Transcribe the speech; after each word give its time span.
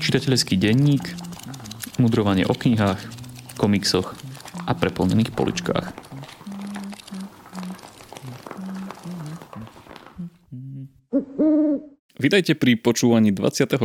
Čitateľský 0.00 0.58
denník, 0.58 1.04
mudrovanie 1.96 2.44
o 2.44 2.52
knihách, 2.52 3.00
komiksoch 3.56 4.12
a 4.66 4.72
preplnených 4.76 5.32
poličkách. 5.32 5.86
Vítajte 12.20 12.52
pri 12.52 12.76
počúvaní 12.76 13.32
24. 13.32 13.80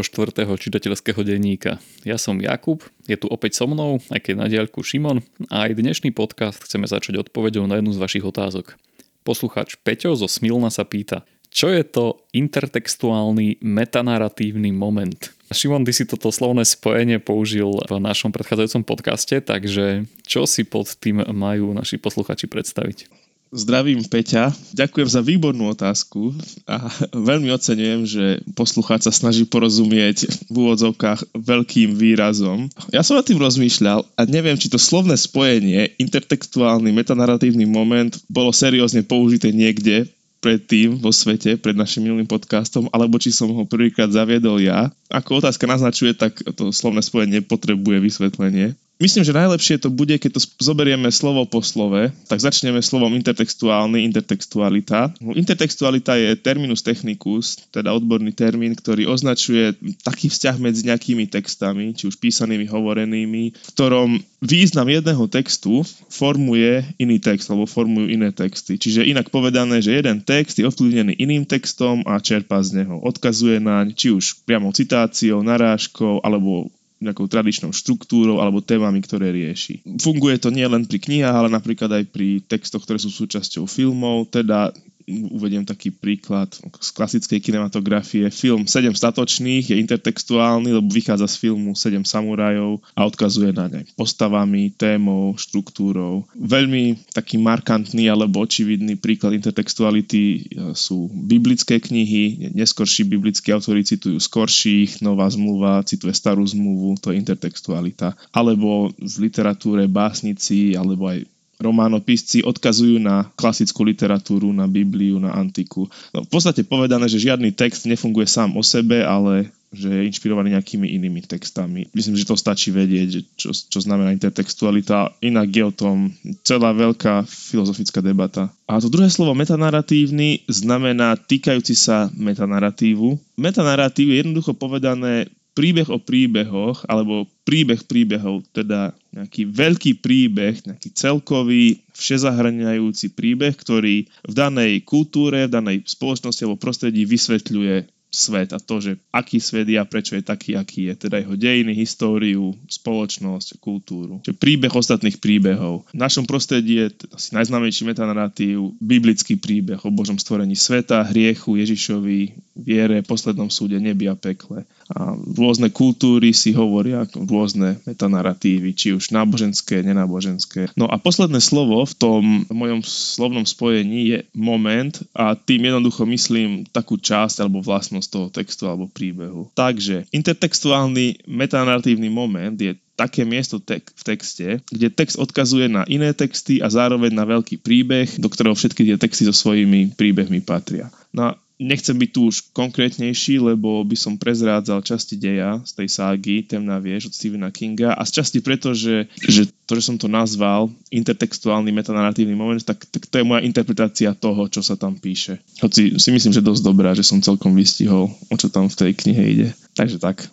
čitateľského 0.60 1.22
denníka. 1.24 1.80
Ja 2.04 2.20
som 2.20 2.44
Jakub, 2.44 2.84
je 3.08 3.16
tu 3.16 3.32
opäť 3.32 3.56
so 3.56 3.64
mnou, 3.64 4.04
aj 4.12 4.20
keď 4.28 4.34
na 4.36 4.52
diaľku 4.52 4.84
Šimon 4.84 5.24
a 5.48 5.72
aj 5.72 5.80
dnešný 5.80 6.12
podcast 6.12 6.60
chceme 6.60 6.84
začať 6.84 7.24
odpovedou 7.24 7.64
na 7.64 7.80
jednu 7.80 7.96
z 7.96 8.02
vašich 8.04 8.28
otázok. 8.28 8.76
Posluchač 9.24 9.80
Peťo 9.82 10.20
zo 10.20 10.28
Smilna 10.28 10.68
sa 10.68 10.84
pýta, 10.84 11.24
čo 11.56 11.72
je 11.72 11.88
to 11.88 12.20
intertextuálny 12.36 13.64
metanaratívny 13.64 14.76
moment? 14.76 15.32
Šimon, 15.56 15.88
ty 15.88 15.96
si 15.96 16.04
toto 16.04 16.28
slovné 16.28 16.68
spojenie 16.68 17.24
použil 17.24 17.80
v 17.88 17.96
našom 18.04 18.36
predchádzajúcom 18.36 18.84
podcaste, 18.84 19.40
takže 19.40 20.04
čo 20.28 20.44
si 20.44 20.68
pod 20.68 20.92
tým 21.00 21.24
majú 21.32 21.72
naši 21.72 21.96
posluchači 21.96 22.52
predstaviť? 22.52 23.08
Zdravím 23.56 24.04
Peťa, 24.04 24.52
ďakujem 24.76 25.08
za 25.08 25.24
výbornú 25.24 25.72
otázku 25.72 26.36
a 26.68 26.92
veľmi 27.32 27.48
oceňujem, 27.56 28.02
že 28.04 28.26
poslucháč 28.52 29.08
sa 29.08 29.16
snaží 29.16 29.48
porozumieť 29.48 30.28
v 30.52 30.56
úvodzovkách 30.60 31.40
veľkým 31.40 31.96
výrazom. 31.96 32.68
Ja 32.92 33.00
som 33.00 33.16
nad 33.16 33.24
tým 33.24 33.40
rozmýšľal 33.40 34.04
a 34.04 34.22
neviem, 34.28 34.60
či 34.60 34.68
to 34.68 34.76
slovné 34.76 35.16
spojenie, 35.16 35.96
intertextuálny 36.04 36.92
metanaratívny 36.92 37.64
moment 37.64 38.20
bolo 38.28 38.52
seriózne 38.52 39.08
použité 39.08 39.56
niekde 39.56 40.12
predtým 40.46 41.02
vo 41.02 41.10
svete, 41.10 41.58
pred 41.58 41.74
našim 41.74 42.06
minulým 42.06 42.30
podcastom, 42.30 42.86
alebo 42.94 43.18
či 43.18 43.34
som 43.34 43.50
ho 43.50 43.66
prvýkrát 43.66 44.14
zaviedol 44.14 44.62
ja. 44.62 44.94
Ako 45.10 45.42
otázka 45.42 45.66
naznačuje, 45.66 46.14
tak 46.14 46.38
to 46.54 46.70
slovné 46.70 47.02
spojenie 47.02 47.42
potrebuje 47.42 47.98
vysvetlenie. 47.98 48.78
Myslím, 48.96 49.28
že 49.28 49.36
najlepšie 49.36 49.76
to 49.84 49.92
bude, 49.92 50.16
keď 50.16 50.40
to 50.40 50.42
zoberieme 50.64 51.12
slovo 51.12 51.44
po 51.44 51.60
slove, 51.60 52.16
tak 52.32 52.40
začneme 52.40 52.80
slovom 52.80 53.12
intertextuálny, 53.20 54.08
intertextualita. 54.08 55.12
No, 55.20 55.36
intertextualita 55.36 56.16
je 56.16 56.40
terminus 56.40 56.80
technicus, 56.80 57.60
teda 57.76 57.92
odborný 57.92 58.32
termín, 58.32 58.72
ktorý 58.72 59.12
označuje 59.12 59.76
taký 60.00 60.32
vzťah 60.32 60.56
medzi 60.64 60.88
nejakými 60.88 61.28
textami, 61.28 61.92
či 61.92 62.08
už 62.08 62.16
písanými, 62.24 62.72
hovorenými, 62.72 63.44
v 63.52 63.70
ktorom 63.76 64.16
význam 64.40 64.88
jedného 64.88 65.28
textu 65.28 65.84
formuje 66.08 66.88
iný 66.96 67.20
text, 67.20 67.52
alebo 67.52 67.68
formujú 67.68 68.08
iné 68.08 68.32
texty. 68.32 68.80
Čiže 68.80 69.12
inak 69.12 69.28
povedané, 69.28 69.84
že 69.84 69.92
jeden 69.92 70.24
text 70.24 70.56
je 70.56 70.64
ovplyvnený 70.64 71.20
iným 71.20 71.44
textom 71.44 72.00
a 72.08 72.16
čerpá 72.24 72.64
z 72.64 72.80
neho. 72.80 73.04
Odkazuje 73.04 73.60
naň, 73.60 73.92
či 73.92 74.16
už 74.16 74.48
priamo 74.48 74.72
citáciou, 74.72 75.44
narážkou, 75.44 76.24
alebo 76.24 76.72
nejakou 77.06 77.30
tradičnou 77.30 77.70
štruktúrou 77.70 78.42
alebo 78.42 78.66
témami, 78.66 79.00
ktoré 79.06 79.30
rieši. 79.30 79.86
Funguje 80.02 80.42
to 80.42 80.50
nie 80.50 80.66
len 80.66 80.90
pri 80.90 80.98
knihách, 80.98 81.36
ale 81.46 81.50
napríklad 81.54 82.02
aj 82.02 82.04
pri 82.10 82.42
textoch, 82.42 82.82
ktoré 82.82 82.98
sú 82.98 83.14
súčasťou 83.14 83.70
filmov, 83.70 84.34
teda 84.34 84.74
uvediem 85.06 85.64
taký 85.66 85.94
príklad 85.94 86.50
z 86.58 86.90
klasickej 86.94 87.40
kinematografie. 87.42 88.28
Film 88.34 88.66
7 88.66 88.94
statočných 88.98 89.72
je 89.74 89.80
intertextuálny, 89.80 90.74
lebo 90.74 90.90
vychádza 90.90 91.30
z 91.30 91.36
filmu 91.46 91.78
7 91.78 92.02
samurajov 92.06 92.82
a 92.98 93.06
odkazuje 93.06 93.54
na 93.54 93.70
ne 93.70 93.82
postavami, 93.94 94.74
témou, 94.74 95.38
štruktúrou. 95.38 96.26
Veľmi 96.34 96.98
taký 97.14 97.38
markantný 97.38 98.10
alebo 98.10 98.44
očividný 98.44 98.98
príklad 98.98 99.38
intertextuality 99.38 100.24
e, 100.26 100.40
sú 100.74 101.10
biblické 101.14 101.78
knihy. 101.78 102.52
Neskorší 102.58 103.06
biblickí 103.06 103.54
autori 103.54 103.86
citujú 103.86 104.18
skorších, 104.18 105.06
Nová 105.06 105.30
zmluva 105.30 105.86
cituje 105.86 106.14
starú 106.14 106.42
zmluvu, 106.42 106.98
to 106.98 107.14
je 107.14 107.22
intertextualita. 107.22 108.18
Alebo 108.34 108.90
v 108.98 109.16
literatúre 109.22 109.86
básnici, 109.86 110.74
alebo 110.74 111.10
aj 111.10 111.35
románopisci 111.60 112.44
odkazujú 112.44 113.00
na 113.00 113.30
klasickú 113.40 113.84
literatúru, 113.88 114.52
na 114.52 114.68
Bibliu, 114.68 115.20
na 115.20 115.36
antiku. 115.36 115.88
No, 116.12 116.24
v 116.26 116.30
podstate 116.30 116.68
povedané, 116.68 117.08
že 117.08 117.24
žiadny 117.24 117.56
text 117.56 117.88
nefunguje 117.88 118.28
sám 118.28 118.56
o 118.60 118.64
sebe, 118.64 119.04
ale 119.04 119.52
že 119.76 119.92
je 119.92 120.08
inšpirovaný 120.08 120.56
nejakými 120.56 120.88
inými 120.88 121.22
textami. 121.28 121.92
Myslím, 121.92 122.16
že 122.16 122.24
to 122.24 122.40
stačí 122.40 122.72
vedieť, 122.72 123.28
čo, 123.36 123.52
čo 123.52 123.80
znamená 123.84 124.16
intertextualita. 124.16 125.12
Inak 125.20 125.50
je 125.52 125.64
o 125.68 125.76
tom 125.76 126.16
celá 126.48 126.72
veľká 126.72 127.28
filozofická 127.28 128.00
debata. 128.00 128.48
A 128.72 128.80
to 128.80 128.88
druhé 128.88 129.12
slovo 129.12 129.36
metanarratívny 129.36 130.48
znamená 130.48 131.20
týkajúci 131.20 131.76
sa 131.76 132.08
metanarratívu. 132.16 133.20
Metanarratív 133.36 134.16
je 134.16 134.18
jednoducho 134.24 134.56
povedané 134.56 135.28
príbeh 135.56 135.88
o 135.88 135.98
príbehoch, 135.98 136.84
alebo 136.86 137.26
príbeh 137.48 137.88
príbehov, 137.88 138.44
teda 138.52 138.92
nejaký 139.16 139.48
veľký 139.48 140.04
príbeh, 140.04 140.68
nejaký 140.68 140.92
celkový, 140.92 141.80
všezahrňajúci 141.96 143.16
príbeh, 143.16 143.56
ktorý 143.56 144.12
v 144.28 144.34
danej 144.36 144.84
kultúre, 144.84 145.48
v 145.48 145.56
danej 145.56 145.78
spoločnosti 145.88 146.44
alebo 146.44 146.60
prostredí 146.60 147.08
vysvetľuje 147.08 147.96
svet 148.16 148.56
a 148.56 148.60
to, 148.64 148.80
že 148.80 148.92
aký 149.12 149.44
svet 149.44 149.68
je 149.68 149.76
a 149.76 149.84
prečo 149.84 150.16
je 150.16 150.24
taký, 150.24 150.56
aký 150.56 150.88
je. 150.88 150.96
Teda 150.96 151.20
jeho 151.20 151.36
dejiny, 151.36 151.76
históriu, 151.76 152.56
spoločnosť, 152.72 153.60
kultúru. 153.60 154.24
Čiže 154.24 154.40
príbeh 154.40 154.72
ostatných 154.72 155.20
príbehov. 155.20 155.84
V 155.92 156.00
našom 156.00 156.24
prostredí 156.24 156.80
je 156.80 156.88
asi 157.12 157.36
najznámejší 157.36 157.84
metanarratív 157.84 158.72
biblický 158.80 159.36
príbeh 159.36 159.84
o 159.84 159.92
Božom 159.92 160.16
stvorení 160.16 160.56
sveta, 160.56 161.04
hriechu, 161.12 161.60
Ježišovi, 161.60 162.20
viere, 162.56 163.04
poslednom 163.04 163.52
súde, 163.52 163.76
nebi 163.84 164.08
a 164.08 164.16
pekle. 164.16 164.64
A 164.94 165.18
rôzne 165.18 165.74
kultúry 165.74 166.30
si 166.30 166.54
hovoria 166.54 167.10
rôzne 167.10 167.82
metanarratívy, 167.90 168.78
či 168.78 168.94
už 168.94 169.10
náboženské, 169.10 169.82
nenáboženské. 169.82 170.70
No 170.78 170.86
a 170.86 171.02
posledné 171.02 171.42
slovo 171.42 171.82
v 171.82 171.94
tom 171.98 172.22
mojom 172.54 172.86
slovnom 172.86 173.50
spojení 173.50 174.14
je 174.14 174.20
moment 174.38 174.94
a 175.18 175.34
tým 175.34 175.74
jednoducho 175.74 176.06
myslím 176.06 176.70
takú 176.70 177.02
časť 177.02 177.42
alebo 177.42 177.66
vlastnosť 177.66 178.08
toho 178.14 178.28
textu 178.30 178.70
alebo 178.70 178.86
príbehu. 178.86 179.50
Takže 179.58 180.06
intertextuálny 180.14 181.26
metanarratívny 181.26 182.10
moment 182.14 182.54
je 182.54 182.78
také 182.96 183.28
miesto 183.28 183.60
tek- 183.60 183.92
v 183.92 184.04
texte, 184.08 184.48
kde 184.72 184.88
text 184.88 185.20
odkazuje 185.20 185.68
na 185.68 185.84
iné 185.92 186.16
texty 186.16 186.64
a 186.64 186.72
zároveň 186.72 187.12
na 187.12 187.28
veľký 187.28 187.60
príbeh, 187.60 188.08
do 188.18 188.32
ktorého 188.32 188.56
všetky 188.56 188.88
tie 188.88 188.96
texty 188.96 189.28
so 189.28 189.36
svojimi 189.36 189.92
príbehmi 190.00 190.40
patria. 190.40 190.88
No 191.12 191.32
a 191.32 191.32
Nechcem 191.56 191.96
byť 191.96 192.10
tu 192.12 192.28
už 192.28 192.52
konkrétnejší, 192.52 193.40
lebo 193.40 193.80
by 193.88 193.96
som 193.96 194.20
prezrádzal 194.20 194.84
časti 194.84 195.16
deja 195.16 195.64
z 195.64 195.72
tej 195.72 195.88
ságy 195.88 196.36
Temná 196.44 196.84
vieš 196.84 197.08
od 197.08 197.14
Stephena 197.16 197.48
Kinga 197.48 197.96
a 197.96 198.04
z 198.04 198.20
časti 198.20 198.44
preto, 198.44 198.76
že, 198.76 199.08
že 199.24 199.48
to, 199.64 199.80
že 199.80 199.88
som 199.88 199.96
to 199.96 200.12
nazval 200.12 200.68
intertextuálny 200.92 201.72
metanarratívny 201.72 202.36
moment, 202.36 202.60
tak, 202.60 202.84
tak 202.92 203.08
to 203.08 203.16
je 203.18 203.28
moja 203.28 203.40
interpretácia 203.48 204.12
toho, 204.12 204.52
čo 204.52 204.60
sa 204.60 204.76
tam 204.76 205.00
píše. 205.00 205.40
Hoci 205.64 205.96
si 205.96 206.10
myslím, 206.12 206.36
že 206.36 206.44
dosť 206.44 206.62
dobrá, 206.62 206.92
že 206.92 207.08
som 207.08 207.24
celkom 207.24 207.56
vystihol, 207.56 208.12
o 208.12 208.36
čo 208.36 208.52
tam 208.52 208.68
v 208.68 208.76
tej 208.76 208.92
knihe 208.92 209.24
ide. 209.24 209.50
Takže 209.80 209.98
tak. 210.04 210.28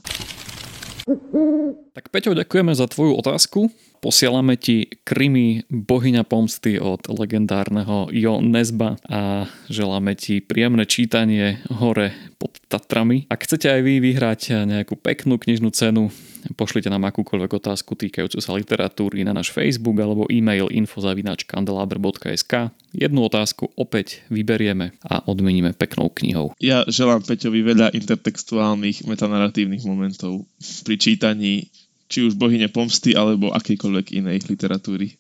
Tak 1.93 2.09
Peťo, 2.09 2.33
ďakujeme 2.33 2.73
za 2.73 2.89
tvoju 2.89 3.17
otázku. 3.21 3.69
Posielame 4.03 4.59
ti 4.59 4.91
krymy 5.07 5.63
bohyňa 5.71 6.27
pomsty 6.27 6.75
od 6.83 7.07
legendárneho 7.07 8.11
Jo 8.11 8.43
Nesba 8.43 8.99
a 9.07 9.47
želáme 9.71 10.19
ti 10.19 10.43
príjemné 10.43 10.89
čítanie 10.91 11.63
hore 11.71 12.11
pod 12.41 12.59
Tatrami. 12.67 13.31
Ak 13.31 13.47
chcete 13.47 13.71
aj 13.71 13.81
vy 13.87 14.03
vyhrať 14.03 14.67
nejakú 14.67 14.99
peknú 14.99 15.39
knižnú 15.39 15.71
cenu, 15.71 16.11
pošlite 16.55 16.91
nám 16.91 17.07
akúkoľvek 17.11 17.63
otázku 17.63 17.95
týkajúcu 17.95 18.39
sa 18.43 18.55
literatúry 18.59 19.23
na 19.23 19.31
náš 19.35 19.55
Facebook 19.55 19.99
alebo 20.03 20.27
e-mail 20.31 20.67
info.kandelaber.sk 20.71 22.53
Jednu 22.93 23.21
otázku 23.25 23.71
opäť 23.79 24.27
vyberieme 24.29 24.93
a 25.07 25.23
odmeníme 25.25 25.73
peknou 25.73 26.11
knihou. 26.13 26.53
Ja 26.61 26.85
želám 26.87 27.23
Peťovi 27.25 27.63
veľa 27.65 27.95
intertextuálnych 27.97 29.09
metanarratívnych 29.09 29.87
momentov 29.87 30.45
pri 30.85 30.95
čítaní 30.99 31.71
či 32.13 32.29
už 32.29 32.37
bohyne 32.37 32.69
pomsty 32.69 33.17
alebo 33.17 33.57
akejkoľvek 33.57 34.07
inej 34.21 34.45
literatúry. 34.45 35.17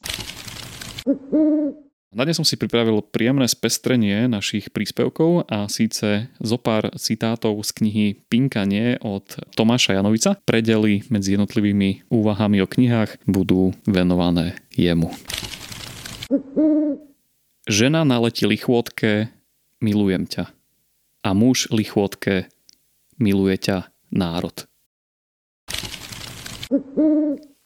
Na 2.13 2.29
dnes 2.29 2.37
som 2.37 2.45
si 2.45 2.61
pripravil 2.61 3.01
príjemné 3.01 3.49
spestrenie 3.49 4.29
našich 4.29 4.69
príspevkov 4.69 5.49
a 5.49 5.65
síce 5.73 6.29
zo 6.45 6.61
pár 6.61 6.93
citátov 7.01 7.57
z 7.65 7.71
knihy 7.73 8.07
Pinkanie 8.29 9.01
od 9.01 9.25
Tomáša 9.57 9.97
Janovica. 9.97 10.37
Predely 10.45 11.09
medzi 11.09 11.33
jednotlivými 11.33 12.13
úvahami 12.13 12.61
o 12.61 12.69
knihách 12.69 13.17
budú 13.25 13.73
venované 13.89 14.61
jemu. 14.77 15.09
Žena 17.65 18.05
na 18.05 18.21
leti 18.21 18.45
lichvotke, 18.45 19.33
milujem 19.81 20.29
ťa. 20.29 20.53
A 21.25 21.33
muž 21.33 21.73
lichvotke, 21.73 22.53
miluje 23.17 23.57
ťa 23.57 23.89
národ. 24.13 24.69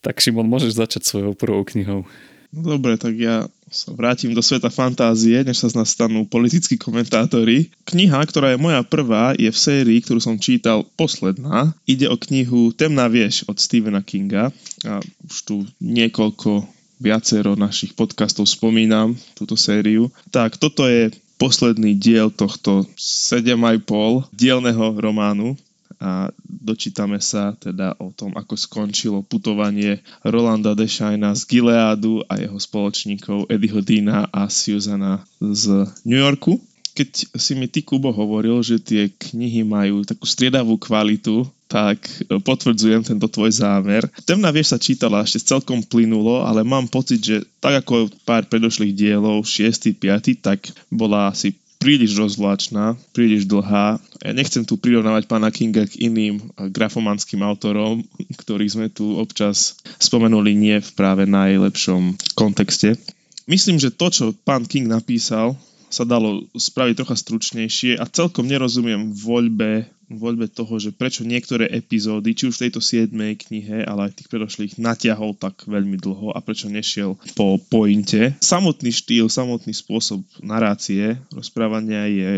Tak 0.06 0.22
Šimon, 0.22 0.46
môžeš 0.46 0.78
začať 0.78 1.02
svojou 1.02 1.34
prvou 1.34 1.66
knihou. 1.66 2.06
Dobre, 2.54 2.94
tak 2.94 3.18
ja 3.18 3.50
sa 3.66 3.90
vrátim 3.90 4.30
do 4.30 4.42
sveta 4.42 4.70
fantázie, 4.70 5.42
než 5.42 5.58
sa 5.58 5.68
z 5.70 5.74
nás 5.74 5.90
stanú 5.90 6.22
politickí 6.22 6.78
komentátori. 6.78 7.74
Kniha, 7.82 8.22
ktorá 8.22 8.54
je 8.54 8.62
moja 8.62 8.80
prvá, 8.86 9.34
je 9.34 9.50
v 9.50 9.58
sérii, 9.58 9.98
ktorú 9.98 10.22
som 10.22 10.38
čítal 10.38 10.86
posledná. 10.94 11.74
Ide 11.82 12.06
o 12.06 12.16
knihu 12.16 12.70
Temná 12.70 13.10
vieš 13.10 13.42
od 13.50 13.58
Stephena 13.58 14.06
Kinga. 14.06 14.54
A 14.86 15.02
už 15.02 15.36
tu 15.42 15.56
niekoľko 15.82 16.62
viacero 17.02 17.58
našich 17.58 17.92
podcastov 17.92 18.48
spomínam, 18.48 19.18
túto 19.36 19.58
sériu. 19.58 20.08
Tak 20.32 20.56
toto 20.56 20.86
je 20.88 21.12
posledný 21.36 21.98
diel 21.98 22.32
tohto 22.32 22.88
7,5 22.96 24.32
dielného 24.32 24.96
románu 24.96 25.58
a 26.00 26.28
dočítame 26.44 27.18
sa 27.18 27.56
teda 27.56 27.96
o 27.96 28.12
tom, 28.12 28.36
ako 28.36 28.54
skončilo 28.56 29.24
putovanie 29.24 30.04
Rolanda 30.22 30.76
Deshina 30.76 31.32
z 31.32 31.42
Gileádu 31.48 32.20
a 32.28 32.36
jeho 32.36 32.58
spoločníkov 32.60 33.48
Eddieho 33.48 33.80
Dina 33.80 34.28
a 34.28 34.48
Susana 34.52 35.24
z 35.40 35.88
New 36.04 36.20
Yorku. 36.20 36.60
Keď 36.96 37.36
si 37.36 37.52
mi 37.52 37.68
ty, 37.68 37.84
Kubo, 37.84 38.08
hovoril, 38.08 38.64
že 38.64 38.80
tie 38.80 39.12
knihy 39.12 39.68
majú 39.68 40.00
takú 40.00 40.24
striedavú 40.24 40.80
kvalitu, 40.80 41.44
tak 41.68 42.00
potvrdzujem 42.24 43.04
tento 43.04 43.28
tvoj 43.28 43.52
zámer. 43.52 44.08
Temná 44.24 44.48
vieš 44.48 44.72
sa 44.72 44.78
čítala 44.80 45.20
ešte 45.20 45.44
celkom 45.44 45.84
plynulo, 45.84 46.46
ale 46.46 46.64
mám 46.64 46.88
pocit, 46.88 47.20
že 47.20 47.36
tak 47.60 47.84
ako 47.84 48.08
pár 48.24 48.48
predošlých 48.48 48.96
dielov, 48.96 49.44
6. 49.44 49.92
5. 49.92 50.40
tak 50.40 50.72
bola 50.88 51.28
asi 51.28 51.52
príliš 51.86 52.18
rozvláčna, 52.18 52.98
príliš 53.14 53.46
dlhá. 53.46 54.02
Ja 54.18 54.32
nechcem 54.34 54.66
tu 54.66 54.74
prirovnávať 54.74 55.30
pána 55.30 55.54
Kinga 55.54 55.86
k 55.86 56.10
iným 56.10 56.42
grafomanským 56.74 57.46
autorom, 57.46 58.02
ktorých 58.42 58.74
sme 58.74 58.86
tu 58.90 59.14
občas 59.22 59.78
spomenuli 60.02 60.50
nie 60.58 60.82
v 60.82 60.90
práve 60.98 61.30
najlepšom 61.30 62.18
kontexte. 62.34 62.98
Myslím, 63.46 63.78
že 63.78 63.94
to, 63.94 64.10
čo 64.10 64.24
pán 64.34 64.66
King 64.66 64.90
napísal, 64.90 65.54
sa 65.86 66.02
dalo 66.02 66.50
spraviť 66.58 66.98
trocha 66.98 67.14
stručnejšie 67.14 68.02
a 68.02 68.10
celkom 68.10 68.50
nerozumiem 68.50 69.14
voľbe 69.14 69.86
voľbe 70.06 70.46
toho, 70.46 70.78
že 70.78 70.94
prečo 70.94 71.26
niektoré 71.26 71.66
epizódy, 71.66 72.32
či 72.32 72.46
už 72.46 72.54
v 72.58 72.62
tejto 72.68 72.80
7. 72.82 73.10
knihe, 73.16 73.82
ale 73.82 74.10
aj 74.10 74.22
tých 74.22 74.30
predošlých, 74.30 74.78
natiahol 74.78 75.34
tak 75.34 75.66
veľmi 75.66 75.98
dlho 75.98 76.30
a 76.30 76.38
prečo 76.38 76.70
nešiel 76.70 77.18
po 77.34 77.58
pointe. 77.58 78.38
Samotný 78.38 78.94
štýl, 78.94 79.26
samotný 79.26 79.74
spôsob 79.74 80.22
narácie, 80.38 81.18
rozprávania 81.34 82.06
je, 82.06 82.30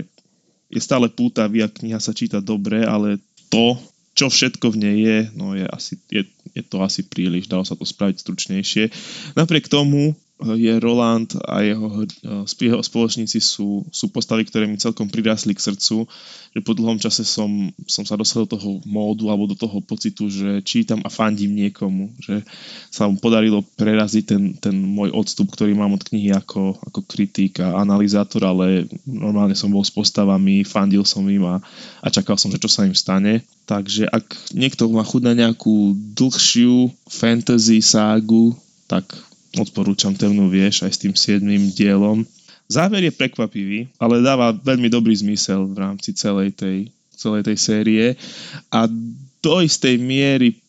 je 0.72 0.80
stále 0.80 1.12
pútavý 1.12 1.60
a 1.60 1.68
kniha 1.68 2.00
sa 2.00 2.16
číta 2.16 2.40
dobre, 2.40 2.88
ale 2.88 3.20
to, 3.52 3.76
čo 4.16 4.32
všetko 4.32 4.72
v 4.72 4.80
nej 4.80 4.96
je, 4.98 5.18
no 5.36 5.52
je, 5.52 5.64
asi, 5.68 5.94
je, 6.08 6.24
je 6.56 6.62
to 6.64 6.80
asi 6.80 7.04
príliš, 7.04 7.46
dalo 7.46 7.62
sa 7.68 7.76
to 7.76 7.84
spraviť 7.84 8.16
stručnejšie. 8.24 8.84
Napriek 9.36 9.68
tomu 9.68 10.16
je 10.38 10.78
Roland 10.78 11.26
a 11.50 11.66
jeho, 11.66 12.06
jeho 12.46 12.82
spoločníci 12.82 13.42
sú, 13.42 13.82
sú 13.90 14.06
postavy, 14.14 14.46
ktoré 14.46 14.70
mi 14.70 14.78
celkom 14.78 15.10
prirásli 15.10 15.50
k 15.50 15.64
srdcu, 15.66 16.06
že 16.54 16.60
po 16.62 16.72
dlhom 16.78 17.02
čase 17.02 17.26
som, 17.26 17.74
som 17.90 18.06
sa 18.06 18.14
dostal 18.14 18.46
do 18.46 18.54
toho 18.54 18.78
módu 18.86 19.34
alebo 19.34 19.50
do 19.50 19.58
toho 19.58 19.82
pocitu, 19.82 20.30
že 20.30 20.62
čítam 20.62 21.02
a 21.02 21.10
fandím 21.10 21.58
niekomu, 21.58 22.14
že 22.22 22.46
sa 22.86 23.10
mu 23.10 23.18
podarilo 23.18 23.66
preraziť 23.74 24.24
ten, 24.24 24.42
ten 24.54 24.76
môj 24.78 25.10
odstup, 25.10 25.50
ktorý 25.50 25.74
mám 25.74 25.98
od 25.98 26.06
knihy 26.06 26.30
ako, 26.30 26.78
ako 26.86 27.00
kritik 27.02 27.58
a 27.58 27.74
analyzátor, 27.82 28.46
ale 28.46 28.86
normálne 29.02 29.58
som 29.58 29.74
bol 29.74 29.82
s 29.82 29.90
postavami, 29.90 30.62
fandil 30.62 31.02
som 31.02 31.26
im 31.26 31.42
a, 31.50 31.58
a 31.98 32.08
čakal 32.14 32.38
som, 32.38 32.54
že 32.54 32.62
čo 32.62 32.70
sa 32.70 32.86
im 32.86 32.94
stane. 32.94 33.42
Takže 33.66 34.08
ak 34.08 34.54
niekto 34.54 34.88
má 34.88 35.02
chuť 35.04 35.22
na 35.28 35.34
nejakú 35.34 35.92
dlhšiu 36.16 36.88
fantasy 37.10 37.84
ságu, 37.84 38.56
tak 38.88 39.04
odporúčam 39.56 40.12
Temnú 40.12 40.52
vieš 40.52 40.84
aj 40.84 40.92
s 40.92 41.00
tým 41.00 41.14
7. 41.16 41.40
dielom. 41.72 42.26
Záver 42.68 43.08
je 43.08 43.12
prekvapivý, 43.16 43.88
ale 43.96 44.20
dáva 44.20 44.52
veľmi 44.52 44.92
dobrý 44.92 45.16
zmysel 45.16 45.72
v 45.72 45.76
rámci 45.80 46.12
celej 46.12 46.52
tej, 46.52 46.92
celej 47.16 47.48
tej 47.48 47.56
série 47.56 48.06
a 48.68 48.84
do 49.40 49.54
istej 49.64 49.96
miery 49.96 50.60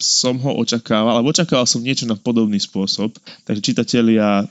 som 0.00 0.40
ho 0.40 0.56
očakával, 0.56 1.20
alebo 1.20 1.30
očakával 1.30 1.68
som 1.68 1.84
niečo 1.84 2.08
na 2.08 2.16
podobný 2.16 2.56
spôsob, 2.56 3.12
takže 3.44 3.60
čitatelia 3.60 4.48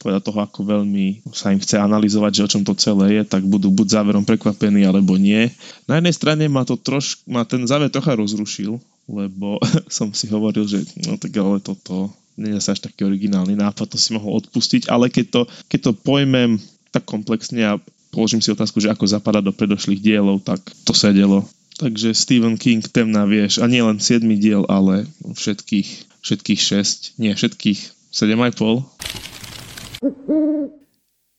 podľa 0.00 0.24
toho, 0.24 0.38
ako 0.40 0.60
veľmi 0.64 1.20
sa 1.36 1.52
im 1.52 1.60
chce 1.60 1.76
analyzovať, 1.76 2.32
že 2.32 2.44
o 2.48 2.50
čom 2.56 2.62
to 2.64 2.72
celé 2.72 3.20
je, 3.20 3.22
tak 3.28 3.44
budú 3.44 3.68
buď 3.68 4.00
záverom 4.00 4.24
prekvapení, 4.24 4.88
alebo 4.88 5.20
nie. 5.20 5.52
Na 5.84 6.00
jednej 6.00 6.16
strane 6.16 6.48
ma, 6.48 6.64
to 6.64 6.80
troš, 6.80 7.20
ma 7.28 7.44
ten 7.44 7.68
záver 7.68 7.92
trocha 7.92 8.16
rozrušil, 8.16 8.80
lebo 9.04 9.60
som 9.92 10.16
si 10.16 10.32
hovoril, 10.32 10.64
že 10.64 10.88
no 11.04 11.20
tak 11.20 11.36
ale 11.36 11.60
toto 11.60 12.08
nie 12.40 12.56
je 12.56 12.64
až 12.64 12.80
taký 12.80 13.04
originálny 13.04 13.52
nápad, 13.54 13.92
to 13.92 13.98
si 14.00 14.16
mohol 14.16 14.40
odpustiť, 14.40 14.88
ale 14.88 15.12
keď 15.12 15.26
to, 15.28 15.42
keď 15.68 15.80
to 15.84 15.92
pojmem 15.92 16.56
tak 16.90 17.04
komplexne 17.04 17.60
a 17.62 17.76
položím 18.10 18.40
si 18.42 18.50
otázku, 18.50 18.80
že 18.80 18.90
ako 18.90 19.04
zapadá 19.06 19.44
do 19.44 19.52
predošlých 19.52 20.00
dielov, 20.00 20.42
tak 20.42 20.58
to 20.88 20.96
sedelo. 20.96 21.44
Takže 21.80 22.12
Stephen 22.12 22.60
King, 22.60 22.84
temná 22.84 23.24
vieš, 23.24 23.60
a 23.62 23.68
nie 23.68 23.80
len 23.80 24.00
7 24.00 24.24
diel, 24.36 24.68
ale 24.68 25.08
všetkých, 25.24 26.20
všetkých 26.20 26.60
6, 26.60 27.20
nie 27.20 27.32
všetkých 27.32 27.80
7,5. 28.12 28.84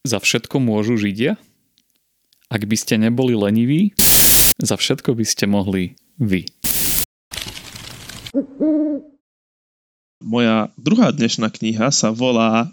Za 0.01 0.17
všetko 0.17 0.57
môžu 0.57 0.97
Židia? 0.97 1.37
Ak 2.49 2.65
by 2.65 2.73
ste 2.73 2.97
neboli 2.97 3.37
leniví, 3.37 3.93
za 4.57 4.77
všetko 4.77 5.13
by 5.13 5.25
ste 5.25 5.45
mohli 5.45 5.93
vy. 6.17 6.49
Moja 10.21 10.69
druhá 10.77 11.09
dnešná 11.09 11.49
kniha 11.49 11.89
sa 11.89 12.13
volá 12.13 12.69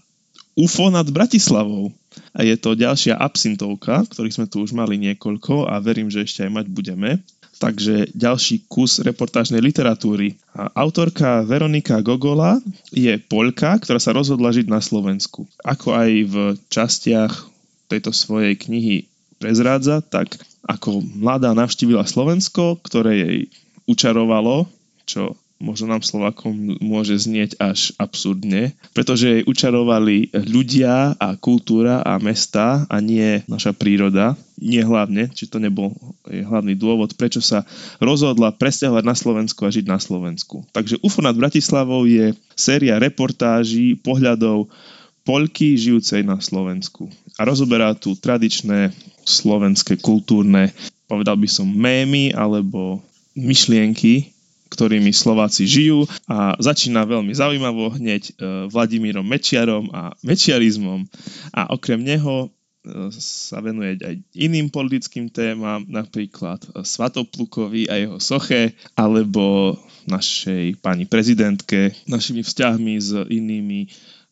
UFO 0.53 0.93
nad 0.93 1.09
Bratislavou. 1.09 1.91
A 2.37 2.45
je 2.45 2.55
to 2.61 2.77
ďalšia 2.77 3.17
absintovka, 3.17 4.05
ktorých 4.11 4.37
sme 4.37 4.47
tu 4.51 4.61
už 4.61 4.77
mali 4.77 5.01
niekoľko 5.01 5.65
a 5.65 5.81
verím, 5.81 6.13
že 6.13 6.29
ešte 6.29 6.45
aj 6.45 6.53
mať 6.63 6.67
budeme. 6.69 7.25
Takže 7.59 8.15
ďalší 8.15 8.69
kus 8.71 9.03
reportážnej 9.03 9.59
literatúry. 9.59 10.39
A 10.55 10.71
autorka 10.79 11.43
Veronika 11.43 11.99
Gogola 12.05 12.63
je 12.95 13.17
Poľka, 13.19 13.81
ktorá 13.83 13.99
sa 13.99 14.15
rozhodla 14.15 14.55
žiť 14.55 14.69
na 14.71 14.79
Slovensku. 14.79 15.49
Ako 15.65 15.97
aj 15.97 16.11
v 16.29 16.35
častiach 16.71 17.33
tejto 17.91 18.15
svojej 18.15 18.55
knihy 18.55 19.09
prezrádza, 19.43 20.05
tak 20.05 20.39
ako 20.69 21.01
mladá 21.01 21.57
navštívila 21.57 22.05
Slovensko, 22.05 22.79
ktoré 22.85 23.13
jej 23.17 23.39
učarovalo, 23.89 24.69
čo 25.09 25.35
možno 25.59 25.91
nám 25.91 26.07
Slovakom 26.07 26.79
môže 26.79 27.19
znieť 27.19 27.59
až 27.59 27.91
absurdne, 27.99 28.79
pretože 28.95 29.27
jej 29.27 29.43
učarovali 29.45 30.31
ľudia 30.31 31.19
a 31.19 31.35
kultúra 31.35 32.03
a 32.03 32.17
mesta 32.23 32.87
a 32.87 32.97
nie 33.03 33.43
naša 33.51 33.75
príroda. 33.75 34.39
Nie 34.59 34.83
hlavne, 34.83 35.31
či 35.31 35.47
to 35.47 35.63
nebol 35.63 35.95
hlavný 36.27 36.75
dôvod, 36.75 37.15
prečo 37.15 37.39
sa 37.39 37.63
rozhodla 38.03 38.55
presťahovať 38.55 39.05
na 39.07 39.15
Slovensku 39.15 39.61
a 39.67 39.75
žiť 39.75 39.87
na 39.87 40.03
Slovensku. 40.03 40.67
Takže 40.75 40.99
UFO 41.03 41.23
nad 41.23 41.35
Bratislavou 41.35 42.07
je 42.07 42.35
séria 42.59 42.99
reportáží, 42.99 43.95
pohľadov 43.99 44.71
Poľky 45.23 45.77
žijúcej 45.77 46.25
na 46.25 46.41
Slovensku. 46.41 47.13
A 47.39 47.45
rozoberá 47.45 47.93
tu 47.93 48.17
tradičné 48.17 48.97
slovenské 49.29 50.01
kultúrne, 50.01 50.73
povedal 51.05 51.37
by 51.37 51.45
som, 51.45 51.69
mémy 51.69 52.33
alebo 52.33 53.05
myšlienky, 53.37 54.38
ktorými 54.69 55.11
Slováci 55.11 55.65
žijú 55.65 56.05
a 56.29 56.55
začína 56.61 57.09
veľmi 57.09 57.33
zaujímavo 57.33 57.97
hneď 57.97 58.23
e, 58.29 58.33
Vladimírom 58.69 59.25
Mečiarom 59.25 59.89
a 59.91 60.13
mečiarizmom. 60.21 61.09
A 61.57 61.73
okrem 61.73 62.05
neho 62.05 62.47
e, 62.47 63.09
sa 63.17 63.65
venuje 63.65 63.99
aj 64.01 64.15
iným 64.37 64.69
politickým 64.69 65.33
témam, 65.33 65.83
napríklad 65.89 66.63
Svatoplukovi 66.85 67.89
a 67.89 67.99
jeho 67.99 68.19
soche, 68.21 68.77
alebo 68.95 69.77
našej 70.09 70.81
pani 70.81 71.05
prezidentke, 71.05 71.93
našimi 72.09 72.45
vzťahmi 72.45 72.95
s 72.97 73.11
inými 73.29 73.89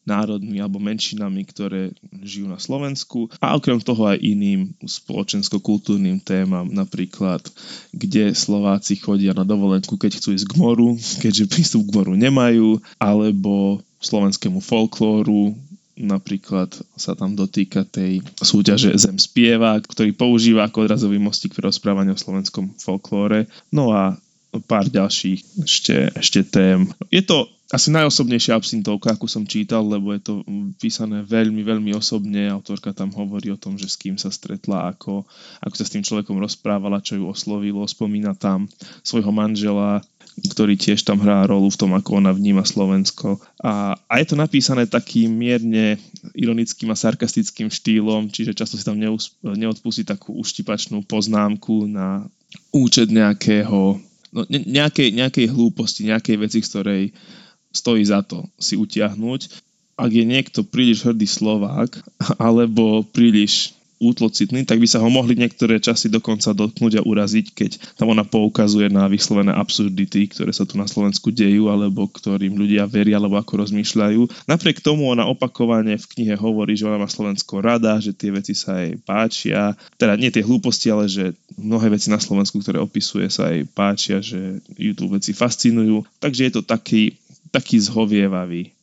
národmi 0.07 0.63
alebo 0.63 0.79
menšinami, 0.79 1.43
ktoré 1.45 1.91
žijú 2.23 2.47
na 2.47 2.63
Slovensku 2.63 3.29
a 3.43 3.59
okrem 3.59 3.83
toho 3.83 4.07
aj 4.07 4.23
iným 4.23 4.73
spoločensko-kultúrnym 4.87 6.23
témam, 6.23 6.71
napríklad 6.71 7.43
kde 7.91 8.33
Slováci 8.33 8.97
chodia 8.97 9.35
na 9.35 9.43
dovolenku, 9.43 9.99
keď 9.99 10.23
chcú 10.23 10.33
ísť 10.33 10.47
k 10.47 10.55
moru, 10.57 10.95
keďže 11.21 11.51
prístup 11.51 11.91
k 11.91 11.95
moru 11.99 12.13
nemajú, 12.15 12.79
alebo 13.03 13.83
slovenskému 13.99 14.63
folklóru, 14.63 15.59
napríklad 15.97 16.69
sa 16.95 17.17
tam 17.17 17.33
dotýka 17.33 17.89
tej 17.89 18.21
súťaže 18.39 18.93
Zem 19.01 19.17
spieva, 19.17 19.81
ktorý 19.81 20.13
používa 20.13 20.69
ako 20.69 20.85
odrazový 20.85 21.17
mostík 21.17 21.57
pri 21.57 21.73
rozprávaniu 21.73 22.13
o 22.13 22.21
slovenskom 22.21 22.77
folklóre. 22.77 23.49
No 23.73 23.91
a 23.97 24.21
pár 24.65 24.89
ďalších 24.89 25.65
ešte, 25.65 25.97
ešte 26.17 26.41
tém. 26.47 26.89
Je 27.11 27.23
to 27.25 27.51
asi 27.67 27.91
najosobnejšia 27.91 28.55
absintovka, 28.55 29.11
akú 29.11 29.27
som 29.27 29.43
čítal, 29.43 29.83
lebo 29.83 30.15
je 30.15 30.23
to 30.23 30.35
písané 30.79 31.27
veľmi, 31.27 31.67
veľmi 31.67 31.91
osobne. 31.99 32.47
Autorka 32.47 32.95
tam 32.95 33.11
hovorí 33.11 33.51
o 33.51 33.59
tom, 33.59 33.75
že 33.75 33.91
s 33.91 33.99
kým 33.99 34.15
sa 34.15 34.31
stretla, 34.31 34.95
ako, 34.95 35.27
ako 35.67 35.75
sa 35.75 35.85
s 35.85 35.93
tým 35.93 36.07
človekom 36.07 36.39
rozprávala, 36.39 37.03
čo 37.03 37.19
ju 37.19 37.27
oslovilo. 37.27 37.83
Spomína 37.83 38.39
tam 38.39 38.71
svojho 39.03 39.35
manžela, 39.35 39.99
ktorý 40.37 40.79
tiež 40.79 41.03
tam 41.03 41.19
hrá 41.19 41.43
rolu 41.49 41.67
v 41.67 41.81
tom, 41.81 41.91
ako 41.99 42.23
ona 42.23 42.31
vníma 42.31 42.63
Slovensko. 42.63 43.43
A, 43.59 43.99
a 43.99 44.15
je 44.23 44.27
to 44.31 44.37
napísané 44.39 44.87
takým 44.87 45.35
mierne 45.35 45.99
ironickým 46.39 46.93
a 46.93 46.97
sarkastickým 46.97 47.73
štýlom, 47.73 48.31
čiže 48.31 48.55
často 48.55 48.79
si 48.79 48.87
tam 48.87 49.01
neus, 49.01 49.35
neodpustí 49.43 50.07
takú 50.07 50.39
uštipačnú 50.39 51.03
poznámku 51.09 51.91
na 51.91 52.29
účet 52.71 53.11
nejakého, 53.11 53.99
no, 54.37 54.45
ne, 54.53 54.61
nejakej, 54.61 55.17
nejakej 55.17 55.47
hlúposti, 55.49 56.05
nejakej 56.05 56.37
veci, 56.37 56.61
z 56.61 56.69
ktorej 56.69 57.03
stojí 57.73 58.05
za 58.05 58.21
to 58.21 58.45
si 58.61 58.77
utiahnuť. 58.77 59.65
Ak 59.97 60.13
je 60.13 60.25
niekto 60.29 60.61
príliš 60.61 61.09
hrdý 61.09 61.25
Slovák 61.25 61.97
alebo 62.45 63.01
príliš 63.01 63.76
útlocitný, 63.97 64.69
tak 64.69 64.79
by 64.79 64.89
sa 64.89 65.01
ho 65.01 65.09
mohli 65.09 65.35
niektoré 65.35 65.81
časy 65.81 66.13
dokonca 66.13 66.53
dotknúť 66.53 67.01
a 67.01 67.07
uraziť, 67.07 67.47
keď 67.57 67.71
tam 67.97 68.13
ona 68.13 68.29
poukazuje 68.29 68.93
na 68.93 69.09
vyslovené 69.09 69.53
absurdity, 69.57 70.29
ktoré 70.29 70.53
sa 70.53 70.69
tu 70.69 70.77
na 70.77 70.85
Slovensku 70.85 71.33
dejú, 71.33 71.73
alebo 71.73 72.05
ktorým 72.07 72.61
ľudia 72.61 72.85
veria, 72.85 73.17
alebo 73.17 73.41
ako 73.41 73.65
rozmýšľajú. 73.65 74.45
Napriek 74.45 74.85
tomu 74.85 75.09
ona 75.09 75.25
opakovane 75.25 75.97
v 75.97 76.07
knihe 76.13 76.37
hovorí, 76.37 76.77
že 76.77 76.85
ona 76.85 77.01
má 77.01 77.09
Slovensko 77.09 77.65
rada, 77.65 77.97
že 77.97 78.13
tie 78.13 78.29
veci 78.29 78.53
sa 78.53 78.85
jej 78.85 79.01
páčia. 79.01 79.73
Teda 79.97 80.13
nie 80.21 80.29
tie 80.29 80.45
hlúposti, 80.45 80.93
ale 80.93 81.09
že 81.09 81.33
mnohé 81.57 81.89
veci 81.89 82.13
na 82.13 82.21
Slovensku, 82.21 82.61
ktoré 82.61 82.77
opisuje, 82.77 83.33
sa 83.33 83.49
jej 83.49 83.65
páčia, 83.65 84.21
že 84.21 84.61
ju 84.77 84.93
tu 84.93 85.09
veci 85.09 85.33
fascinujú. 85.33 86.05
Takže 86.21 86.43
je 86.47 86.53
to 86.53 86.63
taký, 86.63 87.17
taký 87.49 87.81
zhovievavý 87.81 88.76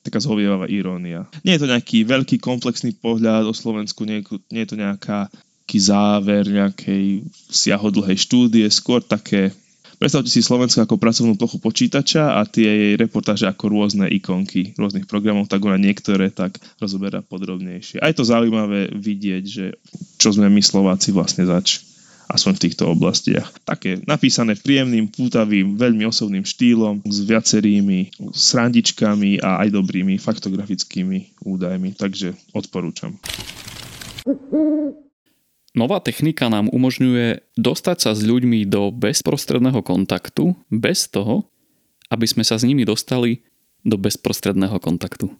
taká 0.00 0.18
zhovievavá 0.20 0.66
irónia. 0.66 1.28
Nie 1.44 1.56
je 1.56 1.66
to 1.66 1.72
nejaký 1.72 2.08
veľký 2.08 2.36
komplexný 2.40 2.96
pohľad 2.96 3.44
o 3.44 3.54
Slovensku, 3.54 4.08
nie, 4.08 4.24
nie 4.52 4.62
je 4.64 4.70
to 4.70 4.78
nejaká 4.80 5.28
záver 5.70 6.50
nejakej 6.50 7.30
siahodlhej 7.46 8.18
štúdie, 8.18 8.66
skôr 8.74 8.98
také 8.98 9.54
Predstavte 10.00 10.32
si 10.32 10.40
Slovensko 10.40 10.88
ako 10.88 10.96
pracovnú 10.96 11.36
plochu 11.36 11.60
počítača 11.60 12.40
a 12.40 12.48
tie 12.48 12.64
jej 12.64 12.92
reportáže 12.96 13.44
ako 13.44 13.68
rôzne 13.68 14.08
ikonky 14.08 14.72
rôznych 14.80 15.04
programov, 15.04 15.44
tak 15.44 15.60
ona 15.60 15.76
niektoré 15.76 16.32
tak 16.32 16.56
rozoberá 16.80 17.20
podrobnejšie. 17.20 18.00
A 18.00 18.08
je 18.08 18.16
to 18.16 18.24
zaujímavé 18.24 18.88
vidieť, 18.96 19.44
že 19.44 19.76
čo 20.16 20.32
sme 20.32 20.48
my 20.48 20.64
Slováci 20.64 21.12
vlastne 21.12 21.44
zač 21.44 21.84
aspoň 22.32 22.52
v 22.56 22.62
týchto 22.68 22.84
oblastiach. 22.90 23.50
Také 23.66 24.00
napísané 24.06 24.54
príjemným, 24.54 25.10
pútavým, 25.10 25.74
veľmi 25.74 26.06
osobným 26.06 26.46
štýlom, 26.46 27.02
s 27.04 27.18
viacerými 27.26 28.14
srandičkami 28.32 29.42
a 29.42 29.66
aj 29.66 29.68
dobrými 29.74 30.16
faktografickými 30.16 31.42
údajmi, 31.42 31.98
takže 31.98 32.34
odporúčam. 32.54 33.18
Nová 35.70 36.02
technika 36.02 36.50
nám 36.50 36.66
umožňuje 36.66 37.54
dostať 37.54 37.96
sa 38.02 38.10
s 38.10 38.26
ľuďmi 38.26 38.66
do 38.66 38.90
bezprostredného 38.90 39.86
kontaktu 39.86 40.58
bez 40.66 41.06
toho, 41.06 41.46
aby 42.10 42.26
sme 42.26 42.42
sa 42.42 42.58
s 42.58 42.66
nimi 42.66 42.82
dostali 42.82 43.46
do 43.86 43.94
bezprostredného 43.94 44.82
kontaktu. 44.82 45.30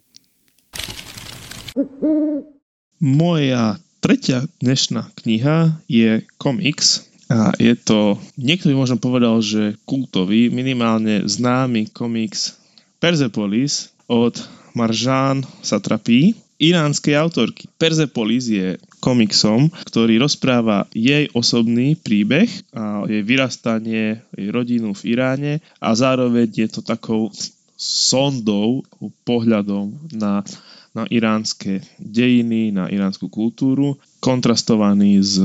Moja 3.01 3.75
tretia 4.01 4.49
dnešná 4.57 5.13
kniha 5.13 5.77
je 5.85 6.25
komiks 6.41 7.05
a 7.29 7.53
je 7.55 7.77
to, 7.77 8.17
niekto 8.35 8.67
by 8.73 8.75
možno 8.75 8.97
povedal, 8.99 9.39
že 9.39 9.79
kultový, 9.87 10.51
minimálne 10.51 11.23
známy 11.29 11.93
komiks 11.93 12.59
Persepolis 12.99 13.93
od 14.11 14.35
Marjane 14.75 15.47
Satrapi, 15.63 16.35
iránskej 16.59 17.15
autorky. 17.15 17.71
Persepolis 17.79 18.51
je 18.51 18.75
komiksom, 18.99 19.71
ktorý 19.87 20.19
rozpráva 20.19 20.91
jej 20.91 21.31
osobný 21.31 21.95
príbeh 21.95 22.51
a 22.75 23.07
jej 23.07 23.23
vyrastanie, 23.23 24.19
jej 24.35 24.47
rodinu 24.51 24.91
v 24.91 25.15
Iráne 25.15 25.53
a 25.79 25.95
zároveň 25.95 26.51
je 26.51 26.67
to 26.67 26.81
takou 26.83 27.31
sondou, 27.79 28.85
pohľadom 29.25 30.13
na 30.13 30.45
na 30.91 31.07
iránske 31.07 31.79
dejiny, 32.03 32.75
na 32.75 32.91
iránsku 32.91 33.31
kultúru, 33.31 33.95
kontrastovaný 34.19 35.23
s, 35.23 35.39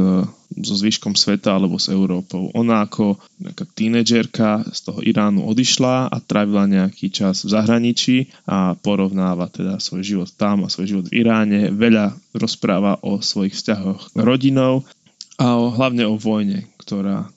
so 0.52 0.74
zvyškom 0.74 1.14
sveta 1.14 1.54
alebo 1.54 1.78
s 1.78 1.86
Európou. 1.86 2.50
Ona 2.50 2.82
ako 2.82 3.22
nejaká 3.38 3.64
tínedžerka 3.70 4.66
z 4.74 4.80
toho 4.90 5.00
Iránu 5.06 5.46
odišla 5.46 6.10
a 6.10 6.16
trávila 6.18 6.66
nejaký 6.66 7.14
čas 7.14 7.46
v 7.46 7.54
zahraničí 7.54 8.16
a 8.44 8.74
porovnáva 8.74 9.46
teda 9.46 9.78
svoj 9.78 10.02
život 10.02 10.30
tam 10.34 10.66
a 10.66 10.72
svoj 10.72 10.86
život 10.90 11.06
v 11.08 11.22
Iráne. 11.22 11.70
Veľa 11.70 12.18
rozpráva 12.34 12.98
o 13.06 13.22
svojich 13.22 13.54
vzťahoch 13.54 14.18
rodinou 14.18 14.82
a 15.38 15.56
o, 15.56 15.70
hlavne 15.72 16.04
o 16.10 16.18
vojne, 16.18 16.66
ktorá 16.82 17.30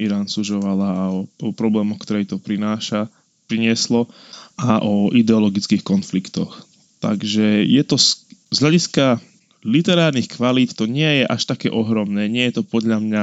Irán 0.00 0.26
sužovala 0.30 0.88
a 0.88 1.04
o, 1.12 1.20
o 1.42 1.50
problémoch, 1.52 2.00
ktoré 2.00 2.24
to 2.24 2.40
prináša, 2.40 3.12
prinieslo 3.46 4.10
a 4.58 4.82
o 4.82 5.14
ideologických 5.14 5.86
konfliktoch. 5.86 6.65
Takže 7.00 7.64
je 7.64 7.82
to 7.84 7.96
z 7.96 8.58
hľadiska 8.58 9.20
literárnych 9.66 10.30
kvalít 10.30 10.78
to 10.78 10.86
nie 10.86 11.22
je 11.22 11.24
až 11.26 11.42
také 11.44 11.68
ohromné. 11.68 12.30
Nie 12.30 12.48
je 12.50 12.62
to 12.62 12.62
podľa 12.62 13.02
mňa 13.02 13.22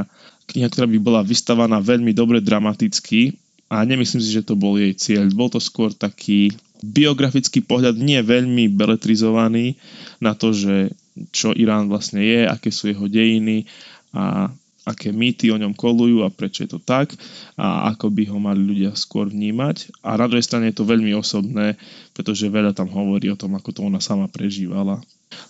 kniha, 0.52 0.68
ktorá 0.68 0.88
by 0.92 1.00
bola 1.00 1.22
vystavaná 1.24 1.80
veľmi 1.80 2.12
dobre 2.12 2.44
dramaticky 2.44 3.40
a 3.72 3.82
nemyslím 3.88 4.22
si, 4.22 4.30
že 4.30 4.46
to 4.46 4.60
bol 4.60 4.76
jej 4.76 4.92
cieľ. 4.94 5.32
Bol 5.32 5.48
to 5.48 5.64
skôr 5.64 5.96
taký 5.96 6.52
biografický 6.84 7.64
pohľad, 7.64 7.96
nie 7.96 8.20
veľmi 8.20 8.68
beletrizovaný 8.76 9.80
na 10.20 10.36
to, 10.36 10.52
že 10.52 10.92
čo 11.32 11.56
Irán 11.56 11.88
vlastne 11.88 12.20
je, 12.20 12.44
aké 12.44 12.76
sú 12.76 12.92
jeho 12.92 13.08
dejiny 13.08 13.64
a 14.12 14.52
aké 14.84 15.16
mýty 15.16 15.48
o 15.52 15.60
ňom 15.60 15.72
kolujú 15.72 16.28
a 16.28 16.34
prečo 16.34 16.68
je 16.68 16.76
to 16.76 16.80
tak 16.80 17.16
a 17.56 17.92
ako 17.96 18.12
by 18.12 18.24
ho 18.28 18.38
mali 18.40 18.60
ľudia 18.60 18.92
skôr 19.00 19.32
vnímať. 19.32 20.04
A 20.04 20.20
na 20.20 20.28
druhej 20.28 20.44
strane 20.44 20.70
je 20.70 20.78
to 20.78 20.88
veľmi 20.88 21.16
osobné, 21.16 21.80
pretože 22.12 22.52
veľa 22.52 22.76
tam 22.76 22.92
hovorí 22.92 23.32
o 23.32 23.40
tom, 23.40 23.56
ako 23.56 23.70
to 23.72 23.82
ona 23.88 24.04
sama 24.04 24.28
prežívala. 24.28 25.00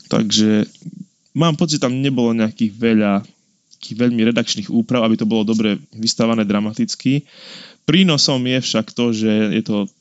Takže 0.08 0.70
mám 1.34 1.58
pocit, 1.58 1.82
že 1.82 1.86
tam 1.90 1.98
nebolo 1.98 2.38
nejakých 2.38 2.74
veľa 2.78 3.14
veľmi 3.84 4.24
redakčných 4.32 4.72
úprav, 4.72 5.04
aby 5.04 5.20
to 5.20 5.28
bolo 5.28 5.44
dobre 5.44 5.76
vystávané 5.92 6.48
dramaticky. 6.48 7.28
Prínosom 7.84 8.40
je 8.48 8.64
však 8.64 8.96
to, 8.96 9.12
že 9.12 9.52
je 9.52 9.64
to 9.66 9.92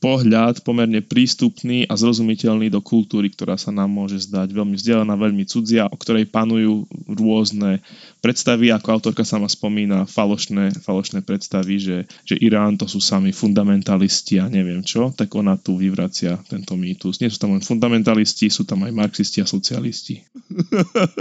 pohľad 0.00 0.64
pomerne 0.64 1.04
prístupný 1.04 1.84
a 1.84 1.94
zrozumiteľný 1.94 2.72
do 2.72 2.80
kultúry, 2.80 3.28
ktorá 3.28 3.60
sa 3.60 3.68
nám 3.68 3.92
môže 3.92 4.24
zdať 4.24 4.56
veľmi 4.56 4.74
vzdialená, 4.80 5.12
veľmi 5.12 5.44
cudzia, 5.44 5.92
o 5.92 5.96
ktorej 6.00 6.32
panujú 6.32 6.88
rôzne 7.04 7.84
predstavy, 8.24 8.72
ako 8.72 8.88
autorka 8.96 9.28
sama 9.28 9.46
spomína, 9.46 10.08
falošné, 10.08 10.80
falošné 10.80 11.20
predstavy, 11.20 11.76
že, 11.76 11.98
že 12.24 12.40
Irán 12.40 12.80
to 12.80 12.88
sú 12.88 12.98
sami 12.98 13.36
fundamentalisti 13.36 14.40
a 14.40 14.48
neviem 14.48 14.80
čo, 14.80 15.12
tak 15.12 15.28
ona 15.36 15.60
tu 15.60 15.76
vyvracia 15.76 16.40
tento 16.48 16.80
mýtus. 16.80 17.20
Nie 17.20 17.28
sú 17.28 17.36
tam 17.36 17.52
len 17.52 17.62
fundamentalisti, 17.62 18.48
sú 18.48 18.64
tam 18.64 18.88
aj 18.88 18.96
marxisti 18.96 19.44
a 19.44 19.46
socialisti. 19.46 20.24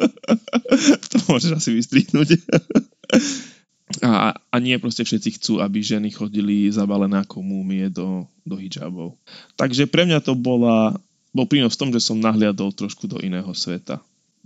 to 1.12 1.18
môžeš 1.28 1.52
asi 1.52 1.76
vystrihnúť. 1.76 2.40
A, 4.06 4.38
a 4.38 4.56
nie 4.62 4.78
proste 4.78 5.02
všetci 5.02 5.42
chcú, 5.42 5.54
aby 5.66 5.82
ženy 5.82 6.14
chodili 6.14 6.70
zabalené 6.70 7.26
ako 7.26 7.42
múmie 7.42 7.90
do, 7.90 8.30
do 8.46 8.54
hijabov. 8.54 9.18
Takže 9.58 9.90
pre 9.90 10.06
mňa 10.06 10.22
to 10.22 10.38
bola, 10.38 10.94
bol 11.34 11.50
prínos 11.50 11.74
v 11.74 11.82
tom, 11.82 11.90
že 11.90 12.06
som 12.06 12.22
nahliadol 12.22 12.70
trošku 12.70 13.10
do 13.10 13.18
iného 13.18 13.50
sveta. 13.58 13.98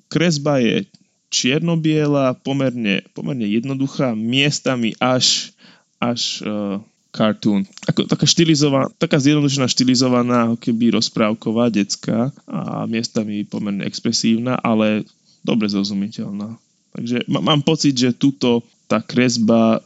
Kresba 0.07 0.63
je 0.63 0.87
čierno-biela, 1.27 2.39
pomerne, 2.39 3.03
pomerne 3.11 3.43
jednoduchá, 3.43 4.15
miestami 4.15 4.95
až, 5.03 5.51
až 5.99 6.39
uh, 6.47 6.79
cartoon. 7.11 7.67
Ako, 7.83 8.07
taká, 8.07 8.23
štilizovaná, 8.23 8.89
taká 8.95 9.19
zjednodušená 9.19 9.67
štilizovaná, 9.67 10.55
keby 10.55 10.95
rozprávková, 10.95 11.67
detská 11.67 12.31
a 12.47 12.87
miestami 12.87 13.43
pomerne 13.43 13.83
expresívna, 13.83 14.55
ale 14.55 15.03
dobre 15.43 15.67
zrozumiteľná. 15.67 16.55
Takže 16.93 17.25
mám 17.27 17.65
pocit, 17.65 17.97
že 17.97 18.13
túto 18.13 18.61
tá 18.87 18.99
kresba 19.01 19.81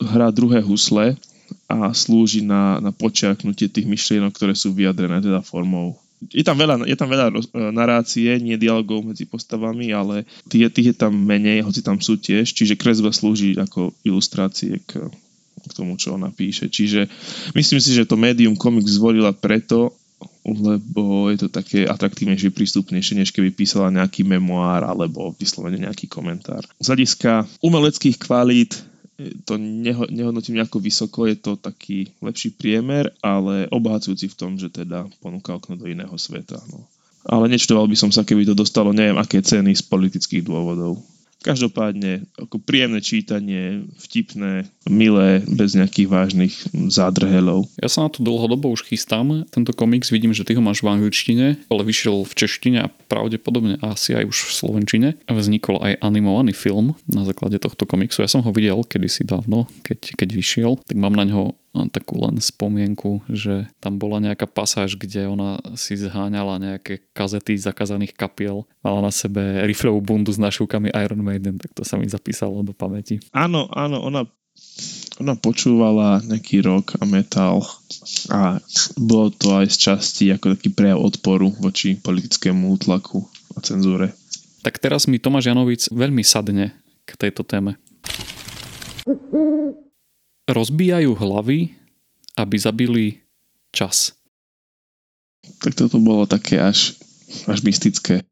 hrá 0.00 0.28
druhé 0.28 0.60
husle 0.60 1.16
a 1.66 1.94
slúži 1.94 2.42
na, 2.42 2.78
na 2.82 2.90
počiarknutie 2.90 3.70
tých 3.70 3.86
myšlienok, 3.86 4.34
ktoré 4.34 4.54
sú 4.54 4.74
vyjadrené 4.74 5.22
teda 5.22 5.42
formou. 5.42 5.98
Je 6.32 6.42
tam 6.42 6.56
veľa, 6.56 6.88
je 6.88 6.96
tam 6.96 7.12
veľa 7.12 7.26
roz, 7.28 7.46
e, 7.52 7.60
narácie, 7.70 8.40
nie 8.40 8.56
dialogov 8.56 9.04
medzi 9.04 9.28
postavami, 9.28 9.92
ale 9.92 10.24
tých, 10.48 10.72
tých 10.72 10.86
je 10.92 10.96
tam 10.96 11.12
menej, 11.12 11.60
hoci 11.60 11.84
tam 11.84 12.00
sú 12.00 12.16
tiež, 12.16 12.56
čiže 12.56 12.78
kresba 12.80 13.12
slúži 13.12 13.54
ako 13.60 13.92
ilustrácie 14.00 14.80
k, 14.88 15.12
k 15.60 15.72
tomu, 15.76 16.00
čo 16.00 16.16
ona 16.16 16.32
píše. 16.32 16.72
Čiže 16.72 17.06
myslím 17.52 17.80
si, 17.84 17.92
že 17.92 18.08
to 18.08 18.16
médium 18.16 18.56
komik 18.56 18.88
zvolila 18.88 19.36
preto, 19.36 19.92
lebo 20.46 21.26
je 21.34 21.42
to 21.42 21.48
také 21.50 21.90
atraktívnejšie, 21.90 22.54
prístupnejšie, 22.54 23.18
než 23.18 23.34
keby 23.34 23.50
písala 23.50 23.90
nejaký 23.90 24.22
memoár 24.22 24.86
alebo 24.86 25.34
vyslovene 25.34 25.82
nejaký 25.82 26.06
komentár. 26.06 26.62
Z 26.78 26.94
hľadiska 26.94 27.50
umeleckých 27.66 28.16
kvalít 28.22 28.78
e, 29.18 29.34
to 29.42 29.58
neho, 29.58 30.06
nehodnotím 30.06 30.62
nejako 30.62 30.78
vysoko, 30.78 31.26
je 31.26 31.34
to 31.34 31.58
taký 31.58 32.14
lepší 32.22 32.54
priemer, 32.54 33.10
ale 33.18 33.66
obohacujúci 33.74 34.30
v 34.30 34.38
tom, 34.38 34.54
že 34.54 34.70
teda 34.70 35.10
ponúka 35.18 35.58
okno 35.58 35.74
do 35.74 35.90
iného 35.90 36.14
sveta. 36.14 36.62
No. 36.70 36.86
Ale 37.26 37.50
nečtoval 37.50 37.90
by 37.90 37.98
som 37.98 38.14
sa, 38.14 38.22
keby 38.22 38.46
to 38.46 38.54
dostalo 38.54 38.94
neviem 38.94 39.18
aké 39.18 39.42
ceny 39.42 39.74
z 39.74 39.82
politických 39.82 40.46
dôvodov. 40.46 41.02
Každopádne 41.44 42.26
ako 42.40 42.58
príjemné 42.58 43.00
čítanie, 43.04 43.86
vtipné, 44.02 44.66
milé, 44.88 45.44
bez 45.46 45.76
nejakých 45.76 46.08
vážnych 46.08 46.54
zádrhelov. 46.90 47.70
Ja 47.78 47.86
sa 47.92 48.06
na 48.06 48.10
to 48.10 48.24
dlhodobo 48.24 48.72
už 48.72 48.88
chystám. 48.88 49.46
Tento 49.52 49.70
komiks 49.76 50.10
vidím, 50.10 50.34
že 50.34 50.42
ty 50.42 50.56
ho 50.56 50.62
máš 50.64 50.82
v 50.82 50.96
angličtine, 50.96 51.46
ale 51.70 51.82
vyšiel 51.86 52.26
v 52.26 52.32
češtine 52.34 52.78
a 52.86 52.92
pravdepodobne 53.10 53.78
asi 53.84 54.16
aj 54.16 54.24
už 54.26 54.36
v 54.48 54.52
slovenčine. 54.52 55.08
Vznikol 55.28 55.78
aj 55.82 56.02
animovaný 56.02 56.56
film 56.56 56.98
na 57.06 57.22
základe 57.22 57.60
tohto 57.62 57.84
komiksu. 57.84 58.24
Ja 58.24 58.30
som 58.32 58.42
ho 58.42 58.50
videl 58.50 58.82
kedysi 58.82 59.22
dávno, 59.22 59.70
keď, 59.86 60.18
keď 60.18 60.28
vyšiel, 60.34 60.70
tak 60.82 60.96
mám 60.98 61.14
na 61.14 61.28
ňo 61.28 61.54
takú 61.92 62.16
len 62.24 62.40
spomienku, 62.40 63.28
že 63.28 63.68
tam 63.76 64.00
bola 64.00 64.24
nejaká 64.24 64.48
pasáž, 64.48 64.96
kde 64.96 65.28
ona 65.28 65.60
si 65.76 66.00
zháňala 66.00 66.56
nejaké 66.56 67.04
kazety 67.12 67.60
zakazaných 67.60 68.16
kapiel, 68.16 68.64
mala 68.80 69.04
na 69.04 69.12
sebe 69.12 69.64
riflovú 69.68 70.00
bundu 70.00 70.32
s 70.32 70.40
našivkami 70.40 70.96
Iron 70.96 71.20
Maiden, 71.20 71.60
tak 71.60 71.76
to 71.76 71.84
sa 71.84 72.00
mi 72.00 72.08
zapísalo 72.08 72.64
do 72.64 72.72
pamäti. 72.72 73.20
Áno, 73.36 73.68
áno, 73.68 74.00
ona 74.00 74.24
ona 75.20 75.32
počúvala 75.36 76.20
nejaký 76.24 76.64
rock 76.64 77.00
a 77.00 77.04
metal 77.08 77.64
a 78.32 78.60
bolo 78.96 79.32
to 79.32 79.52
aj 79.52 79.72
z 79.72 79.76
časti 79.76 80.24
ako 80.32 80.56
taký 80.56 80.72
prejav 80.72 81.00
odporu 81.00 81.52
voči 81.56 81.96
politickému 81.96 82.68
útlaku 82.76 83.24
a 83.56 83.64
cenzúre. 83.64 84.12
Tak 84.60 84.80
teraz 84.80 85.08
mi 85.08 85.20
Tomáš 85.20 85.52
Janovic 85.52 85.88
veľmi 85.92 86.24
sadne 86.24 86.76
k 87.08 87.10
tejto 87.16 87.44
téme 87.44 87.80
rozbijajú 90.46 91.12
hlavy, 91.14 91.74
aby 92.38 92.56
zabili 92.56 93.04
čas. 93.74 94.14
Tak 95.62 95.74
toto 95.74 95.98
bolo 96.02 96.26
také 96.26 96.58
až, 96.58 96.98
až 97.46 97.62
mystické. 97.62 98.22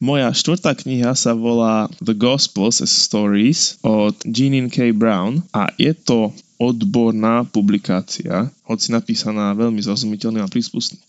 Moja 0.00 0.32
štvrtá 0.32 0.72
kniha 0.72 1.12
sa 1.12 1.36
volá 1.36 1.86
The 2.00 2.16
Gospels 2.16 2.80
as 2.80 2.88
Stories 2.88 3.76
od 3.84 4.16
Jeanine 4.24 4.72
K. 4.72 4.96
Brown 4.96 5.44
a 5.52 5.68
je 5.76 5.92
to 5.92 6.32
odborná 6.56 7.44
publikácia, 7.44 8.48
hoci 8.70 8.94
napísaná 8.94 9.50
veľmi 9.58 9.82
zrozumiteľným 9.82 10.46
a 10.46 10.52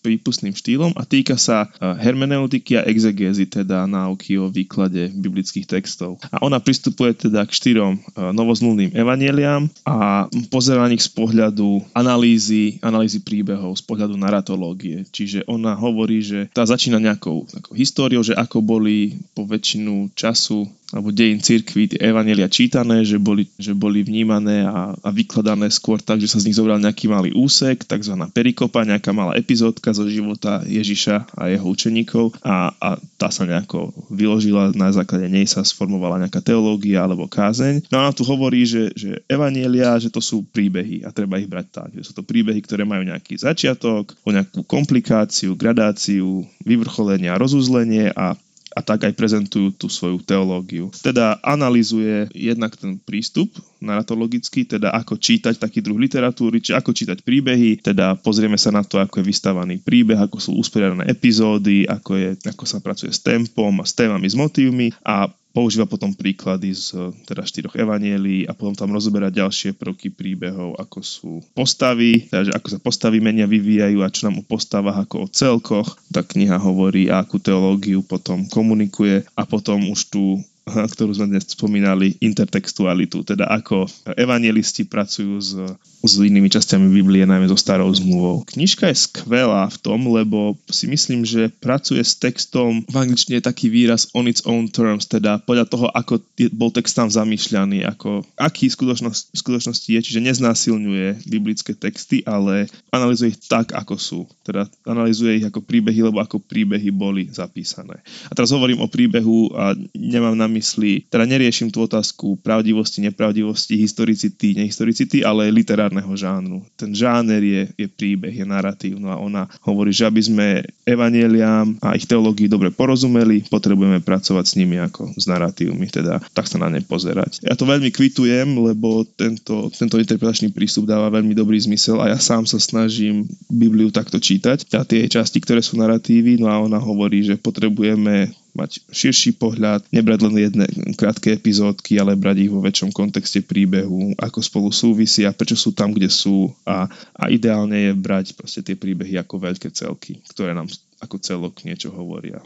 prípustným 0.01 0.57
štýlom 0.57 0.97
a 0.97 1.05
týka 1.05 1.37
sa 1.37 1.69
e, 1.69 1.93
hermeneutiky 2.01 2.81
a 2.81 2.85
exegézy, 2.89 3.45
teda 3.45 3.85
náuky 3.85 4.41
o 4.41 4.49
výklade 4.49 5.13
biblických 5.13 5.69
textov. 5.69 6.17
A 6.33 6.41
ona 6.41 6.57
pristupuje 6.57 7.13
teda 7.13 7.45
k 7.45 7.53
štyrom 7.53 7.93
e, 7.95 7.99
novozmluvným 8.33 8.97
evanieliám 8.97 9.69
a 9.85 10.25
pozera 10.49 10.81
na 10.81 10.89
nich 10.89 11.05
z 11.05 11.13
pohľadu 11.13 11.85
analýzy, 11.93 12.81
analýzy 12.81 13.21
príbehov, 13.21 13.77
z 13.77 13.83
pohľadu 13.85 14.17
naratológie. 14.17 15.05
Čiže 15.13 15.45
ona 15.45 15.77
hovorí, 15.77 16.25
že 16.25 16.49
tá 16.49 16.65
začína 16.65 16.97
nejakou, 16.97 17.45
nejakou 17.45 17.77
históriou, 17.77 18.25
že 18.25 18.33
ako 18.33 18.65
boli 18.65 19.21
po 19.37 19.45
väčšinu 19.45 20.17
času 20.17 20.65
alebo 20.91 21.09
dejin 21.15 21.39
cirkvi, 21.39 21.95
tie 21.95 21.99
evanelia 22.03 22.51
čítané, 22.51 23.07
že 23.07 23.15
boli, 23.15 23.47
že 23.55 23.71
boli 23.71 24.03
vnímané 24.03 24.67
a, 24.67 24.91
a 24.91 25.09
vykladané 25.09 25.71
skôr 25.71 26.03
tak, 26.03 26.19
že 26.19 26.27
sa 26.27 26.43
z 26.43 26.51
nich 26.51 26.59
zobral 26.59 26.83
nejaký 26.83 27.07
malý 27.07 27.31
úsek, 27.51 27.83
tzv. 27.83 28.15
perikopa, 28.31 28.87
nejaká 28.87 29.11
malá 29.11 29.35
epizódka 29.35 29.91
zo 29.91 30.07
života 30.07 30.63
Ježiša 30.63 31.35
a 31.35 31.51
jeho 31.51 31.67
učeníkov 31.67 32.39
a, 32.39 32.71
a 32.79 32.89
tá 33.19 33.27
sa 33.27 33.43
nejako 33.43 33.91
vyložila, 34.07 34.71
na 34.71 34.87
základe 34.95 35.27
nej 35.27 35.43
sa 35.43 35.67
sformovala 35.67 36.23
nejaká 36.23 36.39
teológia 36.39 37.03
alebo 37.03 37.27
kázeň. 37.27 37.91
No 37.91 37.99
a 37.99 38.07
ona 38.07 38.15
tu 38.15 38.23
hovorí, 38.23 38.63
že, 38.63 38.95
že 38.95 39.19
evanielia, 39.27 39.99
že 39.99 40.07
to 40.07 40.23
sú 40.23 40.47
príbehy 40.47 41.03
a 41.03 41.11
treba 41.11 41.35
ich 41.35 41.51
brať 41.51 41.67
tak, 41.67 41.89
že 41.91 42.07
sú 42.07 42.15
to 42.15 42.23
príbehy, 42.23 42.63
ktoré 42.63 42.87
majú 42.87 43.03
nejaký 43.03 43.35
začiatok, 43.35 44.15
o 44.23 44.29
nejakú 44.31 44.63
komplikáciu, 44.63 45.59
gradáciu, 45.59 46.47
vyvrcholenie 46.63 47.27
a 47.27 47.35
rozuzlenie 47.35 48.15
a 48.15 48.39
a 48.71 48.79
tak 48.79 49.07
aj 49.07 49.13
prezentujú 49.13 49.75
tú 49.75 49.91
svoju 49.91 50.23
teológiu. 50.23 50.87
Teda 51.03 51.37
analizuje 51.43 52.31
jednak 52.31 52.79
ten 52.79 52.95
prístup 52.97 53.51
narratologický, 53.83 54.63
teda 54.63 54.93
ako 54.93 55.17
čítať 55.17 55.57
taký 55.57 55.81
druh 55.81 55.97
literatúry, 55.97 56.61
či 56.61 56.71
ako 56.71 56.93
čítať 56.93 57.25
príbehy, 57.25 57.81
teda 57.81 58.15
pozrieme 58.21 58.55
sa 58.55 58.69
na 58.69 58.85
to, 58.85 59.01
ako 59.01 59.19
je 59.19 59.27
vystavaný 59.27 59.75
príbeh, 59.81 60.21
ako 60.21 60.37
sú 60.37 60.51
usporiadané 60.55 61.09
epizódy, 61.09 61.89
ako, 61.89 62.11
je, 62.15 62.29
ako 62.45 62.63
sa 62.63 62.77
pracuje 62.79 63.11
s 63.11 63.19
tempom 63.19 63.73
a 63.81 63.85
s 63.85 63.97
témami, 63.97 64.29
s 64.29 64.37
motívmi 64.37 64.93
a 65.01 65.27
používa 65.51 65.87
potom 65.87 66.15
príklady 66.15 66.71
z 66.71 67.11
teda 67.27 67.43
štyroch 67.43 67.75
evanielí 67.75 68.47
a 68.47 68.55
potom 68.55 68.75
tam 68.75 68.91
rozoberá 68.95 69.27
ďalšie 69.31 69.75
prvky 69.75 70.11
príbehov, 70.11 70.79
ako 70.79 70.99
sú 71.03 71.31
postavy, 71.55 72.27
teda 72.27 72.49
že 72.49 72.53
ako 72.55 72.67
sa 72.71 72.79
postavy 72.79 73.19
menia, 73.19 73.47
vyvíjajú 73.47 73.99
a 74.01 74.11
čo 74.11 74.27
nám 74.27 74.41
o 74.41 74.47
postavách 74.47 75.07
ako 75.07 75.15
o 75.23 75.31
celkoch. 75.31 75.89
Tá 76.09 76.23
kniha 76.23 76.57
hovorí, 76.59 77.11
a 77.11 77.23
akú 77.23 77.37
teológiu 77.37 78.01
potom 78.03 78.47
komunikuje 78.47 79.27
a 79.35 79.43
potom 79.45 79.91
už 79.91 80.09
tú 80.09 80.39
ktorú 80.65 81.11
sme 81.17 81.33
dnes 81.35 81.49
spomínali, 81.49 82.21
intertextualitu, 82.21 83.25
teda 83.25 83.49
ako 83.49 83.89
evangelisti 84.13 84.85
pracujú 84.85 85.41
s, 85.41 85.57
s 86.01 86.17
inými 86.17 86.49
časťami 86.49 86.89
Biblie, 86.89 87.29
najmä 87.29 87.45
so 87.47 87.57
starou 87.57 87.87
zmluvou. 87.93 88.43
Knižka 88.49 88.89
je 88.89 88.97
skvelá 88.97 89.69
v 89.69 89.77
tom, 89.77 90.09
lebo 90.09 90.57
si 90.67 90.89
myslím, 90.89 91.23
že 91.23 91.53
pracuje 91.61 92.01
s 92.01 92.17
textom, 92.17 92.81
v 92.89 92.95
angličtine 92.97 93.37
je 93.39 93.47
taký 93.47 93.69
výraz 93.69 94.09
on 94.17 94.25
its 94.25 94.43
own 94.49 94.67
terms, 94.67 95.05
teda 95.05 95.39
podľa 95.45 95.65
toho, 95.69 95.87
ako 95.93 96.21
bol 96.51 96.73
text 96.73 96.97
tam 96.97 97.07
zamýšľaný, 97.07 97.85
ako, 97.85 98.25
aký 98.35 98.67
v 98.67 98.75
skutočnosti, 98.75 99.31
skutočnosti 99.37 99.89
je, 99.89 99.99
čiže 100.01 100.25
neznásilňuje 100.25 101.29
biblické 101.29 101.77
texty, 101.77 102.25
ale 102.25 102.67
analizuje 102.89 103.37
ich 103.37 103.39
tak, 103.45 103.71
ako 103.71 103.95
sú. 103.97 104.19
Teda 104.41 104.65
analizuje 104.83 105.41
ich 105.41 105.45
ako 105.45 105.61
príbehy, 105.61 106.09
lebo 106.09 106.19
ako 106.19 106.41
príbehy 106.41 106.89
boli 106.89 107.29
zapísané. 107.29 108.01
A 108.27 108.35
teraz 108.35 108.49
hovorím 108.51 108.81
o 108.81 108.91
príbehu 108.91 109.53
a 109.53 109.77
nemám 109.93 110.35
na 110.35 110.49
mysli, 110.49 111.05
teda 111.07 111.29
neriešim 111.29 111.69
tú 111.69 111.85
otázku 111.85 112.41
pravdivosti, 112.41 113.05
nepravdivosti, 113.05 113.77
historicity, 113.77 114.57
nehistoricity, 114.57 115.23
ale 115.23 115.53
literárneho 115.91 116.15
žánru. 116.15 116.57
Ten 116.79 116.95
žáner 116.95 117.43
je, 117.43 117.61
je 117.75 117.87
príbeh, 117.91 118.31
je 118.31 118.47
narratív. 118.47 118.95
No 118.95 119.11
a 119.11 119.19
ona 119.19 119.43
hovorí, 119.59 119.91
že 119.91 120.07
aby 120.07 120.23
sme 120.23 120.47
evanieliám 120.87 121.83
a 121.83 121.99
ich 121.99 122.07
teológii 122.07 122.47
dobre 122.47 122.71
porozumeli, 122.71 123.43
potrebujeme 123.51 123.99
pracovať 123.99 124.45
s 124.47 124.55
nimi 124.55 124.79
ako 124.79 125.11
s 125.19 125.27
narratívmi, 125.27 125.91
teda 125.91 126.23
tak 126.31 126.47
sa 126.47 126.55
na 126.63 126.71
ne 126.71 126.79
pozerať. 126.79 127.43
Ja 127.43 127.59
to 127.59 127.67
veľmi 127.67 127.91
kvitujem, 127.91 128.55
lebo 128.55 129.03
tento, 129.19 129.67
tento 129.75 129.99
interpretačný 129.99 130.55
prístup 130.55 130.87
dáva 130.87 131.11
veľmi 131.11 131.35
dobrý 131.35 131.59
zmysel 131.59 131.99
a 131.99 132.15
ja 132.15 132.17
sám 132.17 132.47
sa 132.47 132.57
snažím 132.57 133.27
Bibliu 133.51 133.91
takto 133.91 134.17
čítať. 134.17 134.71
A 134.71 134.87
tie 134.87 135.11
časti, 135.11 135.43
ktoré 135.43 135.59
sú 135.59 135.75
narratívy, 135.75 136.39
no 136.39 136.47
a 136.47 136.63
ona 136.63 136.79
hovorí, 136.79 137.27
že 137.27 137.35
potrebujeme 137.35 138.31
mať 138.53 138.83
širší 138.91 139.37
pohľad, 139.39 139.87
nebrať 139.91 140.19
len 140.27 140.35
jedné 140.37 140.65
krátke 140.95 141.33
epizódky, 141.35 141.97
ale 141.99 142.19
brať 142.19 142.47
ich 142.47 142.51
vo 142.51 142.63
väčšom 142.63 142.91
kontexte 142.91 143.41
príbehu, 143.43 144.15
ako 144.19 144.39
spolu 144.43 144.69
súvisia, 144.69 145.35
prečo 145.35 145.55
sú 145.55 145.71
tam, 145.71 145.95
kde 145.95 146.11
sú 146.11 146.51
a, 146.67 146.87
a 147.15 147.23
ideálne 147.31 147.91
je 147.91 147.91
brať 147.95 148.25
proste 148.35 148.61
tie 148.61 148.75
príbehy 148.75 149.19
ako 149.19 149.39
veľké 149.39 149.71
celky, 149.71 150.19
ktoré 150.31 150.51
nám 150.51 150.67
ako 151.01 151.17
celok 151.17 151.65
niečo 151.65 151.89
hovoria. 151.89 152.39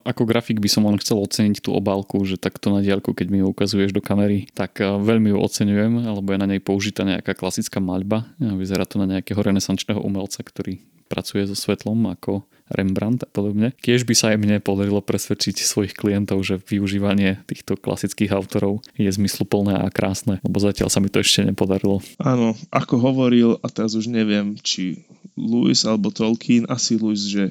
Ako 0.00 0.24
grafik 0.24 0.64
by 0.64 0.68
som 0.72 0.88
len 0.88 0.96
chcel 0.96 1.20
oceniť 1.20 1.60
tú 1.60 1.76
obálku, 1.76 2.24
že 2.24 2.40
takto 2.40 2.72
na 2.72 2.80
diaľku, 2.80 3.12
keď 3.12 3.26
mi 3.28 3.44
ju 3.44 3.52
ukazuješ 3.52 3.92
do 3.92 4.00
kamery, 4.00 4.48
tak 4.56 4.80
eh, 4.80 4.88
veľmi 4.88 5.36
ju 5.36 5.38
oceňujem, 5.38 6.08
alebo 6.08 6.32
je 6.32 6.38
na 6.40 6.48
nej 6.48 6.60
použitá 6.60 7.04
nejaká 7.04 7.36
klasická 7.36 7.84
maľba. 7.84 8.24
Vyzerá 8.40 8.88
to 8.88 8.96
na 8.96 9.04
nejakého 9.04 9.36
renesančného 9.36 10.00
umelca, 10.00 10.40
ktorý 10.40 10.80
pracuje 11.10 11.42
so 11.50 11.58
svetlom 11.58 12.06
ako 12.06 12.46
Rembrandt 12.70 13.26
a 13.26 13.28
podobne. 13.28 13.74
Kiež 13.82 14.06
by 14.06 14.14
sa 14.14 14.26
aj 14.30 14.38
mne 14.38 14.62
podarilo 14.62 15.02
presvedčiť 15.02 15.58
svojich 15.58 15.98
klientov, 15.98 16.46
že 16.46 16.62
využívanie 16.62 17.42
týchto 17.50 17.74
klasických 17.74 18.30
autorov 18.30 18.86
je 18.94 19.10
zmysluplné 19.10 19.74
a 19.82 19.90
krásne, 19.90 20.38
lebo 20.46 20.62
zatiaľ 20.62 20.86
sa 20.86 21.02
mi 21.02 21.10
to 21.10 21.18
ešte 21.18 21.42
nepodarilo. 21.42 21.98
Áno, 22.22 22.54
ako 22.70 22.94
hovoril, 23.02 23.58
a 23.60 23.66
teraz 23.66 23.98
už 23.98 24.06
neviem, 24.06 24.54
či 24.62 25.02
Lewis 25.34 25.82
alebo 25.82 26.14
Tolkien, 26.14 26.70
asi 26.70 26.94
Lewis, 26.94 27.26
že 27.26 27.50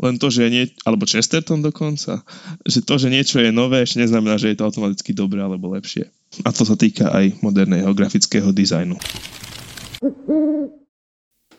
len 0.00 0.18
to, 0.18 0.26
že 0.26 0.50
nie, 0.50 0.66
alebo 0.82 1.06
Chesterton 1.06 1.62
dokonca, 1.62 2.26
že 2.66 2.82
to, 2.82 2.98
že 2.98 3.12
niečo 3.12 3.38
je 3.38 3.54
nové, 3.54 3.84
ešte 3.84 4.02
neznamená, 4.02 4.40
že 4.42 4.50
je 4.50 4.58
to 4.58 4.66
automaticky 4.66 5.14
dobré 5.14 5.38
alebo 5.38 5.70
lepšie. 5.70 6.10
A 6.42 6.50
to 6.50 6.66
sa 6.66 6.74
týka 6.74 7.14
aj 7.14 7.38
moderného 7.46 7.94
grafického 7.94 8.50
dizajnu. 8.50 8.98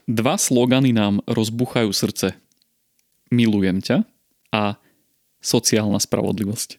Dva 0.06 0.38
slogany 0.38 0.94
nám 0.94 1.26
rozbuchajú 1.26 1.90
srdce. 1.90 2.38
Milujem 3.34 3.82
ťa 3.82 4.06
a 4.54 4.78
sociálna 5.42 5.98
spravodlivosť. 5.98 6.78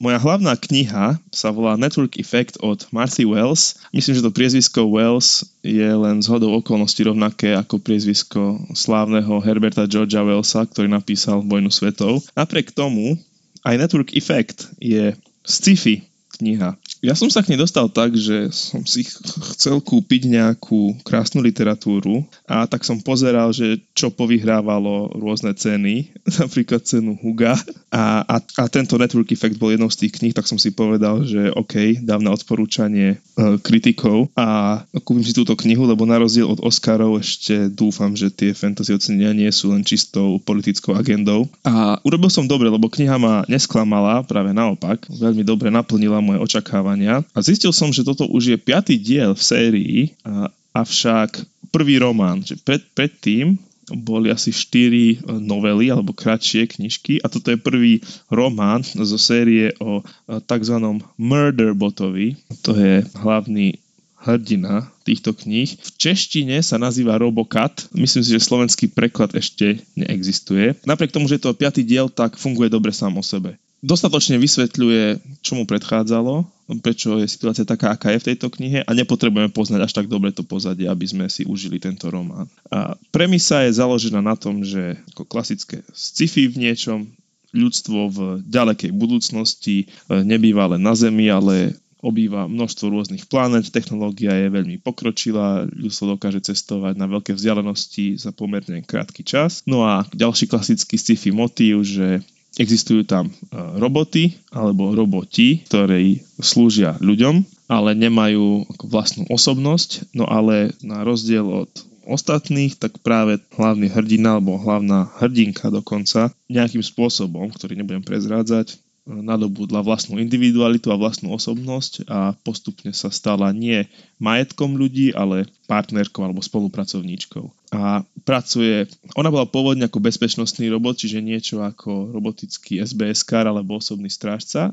Moja 0.00 0.18
hlavná 0.22 0.54
kniha 0.54 1.18
sa 1.34 1.48
volá 1.50 1.74
Network 1.74 2.16
Effect 2.22 2.62
od 2.62 2.86
Marthy 2.94 3.26
Wells. 3.26 3.82
Myslím, 3.90 4.14
že 4.14 4.24
to 4.24 4.30
priezvisko 4.30 4.86
Wells 4.86 5.44
je 5.66 5.90
len 5.90 6.22
z 6.22 6.26
hodou 6.30 6.54
okolností 6.54 7.04
rovnaké 7.04 7.58
ako 7.58 7.82
priezvisko 7.82 8.62
slávneho 8.72 9.42
Herberta 9.42 9.90
Georgia 9.90 10.22
Wellsa, 10.22 10.70
ktorý 10.70 10.86
napísal 10.86 11.42
Vojnu 11.42 11.74
svetov. 11.74 12.22
Napriek 12.38 12.70
tomu 12.70 13.18
aj 13.66 13.74
Network 13.74 14.14
Effect 14.14 14.70
je 14.78 15.18
sci-fi 15.42 16.06
kniha. 16.38 16.78
Ja 17.00 17.16
som 17.16 17.32
sa 17.32 17.40
k 17.40 17.56
nej 17.56 17.60
dostal 17.60 17.88
tak, 17.88 18.12
že 18.12 18.52
som 18.52 18.84
si 18.84 19.08
chcel 19.56 19.80
kúpiť 19.80 20.28
nejakú 20.28 21.00
krásnu 21.00 21.40
literatúru 21.40 22.28
a 22.44 22.68
tak 22.68 22.84
som 22.84 23.00
pozeral, 23.00 23.56
že 23.56 23.80
čo 23.96 24.12
povyhrávalo 24.12 25.16
rôzne 25.16 25.56
ceny, 25.56 26.12
napríklad 26.44 26.84
cenu 26.84 27.16
Huga. 27.16 27.56
A, 27.88 28.20
a, 28.28 28.36
a 28.36 28.64
tento 28.68 29.00
Network 29.00 29.32
Effect 29.32 29.56
bol 29.56 29.72
jednou 29.72 29.88
z 29.88 30.06
tých 30.06 30.20
kníh, 30.20 30.36
tak 30.36 30.44
som 30.44 30.60
si 30.60 30.76
povedal, 30.76 31.24
že 31.24 31.48
OK, 31.56 32.04
dám 32.04 32.20
na 32.20 32.36
odporúčanie 32.36 33.16
e, 33.16 33.56
kritikov 33.64 34.28
a 34.36 34.80
kúpim 35.00 35.24
si 35.24 35.32
túto 35.32 35.56
knihu, 35.56 35.88
lebo 35.88 36.04
na 36.04 36.20
rozdiel 36.20 36.52
od 36.52 36.60
Oscarov 36.60 37.16
ešte 37.16 37.72
dúfam, 37.72 38.12
že 38.12 38.28
tie 38.28 38.52
fantasy 38.52 38.92
ocenenia 38.92 39.32
nie 39.32 39.48
sú 39.48 39.72
len 39.72 39.80
čistou 39.88 40.36
politickou 40.44 40.92
agendou. 40.92 41.48
A 41.64 41.96
urobil 42.04 42.28
som 42.28 42.44
dobre, 42.44 42.68
lebo 42.68 42.92
kniha 42.92 43.16
ma 43.16 43.40
nesklamala, 43.48 44.20
práve 44.28 44.52
naopak, 44.52 45.08
veľmi 45.08 45.48
dobre 45.48 45.72
naplnila 45.72 46.20
moje 46.20 46.44
očakávania 46.44 46.89
očakávania. 46.90 47.22
A 47.34 47.38
zistil 47.42 47.72
som, 47.72 47.94
že 47.94 48.06
toto 48.06 48.26
už 48.26 48.56
je 48.56 48.58
piatý 48.58 48.98
diel 48.98 49.34
v 49.34 49.42
sérii, 49.42 49.98
a, 50.26 50.50
avšak 50.74 51.46
prvý 51.70 52.02
román, 52.02 52.42
že 52.42 52.58
pred, 52.58 52.82
predtým 52.94 53.58
boli 53.90 54.30
asi 54.30 54.54
4 54.54 55.26
novely 55.42 55.90
alebo 55.90 56.14
kratšie 56.14 56.78
knižky 56.78 57.18
a 57.18 57.26
toto 57.26 57.50
je 57.50 57.58
prvý 57.58 57.98
román 58.30 58.86
zo 58.86 59.18
série 59.18 59.74
o 59.82 60.06
tzv. 60.46 60.76
Murder 61.18 61.74
Botovi. 61.74 62.38
To 62.62 62.78
je 62.78 63.02
hlavný 63.18 63.82
hrdina 64.22 64.94
týchto 65.02 65.34
kníh. 65.34 65.74
V 65.74 65.90
češtine 65.98 66.62
sa 66.62 66.78
nazýva 66.78 67.18
Robocat. 67.18 67.90
Myslím 67.90 68.22
si, 68.22 68.30
že 68.30 68.46
slovenský 68.46 68.94
preklad 68.94 69.34
ešte 69.34 69.82
neexistuje. 69.98 70.78
Napriek 70.86 71.10
tomu, 71.10 71.26
že 71.26 71.42
je 71.42 71.50
to 71.50 71.58
piatý 71.58 71.82
diel, 71.82 72.06
tak 72.06 72.38
funguje 72.38 72.70
dobre 72.70 72.94
sám 72.94 73.18
o 73.18 73.24
sebe 73.26 73.58
dostatočne 73.80 74.36
vysvetľuje, 74.40 75.04
čo 75.40 75.56
mu 75.56 75.64
predchádzalo, 75.64 76.44
prečo 76.84 77.18
je 77.18 77.26
situácia 77.26 77.66
taká, 77.66 77.96
aká 77.96 78.14
je 78.14 78.22
v 78.22 78.28
tejto 78.32 78.52
knihe 78.52 78.86
a 78.86 78.90
nepotrebujeme 78.94 79.50
poznať 79.50 79.90
až 79.90 79.92
tak 79.96 80.06
dobre 80.06 80.30
to 80.30 80.46
pozadie, 80.46 80.86
aby 80.86 81.04
sme 81.08 81.26
si 81.26 81.42
užili 81.42 81.82
tento 81.82 82.06
román. 82.12 82.46
A 82.70 82.94
premisa 83.10 83.66
je 83.66 83.74
založená 83.74 84.22
na 84.22 84.38
tom, 84.38 84.62
že 84.62 85.00
ako 85.16 85.26
klasické 85.26 85.82
sci-fi 85.90 86.46
v 86.46 86.70
niečom, 86.70 87.10
ľudstvo 87.50 87.98
v 88.14 88.18
ďalekej 88.46 88.94
budúcnosti 88.94 89.82
e, 89.82 89.86
nebýva 90.22 90.70
len 90.70 90.86
na 90.86 90.94
Zemi, 90.94 91.26
ale 91.26 91.74
obýva 92.00 92.48
množstvo 92.48 92.86
rôznych 92.88 93.28
planet, 93.28 93.68
technológia 93.68 94.32
je 94.32 94.48
veľmi 94.48 94.80
pokročilá, 94.80 95.68
ľudstvo 95.68 96.16
dokáže 96.16 96.40
cestovať 96.40 96.96
na 96.96 97.10
veľké 97.10 97.36
vzdialenosti 97.36 98.16
za 98.16 98.32
pomerne 98.32 98.80
krátky 98.80 99.26
čas. 99.26 99.60
No 99.68 99.84
a 99.84 100.08
ďalší 100.14 100.48
klasický 100.48 100.96
sci-fi 100.96 101.34
motív, 101.34 101.84
že 101.84 102.24
Existujú 102.58 103.06
tam 103.06 103.30
e, 103.30 103.32
roboty 103.78 104.34
alebo 104.50 104.90
roboti, 104.90 105.62
ktorí 105.70 106.18
slúžia 106.42 106.98
ľuďom, 106.98 107.46
ale 107.70 107.94
nemajú 107.94 108.66
vlastnú 108.82 109.30
osobnosť, 109.30 110.10
no 110.18 110.26
ale 110.26 110.74
na 110.82 111.06
rozdiel 111.06 111.46
od 111.46 111.70
ostatných, 112.10 112.74
tak 112.74 112.98
práve 113.06 113.38
hlavný 113.54 113.86
hrdina 113.86 114.36
alebo 114.36 114.58
hlavná 114.58 115.14
hrdinka 115.22 115.70
dokonca 115.70 116.34
nejakým 116.50 116.82
spôsobom, 116.82 117.54
ktorý 117.54 117.78
nebudem 117.78 118.02
prezrádzať, 118.02 118.74
nadobudla 119.10 119.82
vlastnú 119.82 120.22
individualitu 120.22 120.94
a 120.94 121.00
vlastnú 121.00 121.34
osobnosť 121.34 122.06
a 122.06 122.38
postupne 122.46 122.94
sa 122.94 123.10
stala 123.10 123.50
nie 123.50 123.90
majetkom 124.22 124.78
ľudí, 124.78 125.10
ale 125.10 125.50
partnerkou 125.66 126.22
alebo 126.22 126.38
spolupracovníčkou. 126.38 127.74
A 127.74 128.06
pracuje, 128.22 128.86
ona 129.18 129.34
bola 129.34 129.50
pôvodne 129.50 129.90
ako 129.90 129.98
bezpečnostný 129.98 130.70
robot, 130.70 131.02
čiže 131.02 131.18
niečo 131.18 131.62
ako 131.62 132.14
robotický 132.14 132.78
SBS 132.78 133.26
alebo 133.34 133.82
osobný 133.82 134.10
strážca. 134.10 134.70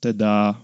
Teda 0.00 0.56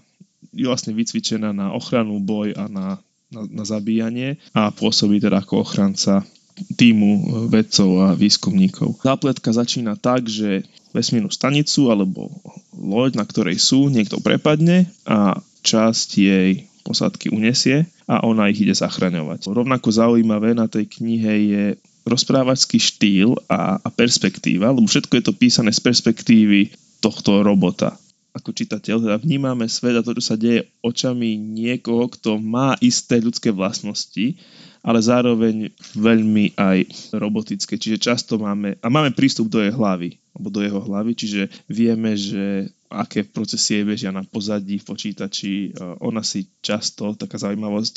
je 0.53 0.65
vlastne 0.65 0.97
vycvičená 0.97 1.53
na 1.53 1.73
ochranu, 1.73 2.17
boj 2.17 2.57
a 2.57 2.65
na, 2.65 2.87
na, 3.29 3.41
na 3.45 3.63
zabíjanie 3.65 4.41
a 4.57 4.73
pôsobí 4.73 5.21
teda 5.21 5.45
ako 5.45 5.61
ochranca 5.61 6.25
týmu 6.57 7.45
vedcov 7.53 7.89
a 8.01 8.07
výskumníkov. 8.17 8.97
Zápletka 9.05 9.53
začína 9.53 9.93
tak, 9.93 10.25
že 10.25 10.65
vesmírnu 10.97 11.29
stanicu 11.29 11.93
alebo 11.93 12.33
loď, 12.73 13.21
na 13.21 13.25
ktorej 13.29 13.61
sú, 13.61 13.93
niekto 13.93 14.17
prepadne 14.17 14.89
a 15.05 15.37
časť 15.61 16.09
jej 16.17 16.51
posádky 16.81 17.29
unesie 17.29 17.85
a 18.07 18.23
ona 18.23 18.47
ich 18.47 18.63
ide 18.63 18.73
zachraňovať. 18.73 19.51
Rovnako 19.51 19.91
zaujímavé 19.91 20.55
na 20.55 20.71
tej 20.71 20.87
knihe 20.87 21.33
je 21.51 21.63
rozprávačský 22.07 22.79
štýl 22.79 23.35
a, 23.51 23.83
a 23.83 23.89
perspektíva, 23.91 24.71
lebo 24.71 24.87
všetko 24.87 25.13
je 25.19 25.23
to 25.27 25.33
písané 25.35 25.75
z 25.75 25.83
perspektívy 25.83 26.71
tohto 27.03 27.43
robota. 27.43 27.99
Ako 28.31 28.55
čitateľ 28.55 29.03
teda 29.03 29.17
vnímame 29.19 29.67
svet 29.67 29.99
a 29.99 30.05
to, 30.05 30.15
čo 30.15 30.23
sa 30.23 30.39
deje 30.39 30.71
očami 30.79 31.35
niekoho, 31.35 32.07
kto 32.07 32.39
má 32.39 32.79
isté 32.79 33.19
ľudské 33.19 33.51
vlastnosti, 33.51 34.39
ale 34.85 34.99
zároveň 35.03 35.73
veľmi 35.97 36.55
aj 36.55 37.11
robotické. 37.17 37.75
Čiže 37.75 37.97
často 37.99 38.39
máme, 38.39 38.79
a 38.79 38.87
máme 38.87 39.11
prístup 39.11 39.51
do 39.51 39.59
jej 39.59 39.73
hlavy, 39.73 40.15
alebo 40.37 40.53
do 40.53 40.61
jeho 40.61 40.77
hlavy, 40.77 41.17
čiže 41.17 41.41
vieme, 41.65 42.13
že 42.13 42.69
aké 42.93 43.25
procesy 43.25 43.81
bežia 43.81 44.13
na 44.13 44.21
pozadí 44.21 44.77
v 44.77 44.87
počítači. 44.87 45.73
Ona 45.99 46.21
si 46.21 46.45
často, 46.61 47.17
taká 47.17 47.41
zaujímavosť, 47.41 47.95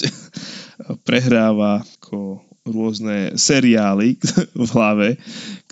prehráva 1.06 1.84
ako 1.84 2.40
rôzne 2.68 3.40
seriály 3.40 4.20
v 4.52 4.68
hlave, 4.76 5.08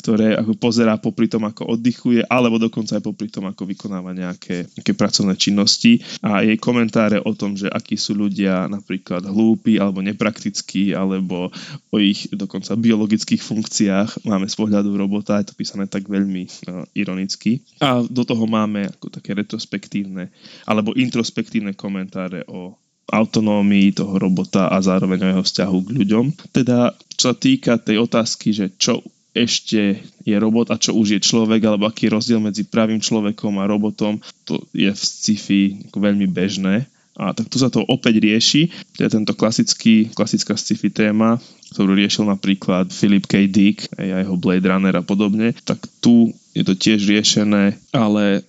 ktoré 0.00 0.40
ako 0.40 0.56
pozerá 0.56 0.96
popri 0.96 1.28
tom, 1.28 1.44
ako 1.44 1.76
oddychuje, 1.76 2.24
alebo 2.24 2.56
dokonca 2.56 2.96
aj 2.96 3.04
popri 3.04 3.28
tom, 3.28 3.44
ako 3.44 3.68
vykonáva 3.68 4.16
nejaké, 4.16 4.64
nejaké 4.72 4.92
pracovné 4.96 5.36
činnosti. 5.36 6.00
A 6.24 6.40
jej 6.40 6.56
komentáre 6.56 7.20
o 7.20 7.32
tom, 7.36 7.60
že 7.60 7.68
akí 7.68 8.00
sú 8.00 8.16
ľudia 8.16 8.72
napríklad 8.72 9.20
hlúpi 9.28 9.76
alebo 9.76 10.00
nepraktickí, 10.00 10.96
alebo 10.96 11.52
o 11.92 11.96
ich 12.00 12.32
dokonca 12.32 12.72
biologických 12.72 13.42
funkciách 13.42 14.24
máme 14.24 14.48
z 14.48 14.56
pohľadu 14.56 14.96
robota, 14.96 15.36
je 15.44 15.52
to 15.52 15.58
písané 15.58 15.84
tak 15.92 16.08
veľmi 16.08 16.48
uh, 16.48 16.88
ironicky. 16.96 17.60
A 17.84 18.00
do 18.00 18.24
toho 18.24 18.48
máme 18.48 18.88
ako 18.88 19.12
také 19.12 19.36
retrospektívne 19.36 20.32
alebo 20.64 20.96
introspektívne 20.96 21.76
komentáre 21.76 22.48
o 22.48 22.72
autonómii 23.08 23.96
toho 23.96 24.20
robota 24.20 24.68
a 24.68 24.78
zároveň 24.84 25.18
o 25.24 25.30
jeho 25.32 25.44
vzťahu 25.44 25.78
k 25.84 25.94
ľuďom. 25.96 26.24
Teda, 26.52 26.92
čo 27.16 27.32
sa 27.32 27.36
týka 27.36 27.80
tej 27.80 28.04
otázky, 28.04 28.52
že 28.52 28.70
čo 28.76 29.00
ešte 29.32 30.02
je 30.26 30.36
robot 30.36 30.74
a 30.74 30.80
čo 30.80 30.96
už 30.96 31.16
je 31.16 31.20
človek, 31.22 31.62
alebo 31.64 31.86
aký 31.86 32.08
je 32.08 32.14
rozdiel 32.14 32.40
medzi 32.42 32.66
pravým 32.66 32.98
človekom 32.98 33.60
a 33.60 33.68
robotom, 33.70 34.18
to 34.44 34.60
je 34.74 34.90
v 34.90 34.98
sci-fi 34.98 35.60
veľmi 35.94 36.26
bežné. 36.26 36.90
A 37.18 37.34
tak 37.34 37.50
tu 37.50 37.58
sa 37.58 37.66
to 37.66 37.82
opäť 37.82 38.22
rieši. 38.22 38.70
To 38.94 39.02
je 39.02 39.10
tento 39.10 39.34
klasický, 39.34 40.06
klasická 40.14 40.54
sci-fi 40.54 40.86
téma, 40.86 41.42
ktorú 41.74 41.98
riešil 41.98 42.30
napríklad 42.30 42.94
Philip 42.94 43.26
K. 43.26 43.50
Dick 43.50 43.90
a 43.98 44.22
jeho 44.22 44.38
Blade 44.38 44.62
Runner 44.62 44.94
a 44.94 45.02
podobne. 45.02 45.50
Tak 45.66 45.82
tu 45.98 46.30
je 46.54 46.62
to 46.62 46.78
tiež 46.78 47.10
riešené, 47.10 47.74
ale 47.90 48.46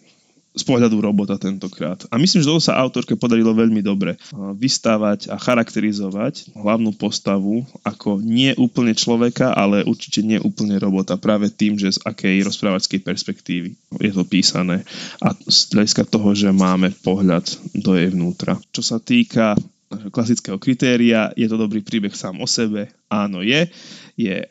z 0.59 0.67
pohľadu 0.67 0.99
robota 0.99 1.39
tentokrát. 1.39 2.03
A 2.11 2.19
myslím, 2.19 2.43
že 2.43 2.51
to 2.51 2.59
sa 2.59 2.75
autorke 2.75 3.15
podarilo 3.15 3.55
veľmi 3.55 3.79
dobre 3.79 4.19
vystávať 4.59 5.31
a 5.31 5.39
charakterizovať 5.39 6.51
hlavnú 6.51 6.91
postavu 6.99 7.63
ako 7.87 8.19
nie 8.19 8.51
úplne 8.59 8.91
človeka, 8.91 9.55
ale 9.55 9.87
určite 9.87 10.19
nie 10.19 10.35
úplne 10.43 10.75
robota. 10.75 11.15
Práve 11.15 11.47
tým, 11.47 11.79
že 11.79 11.95
z 11.95 12.03
akej 12.03 12.43
rozprávačskej 12.43 12.99
perspektívy 12.99 13.71
je 14.03 14.11
to 14.11 14.27
písané 14.27 14.83
a 15.23 15.31
z 15.47 15.71
hľadiska 15.71 16.03
toho, 16.03 16.35
že 16.35 16.51
máme 16.51 16.91
pohľad 17.01 17.47
do 17.79 17.95
jej 17.95 18.11
vnútra. 18.11 18.59
Čo 18.75 18.83
sa 18.83 18.97
týka 18.99 19.55
klasického 19.89 20.61
kritéria, 20.61 21.33
je 21.33 21.49
to 21.49 21.57
dobrý 21.57 21.81
príbeh 21.81 22.13
sám 22.13 22.37
o 22.43 22.47
sebe? 22.47 22.93
Áno, 23.09 23.41
je. 23.41 23.65
Je 24.13 24.45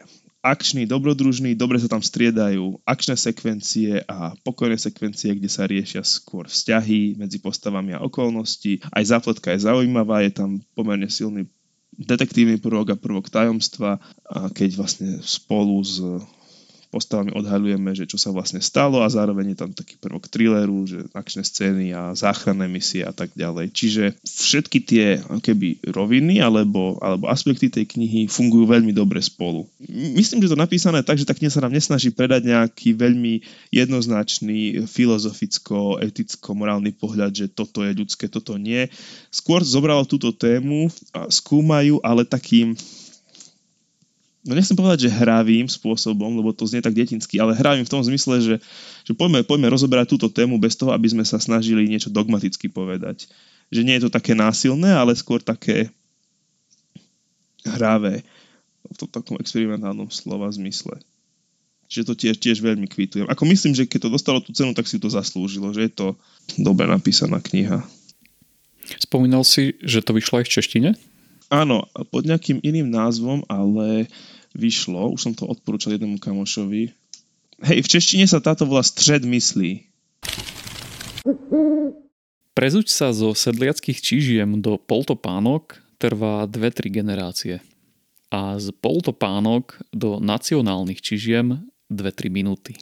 akčný, 0.49 0.89
dobrodružný, 0.89 1.53
dobre 1.53 1.77
sa 1.77 1.93
tam 1.93 2.01
striedajú 2.01 2.81
akčné 2.89 3.21
sekvencie 3.21 4.01
a 4.09 4.33
pokojné 4.41 4.81
sekvencie, 4.81 5.37
kde 5.37 5.53
sa 5.53 5.69
riešia 5.69 6.01
skôr 6.01 6.49
vzťahy 6.49 7.21
medzi 7.21 7.39
postavami 7.45 7.93
a 7.93 8.01
okolnosti. 8.01 8.81
Aj 8.89 9.05
zápletka 9.05 9.53
je 9.53 9.69
zaujímavá, 9.69 10.25
je 10.25 10.33
tam 10.33 10.51
pomerne 10.73 11.13
silný 11.13 11.45
detektívny 11.99 12.57
prvok 12.63 12.95
a 12.95 13.01
prvok 13.01 13.29
tajomstva, 13.29 13.99
keď 14.55 14.71
vlastne 14.79 15.19
spolu 15.21 15.83
s 15.83 16.01
postavami 16.88 17.37
odhaľujeme, 17.37 17.92
že 17.92 18.09
čo 18.09 18.16
sa 18.16 18.33
vlastne 18.33 18.64
stalo 18.64 19.05
a 19.05 19.09
zároveň 19.12 19.53
je 19.53 19.59
tam 19.61 19.70
taký 19.77 20.01
prvok 20.01 20.29
thrilleru, 20.33 20.88
že 20.88 21.05
akčné 21.12 21.44
scény 21.44 21.92
a 21.92 22.16
záchranné 22.16 22.64
misie 22.64 23.05
a 23.05 23.12
tak 23.12 23.33
ďalej. 23.37 23.72
Čiže 23.77 24.05
všetky 24.24 24.79
tie 24.85 25.07
keby 25.20 25.92
roviny 25.92 26.40
alebo, 26.40 26.96
alebo 27.05 27.29
aspekty 27.29 27.68
tej 27.68 27.85
knihy 27.85 28.27
fungujú 28.27 28.64
veľmi 28.68 28.96
dobre 28.96 29.20
spolu. 29.20 29.68
Myslím, 29.88 30.40
že 30.40 30.53
to 30.53 30.59
napísané 30.59 31.05
tak, 31.05 31.20
že 31.20 31.29
tá 31.29 31.37
kniha 31.37 31.53
sa 31.53 31.64
nám 31.64 31.77
nesnaží 31.77 32.09
predať 32.09 32.48
nejaký 32.48 32.96
veľmi 32.96 33.44
jednoznačný 33.68 34.88
filozoficko, 34.88 36.01
eticko, 36.01 36.57
morálny 36.57 36.96
pohľad, 36.96 37.37
že 37.37 37.46
toto 37.53 37.85
je 37.85 37.92
ľudské, 37.92 38.33
toto 38.33 38.57
nie. 38.57 38.88
Skôr 39.29 39.61
zobralo 39.61 40.09
túto 40.09 40.33
tému 40.33 40.88
a 41.12 41.29
skúmajú, 41.29 42.01
ale 42.01 42.24
takým 42.24 42.72
no 44.49 44.57
nechcem 44.57 44.73
povedať, 44.73 45.07
že 45.07 45.13
hravým 45.13 45.69
spôsobom, 45.69 46.41
lebo 46.41 46.57
to 46.57 46.65
znie 46.65 46.81
tak 46.81 46.97
detinsky, 46.97 47.37
ale 47.37 47.53
hravým 47.53 47.85
v 47.85 47.93
tom 47.93 48.01
zmysle, 48.01 48.41
že, 48.41 48.57
že 49.05 49.13
poďme, 49.13 49.45
poďme 49.45 49.69
rozoberať 49.69 50.17
túto 50.17 50.33
tému 50.33 50.57
bez 50.57 50.73
toho, 50.75 50.97
aby 50.97 51.05
sme 51.13 51.23
sa 51.29 51.37
snažili 51.37 51.85
niečo 51.85 52.09
dogmaticky 52.09 52.73
povedať. 52.73 53.29
že 53.69 53.85
nie 53.85 54.01
je 54.01 54.09
to 54.09 54.11
také 54.17 54.33
násilné, 54.33 54.89
ale 54.97 55.13
skôr 55.13 55.45
také 55.45 55.93
hravé 57.69 58.25
v 58.89 58.97
tom 58.97 59.13
takom 59.13 59.37
experimentálnom 59.37 60.09
slova 60.09 60.49
zmysle. 60.49 60.97
Čiže 61.89 62.05
to 62.09 62.15
tiež, 62.17 62.37
tiež 62.41 62.59
veľmi 62.65 62.89
kvitujem. 62.89 63.29
Ako 63.29 63.45
myslím, 63.49 63.77
že 63.77 63.89
keď 63.89 64.09
to 64.09 64.15
dostalo 64.17 64.39
tú 64.41 64.53
cenu, 64.57 64.73
tak 64.73 64.89
si 64.89 65.01
to 65.01 65.13
zaslúžilo, 65.13 65.73
že 65.77 65.89
je 65.89 65.93
to 65.93 66.07
dobre 66.57 66.89
napísaná 66.89 67.41
kniha. 67.41 67.85
Spomínal 68.97 69.45
si, 69.45 69.77
že 69.85 70.01
to 70.01 70.17
vyšlo 70.17 70.41
aj 70.41 70.49
v 70.49 70.53
češtine? 70.61 70.91
Áno, 71.49 71.89
pod 72.13 72.29
nejakým 72.29 72.61
iným 72.61 72.93
názvom, 72.93 73.41
ale 73.49 74.09
vyšlo, 74.59 75.14
už 75.14 75.21
som 75.23 75.33
to 75.33 75.47
odporúčal 75.47 75.94
jednému 75.94 76.18
kamošovi. 76.18 76.90
Hej, 77.62 77.79
v 77.87 77.88
češtine 77.88 78.27
sa 78.27 78.42
táto 78.42 78.66
volá 78.66 78.83
Střed 78.83 79.23
myslí. 79.23 79.87
Prezuť 82.59 82.87
sa 82.90 83.14
zo 83.14 83.31
sedliackých 83.38 84.03
čižiem 84.03 84.59
do 84.59 84.83
poltopánok 84.83 85.79
trvá 86.03 86.47
2-3 86.51 86.90
generácie. 86.90 87.62
A 88.35 88.59
z 88.59 88.75
poltopánok 88.75 89.79
do 89.94 90.18
nacionálnych 90.18 90.99
čižiem 90.99 91.62
2-3 91.87 92.29
minúty. 92.35 92.75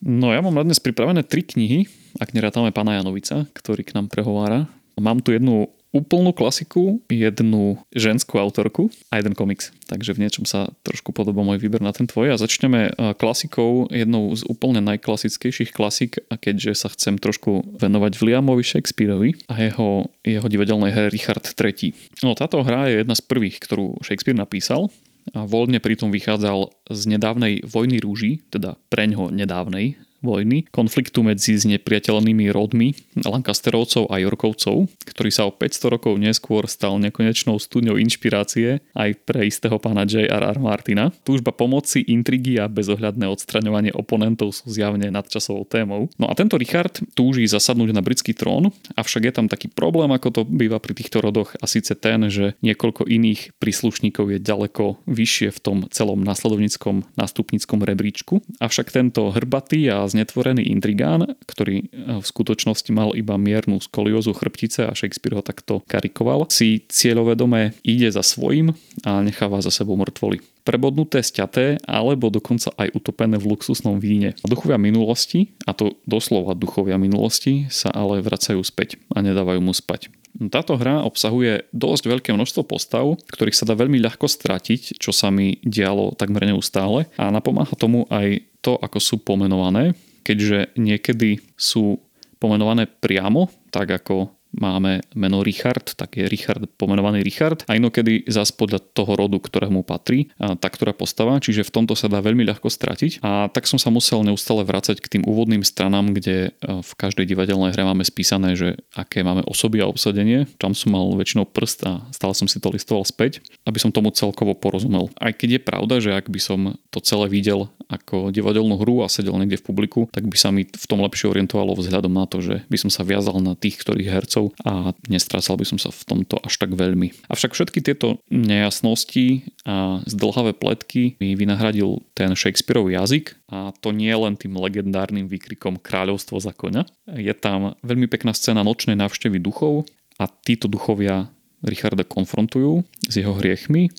No 0.00 0.32
ja 0.32 0.40
mám 0.40 0.56
na 0.56 0.64
dnes 0.64 0.80
pripravené 0.80 1.20
tri 1.28 1.44
knihy, 1.44 1.84
ak 2.16 2.32
nerátame 2.32 2.72
pána 2.72 2.96
Janovica, 2.96 3.44
ktorý 3.52 3.84
k 3.84 4.00
nám 4.00 4.08
prehovára. 4.08 4.64
Mám 4.96 5.20
tu 5.20 5.36
jednu 5.36 5.68
úplnú 5.90 6.30
klasiku, 6.30 7.02
jednu 7.10 7.82
ženskú 7.90 8.38
autorku 8.38 8.94
a 9.10 9.18
jeden 9.18 9.34
komiks. 9.34 9.74
Takže 9.90 10.14
v 10.14 10.22
niečom 10.26 10.46
sa 10.46 10.70
trošku 10.86 11.10
podobá 11.10 11.42
môj 11.42 11.58
výber 11.58 11.82
na 11.82 11.90
ten 11.90 12.06
tvoj. 12.06 12.34
A 12.34 12.40
začneme 12.40 12.94
klasikou, 13.18 13.90
jednou 13.90 14.30
z 14.34 14.46
úplne 14.46 14.78
najklasickejších 14.86 15.74
klasik, 15.74 16.22
a 16.30 16.38
keďže 16.38 16.86
sa 16.86 16.88
chcem 16.94 17.18
trošku 17.18 17.76
venovať 17.82 18.22
Williamovi 18.22 18.62
Shakespeareovi 18.62 19.50
a 19.50 19.54
jeho, 19.58 20.06
jeho 20.22 20.46
divadelnej 20.46 20.94
hre 20.94 21.06
Richard 21.10 21.42
III. 21.42 21.90
No 22.22 22.38
táto 22.38 22.62
hra 22.62 22.86
je 22.86 23.02
jedna 23.02 23.18
z 23.18 23.22
prvých, 23.26 23.58
ktorú 23.58 23.98
Shakespeare 24.06 24.38
napísal 24.38 24.94
a 25.34 25.44
voľne 25.44 25.82
pritom 25.82 26.08
vychádzal 26.14 26.70
z 26.90 27.02
nedávnej 27.06 27.66
vojny 27.66 28.00
rúží, 28.00 28.40
teda 28.48 28.78
preňho 28.88 29.28
nedávnej 29.28 30.00
vojny, 30.20 30.68
konfliktu 30.70 31.24
medzi 31.24 31.56
znepriateľnými 31.56 32.48
rodmi 32.52 32.92
Lancasterovcov 33.20 34.08
a 34.12 34.20
Yorkovcov, 34.20 34.88
ktorý 35.08 35.30
sa 35.32 35.48
o 35.48 35.52
500 35.52 35.94
rokov 35.96 36.12
neskôr 36.20 36.68
stal 36.68 37.00
nekonečnou 37.00 37.56
studňou 37.56 37.96
inšpirácie 38.00 38.84
aj 38.92 39.10
pre 39.24 39.48
istého 39.48 39.76
pána 39.80 40.04
J.R.R. 40.04 40.56
Martina. 40.60 41.12
Túžba 41.24 41.52
pomoci, 41.52 42.04
intrigy 42.04 42.60
a 42.60 42.68
bezohľadné 42.68 43.26
odstraňovanie 43.28 43.92
oponentov 43.96 44.52
sú 44.52 44.68
zjavne 44.68 45.08
nadčasovou 45.08 45.64
témou. 45.64 46.12
No 46.20 46.28
a 46.28 46.36
tento 46.36 46.60
Richard 46.60 47.00
túži 47.16 47.48
zasadnúť 47.48 47.90
na 47.96 48.04
britský 48.04 48.36
trón, 48.36 48.70
avšak 48.94 49.28
je 49.28 49.32
tam 49.32 49.46
taký 49.48 49.72
problém, 49.72 50.12
ako 50.12 50.28
to 50.30 50.40
býva 50.44 50.76
pri 50.82 50.92
týchto 50.92 51.24
rodoch 51.24 51.56
a 51.58 51.64
síce 51.64 51.96
ten, 51.96 52.28
že 52.28 52.58
niekoľko 52.60 53.08
iných 53.08 53.56
príslušníkov 53.56 54.36
je 54.36 54.38
ďaleko 54.42 55.00
vyššie 55.08 55.48
v 55.56 55.60
tom 55.60 55.76
celom 55.88 56.20
nasledovníckom 56.20 57.08
nástupníckom 57.16 57.80
rebríčku. 57.82 58.44
Avšak 58.60 58.92
tento 58.92 59.32
hrbatý 59.32 59.88
a 59.88 60.09
znetvorený 60.10 60.66
intrigán, 60.66 61.38
ktorý 61.46 61.86
eh, 61.86 62.20
v 62.20 62.24
skutočnosti 62.26 62.90
mal 62.90 63.14
iba 63.14 63.38
miernu 63.38 63.78
skoliózu 63.78 64.34
chrbtice 64.34 64.90
a 64.90 64.92
Shakespeare 64.92 65.38
ho 65.38 65.44
takto 65.46 65.86
karikoval, 65.86 66.50
si 66.50 66.82
cieľovedome 66.90 67.78
ide 67.86 68.10
za 68.10 68.26
svojím 68.26 68.74
a 69.06 69.22
necháva 69.22 69.62
za 69.62 69.70
sebou 69.70 69.94
mŕtvoly 69.94 70.42
prebodnuté, 70.62 71.24
sťaté 71.24 71.80
alebo 71.88 72.28
dokonca 72.28 72.70
aj 72.76 72.92
utopené 72.92 73.40
v 73.40 73.48
luxusnom 73.56 73.96
víne. 73.96 74.36
Duchovia 74.44 74.76
minulosti, 74.76 75.56
a 75.64 75.72
to 75.72 75.96
doslova 76.04 76.52
duchovia 76.52 77.00
minulosti, 77.00 77.66
sa 77.72 77.88
ale 77.90 78.20
vracajú 78.20 78.60
späť 78.60 79.00
a 79.10 79.24
nedávajú 79.24 79.60
mu 79.64 79.72
spať. 79.72 80.19
Táto 80.48 80.80
hra 80.80 81.04
obsahuje 81.04 81.68
dosť 81.76 82.04
veľké 82.08 82.30
množstvo 82.32 82.64
postav, 82.64 83.04
ktorých 83.28 83.58
sa 83.60 83.68
dá 83.68 83.76
veľmi 83.76 84.00
ľahko 84.00 84.24
stratiť, 84.24 84.96
čo 84.96 85.12
sa 85.12 85.28
mi 85.28 85.60
dialo 85.60 86.16
takmer 86.16 86.48
neustále. 86.48 87.12
A 87.20 87.28
napomáha 87.28 87.76
tomu 87.76 88.08
aj 88.08 88.40
to, 88.64 88.80
ako 88.80 88.96
sú 88.96 89.20
pomenované, 89.20 89.92
keďže 90.24 90.72
niekedy 90.80 91.44
sú 91.60 92.00
pomenované 92.40 92.88
priamo, 92.88 93.52
tak 93.68 93.92
ako 94.00 94.32
máme 94.56 95.04
meno 95.14 95.46
Richard, 95.46 95.94
tak 95.94 96.18
je 96.18 96.26
Richard 96.26 96.66
pomenovaný 96.74 97.22
Richard 97.22 97.62
a 97.70 97.78
inokedy 97.78 98.26
zas 98.26 98.50
podľa 98.50 98.82
toho 98.94 99.14
rodu, 99.14 99.38
ktorému 99.38 99.86
patrí 99.86 100.32
tá 100.38 100.68
ktorá 100.70 100.94
postava, 100.96 101.38
čiže 101.38 101.66
v 101.66 101.74
tomto 101.74 101.94
sa 101.94 102.10
dá 102.10 102.18
veľmi 102.18 102.42
ľahko 102.46 102.66
stratiť 102.66 103.22
a 103.22 103.46
tak 103.52 103.70
som 103.70 103.78
sa 103.78 103.92
musel 103.94 104.22
neustále 104.26 104.66
vrácať 104.66 104.98
k 104.98 105.18
tým 105.18 105.22
úvodným 105.26 105.62
stranám, 105.62 106.14
kde 106.14 106.54
v 106.62 106.92
každej 106.98 107.26
divadelnej 107.30 107.74
hre 107.74 107.84
máme 107.86 108.02
spísané, 108.02 108.58
že 108.58 108.80
aké 108.94 109.22
máme 109.22 109.46
osoby 109.46 109.82
a 109.82 109.90
obsadenie. 109.90 110.46
Tam 110.58 110.74
som 110.74 110.94
mal 110.94 111.06
väčšinou 111.14 111.46
prst 111.46 111.78
a 111.86 111.92
stále 112.10 112.34
som 112.34 112.46
si 112.50 112.58
to 112.58 112.72
listoval 112.72 113.06
späť, 113.06 113.42
aby 113.66 113.78
som 113.78 113.94
tomu 113.94 114.10
celkovo 114.10 114.54
porozumel. 114.58 115.10
Aj 115.18 115.30
keď 115.34 115.58
je 115.58 115.60
pravda, 115.62 115.94
že 116.02 116.10
ak 116.14 116.26
by 116.26 116.40
som 116.42 116.58
to 116.90 116.98
celé 117.02 117.30
videl 117.30 117.68
ako 117.90 118.30
divadelnú 118.30 118.78
hru 118.78 119.02
a 119.02 119.10
sedel 119.10 119.34
niekde 119.42 119.58
v 119.58 119.66
publiku, 119.66 120.00
tak 120.14 120.26
by 120.30 120.36
sa 120.38 120.54
mi 120.54 120.62
v 120.62 120.86
tom 120.86 121.02
lepšie 121.02 121.26
orientovalo 121.26 121.74
vzhľadom 121.74 122.14
na 122.14 122.24
to, 122.30 122.38
že 122.38 122.62
by 122.70 122.76
som 122.78 122.90
sa 122.90 123.02
viazal 123.02 123.42
na 123.42 123.58
tých, 123.58 123.82
ktorých 123.82 124.10
hercov 124.10 124.39
časov 124.40 124.56
a 124.64 124.96
nestrácal 125.08 125.60
by 125.60 125.66
som 125.68 125.78
sa 125.78 125.92
v 125.92 126.02
tomto 126.08 126.40
až 126.40 126.56
tak 126.56 126.72
veľmi. 126.72 127.28
Avšak 127.28 127.52
všetky 127.52 127.84
tieto 127.84 128.20
nejasnosti 128.32 129.44
a 129.68 130.00
zdlhavé 130.08 130.56
pletky 130.56 131.20
mi 131.20 131.36
vynahradil 131.36 132.00
ten 132.16 132.32
Shakespeareov 132.32 132.88
jazyk 132.88 133.36
a 133.52 133.76
to 133.84 133.92
nie 133.92 134.12
len 134.12 134.40
tým 134.40 134.56
legendárnym 134.56 135.28
výkrikom 135.28 135.80
kráľovstvo 135.80 136.40
za 136.40 136.56
koňa. 136.56 136.88
Je 137.12 137.32
tam 137.36 137.76
veľmi 137.84 138.08
pekná 138.08 138.32
scéna 138.32 138.64
nočnej 138.64 138.96
návštevy 138.96 139.36
duchov 139.42 139.84
a 140.16 140.28
títo 140.28 140.70
duchovia 140.70 141.28
Richarda 141.60 142.08
konfrontujú 142.08 142.80
s 143.04 143.14
jeho 143.20 143.36
hriechmi. 143.36 143.92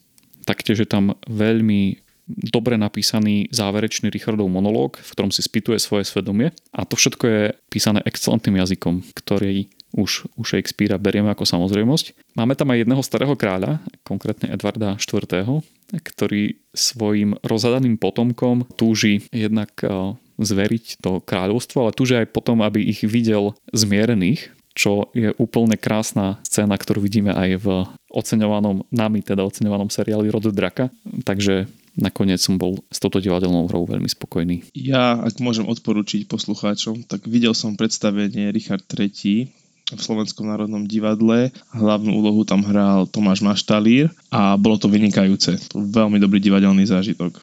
Taktiež 0.49 0.81
je 0.81 0.89
tam 0.89 1.13
veľmi 1.29 2.01
dobre 2.31 2.79
napísaný 2.79 3.51
záverečný 3.51 4.07
Richardov 4.07 4.47
monológ, 4.47 4.97
v 4.97 5.11
ktorom 5.13 5.29
si 5.29 5.43
spýtuje 5.43 5.77
svoje 5.77 6.07
svedomie. 6.07 6.55
A 6.71 6.87
to 6.87 6.95
všetko 6.95 7.25
je 7.27 7.41
písané 7.67 7.99
excelentným 8.07 8.57
jazykom, 8.61 9.03
ktorý 9.13 9.67
už 9.91 10.27
u 10.39 10.41
Shakespearea 10.43 10.99
berieme 10.99 11.31
ako 11.31 11.43
samozrejmosť. 11.43 12.35
Máme 12.35 12.55
tam 12.55 12.71
aj 12.71 12.87
jedného 12.87 13.03
starého 13.03 13.35
kráľa, 13.35 13.83
konkrétne 14.07 14.51
Edvarda 14.51 14.95
IV., 14.95 15.63
ktorý 15.91 16.55
svojim 16.71 17.35
rozhadaným 17.43 17.99
potomkom 17.99 18.63
túži 18.79 19.27
jednak 19.35 19.75
eh, 19.83 20.15
zveriť 20.41 21.03
to 21.03 21.19
kráľovstvo, 21.21 21.87
ale 21.87 21.97
túži 21.97 22.17
aj 22.17 22.31
potom, 22.31 22.63
aby 22.63 22.81
ich 22.81 23.03
videl 23.03 23.53
zmierených, 23.75 24.49
čo 24.71 25.11
je 25.11 25.35
úplne 25.35 25.75
krásna 25.75 26.39
scéna, 26.47 26.79
ktorú 26.79 27.03
vidíme 27.03 27.35
aj 27.35 27.49
v 27.59 27.67
oceňovanom, 28.11 28.87
nami 28.91 29.19
teda 29.19 29.43
oceňovanom 29.43 29.91
seriáli 29.91 30.31
Rod 30.31 30.47
draka. 30.51 30.91
Takže 31.27 31.67
nakoniec 31.99 32.39
som 32.39 32.55
bol 32.55 32.79
s 32.87 33.03
touto 33.03 33.19
divadelnou 33.19 33.67
hrou 33.67 33.83
veľmi 33.83 34.07
spokojný. 34.07 34.71
Ja, 34.71 35.19
ak 35.19 35.43
môžem 35.43 35.67
odporučiť 35.67 36.27
poslucháčom, 36.31 37.03
tak 37.07 37.27
videl 37.27 37.51
som 37.51 37.75
predstavenie 37.75 38.51
Richard 38.55 38.87
III 38.87 39.51
v 39.95 40.01
Slovenskom 40.01 40.47
národnom 40.47 40.87
divadle. 40.87 41.51
Hlavnú 41.75 42.15
úlohu 42.15 42.47
tam 42.47 42.63
hral 42.63 43.07
Tomáš 43.07 43.43
Maštalír 43.43 44.11
a 44.31 44.55
bolo 44.55 44.79
to 44.79 44.87
vynikajúce. 44.87 45.59
Veľmi 45.75 46.17
dobrý 46.17 46.39
divadelný 46.39 46.87
zážitok. 46.87 47.39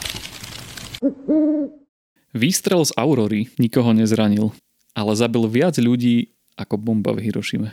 Výstrel 2.32 2.82
z 2.84 2.92
Aurory 2.96 3.48
nikoho 3.56 3.90
nezranil, 3.96 4.52
ale 4.92 5.12
zabil 5.16 5.44
viac 5.48 5.76
ľudí 5.80 6.32
ako 6.58 6.74
bomba 6.76 7.14
v 7.14 7.30
Hirošime. 7.30 7.70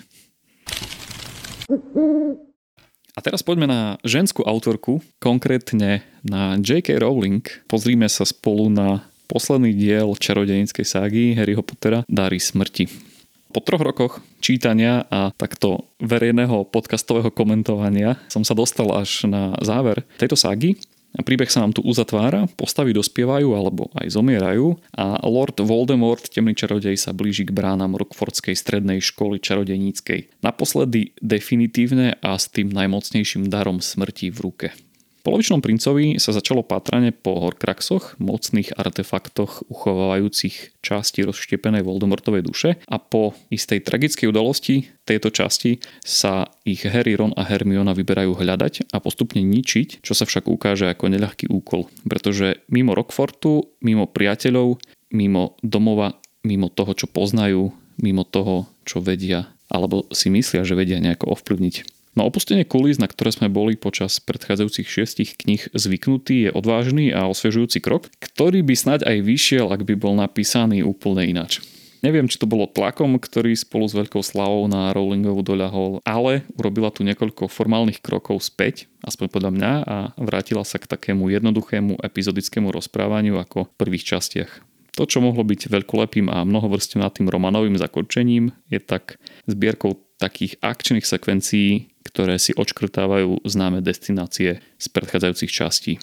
A 3.15 3.19
teraz 3.23 3.39
poďme 3.41 3.65
na 3.71 3.81
ženskú 4.03 4.43
autorku, 4.43 4.99
konkrétne 5.23 6.03
na 6.19 6.59
J.K. 6.59 6.99
Rowling. 6.99 7.47
Pozrime 7.65 8.11
sa 8.11 8.27
spolu 8.27 8.67
na 8.67 9.07
posledný 9.31 9.71
diel 9.71 10.11
čarodejníckej 10.13 10.85
ságy 10.85 11.33
Harryho 11.33 11.63
Pottera 11.63 12.03
Dary 12.11 12.43
smrti. 12.43 13.14
Po 13.55 13.63
troch 13.63 13.79
rokoch 13.79 14.19
čítania 14.43 15.07
a 15.07 15.31
takto 15.31 15.87
verejného 16.03 16.67
podcastového 16.67 17.31
komentovania 17.31 18.19
som 18.27 18.43
sa 18.43 18.51
dostal 18.51 18.91
až 18.91 19.31
na 19.31 19.55
záver 19.63 20.03
tejto 20.19 20.35
ságy. 20.35 20.75
Príbeh 21.15 21.47
sa 21.47 21.63
nám 21.63 21.71
tu 21.71 21.79
uzatvára, 21.79 22.51
postavy 22.59 22.91
dospievajú 22.91 23.55
alebo 23.55 23.87
aj 23.95 24.11
zomierajú 24.11 24.75
a 24.99 25.23
Lord 25.23 25.63
Voldemort, 25.63 26.27
temný 26.27 26.51
čarodej, 26.51 26.99
sa 26.99 27.15
blíži 27.15 27.47
k 27.47 27.55
bránam 27.55 27.95
Rockfordskej 27.95 28.59
strednej 28.59 28.99
školy 28.99 29.39
čarodejníckej. 29.39 30.43
Naposledy 30.43 31.15
definitívne 31.23 32.19
a 32.19 32.35
s 32.35 32.51
tým 32.51 32.67
najmocnejším 32.75 33.47
darom 33.47 33.79
smrti 33.79 34.35
v 34.35 34.39
ruke 34.43 34.67
polovičnom 35.25 35.65
princovi 35.65 36.21
sa 36.21 36.29
začalo 36.29 36.61
pátranie 36.61 37.09
po 37.09 37.41
Horcruxoch, 37.41 38.21
mocných 38.21 38.77
artefaktoch 38.77 39.65
uchovávajúcich 39.65 40.77
časti 40.85 41.25
rozštiepenej 41.25 41.81
Voldemortovej 41.81 42.45
duše 42.45 42.69
a 42.85 43.01
po 43.01 43.33
istej 43.49 43.81
tragickej 43.81 44.29
udalosti 44.29 44.93
tejto 45.09 45.33
časti 45.33 45.81
sa 46.05 46.53
ich 46.61 46.85
Harry, 46.85 47.17
Ron 47.17 47.33
a 47.33 47.41
Hermiona 47.41 47.97
vyberajú 47.97 48.37
hľadať 48.37 48.93
a 48.93 49.01
postupne 49.01 49.41
ničiť, 49.41 50.05
čo 50.05 50.13
sa 50.13 50.29
však 50.29 50.45
ukáže 50.45 50.85
ako 50.93 51.09
neľahký 51.09 51.49
úkol, 51.49 51.89
pretože 52.05 52.61
mimo 52.69 52.93
Rockfortu, 52.93 53.73
mimo 53.81 54.05
priateľov, 54.05 54.77
mimo 55.09 55.57
domova, 55.65 56.21
mimo 56.45 56.69
toho, 56.69 56.93
čo 56.93 57.09
poznajú, 57.09 57.73
mimo 57.97 58.21
toho, 58.21 58.69
čo 58.85 59.01
vedia 59.01 59.49
alebo 59.65 60.05
si 60.13 60.29
myslia, 60.29 60.61
že 60.61 60.77
vedia 60.77 61.01
nejako 61.01 61.33
ovplyvniť. 61.33 61.94
No 62.15 62.31
opustenie 62.31 62.63
kulís, 62.63 62.95
na 62.95 63.11
ktoré 63.11 63.35
sme 63.35 63.51
boli 63.51 63.75
počas 63.75 64.23
predchádzajúcich 64.23 64.87
šiestich 64.87 65.35
kníh 65.35 65.67
zvyknutí, 65.75 66.47
je 66.47 66.51
odvážny 66.55 67.11
a 67.11 67.27
osviežujúci 67.27 67.83
krok, 67.83 68.07
ktorý 68.23 68.63
by 68.63 68.71
snáď 68.71 68.99
aj 69.03 69.17
vyšiel, 69.19 69.67
ak 69.67 69.83
by 69.83 69.99
bol 69.99 70.15
napísaný 70.15 70.79
úplne 70.79 71.27
ináč. 71.27 71.59
Neviem, 71.99 72.31
či 72.31 72.39
to 72.39 72.47
bolo 72.47 72.71
tlakom, 72.71 73.19
ktorý 73.19 73.57
spolu 73.57 73.89
s 73.89 73.97
veľkou 73.97 74.23
slavou 74.23 74.63
na 74.71 74.95
Rowlingovú 74.95 75.43
doľahol, 75.43 76.05
ale 76.07 76.47
urobila 76.55 76.87
tu 76.93 77.03
niekoľko 77.03 77.51
formálnych 77.51 77.99
krokov 77.99 78.45
späť, 78.45 78.87
aspoň 79.03 79.25
podľa 79.27 79.51
mňa, 79.51 79.71
a 79.83 79.97
vrátila 80.15 80.63
sa 80.63 80.79
k 80.79 80.87
takému 80.87 81.27
jednoduchému 81.33 81.99
epizodickému 81.99 82.71
rozprávaniu 82.71 83.41
ako 83.41 83.67
v 83.67 83.75
prvých 83.75 84.07
častiach. 84.15 84.51
To, 84.95 85.03
čo 85.03 85.19
mohlo 85.19 85.43
byť 85.43 85.67
veľkolepým 85.67 86.31
a 86.31 86.47
mnohovrstevnatým 86.47 87.27
romanovým 87.27 87.75
zakončením, 87.75 88.55
je 88.71 88.79
tak 88.79 89.19
zbierkou 89.49 89.99
takých 90.21 90.55
akčných 90.63 91.03
sekvencií, 91.03 91.94
ktoré 92.05 92.37
si 92.37 92.53
odškrtávajú 92.53 93.43
známe 93.43 93.81
destinácie 93.81 94.61
z 94.61 94.85
predchádzajúcich 94.93 95.51
častí. 95.51 95.93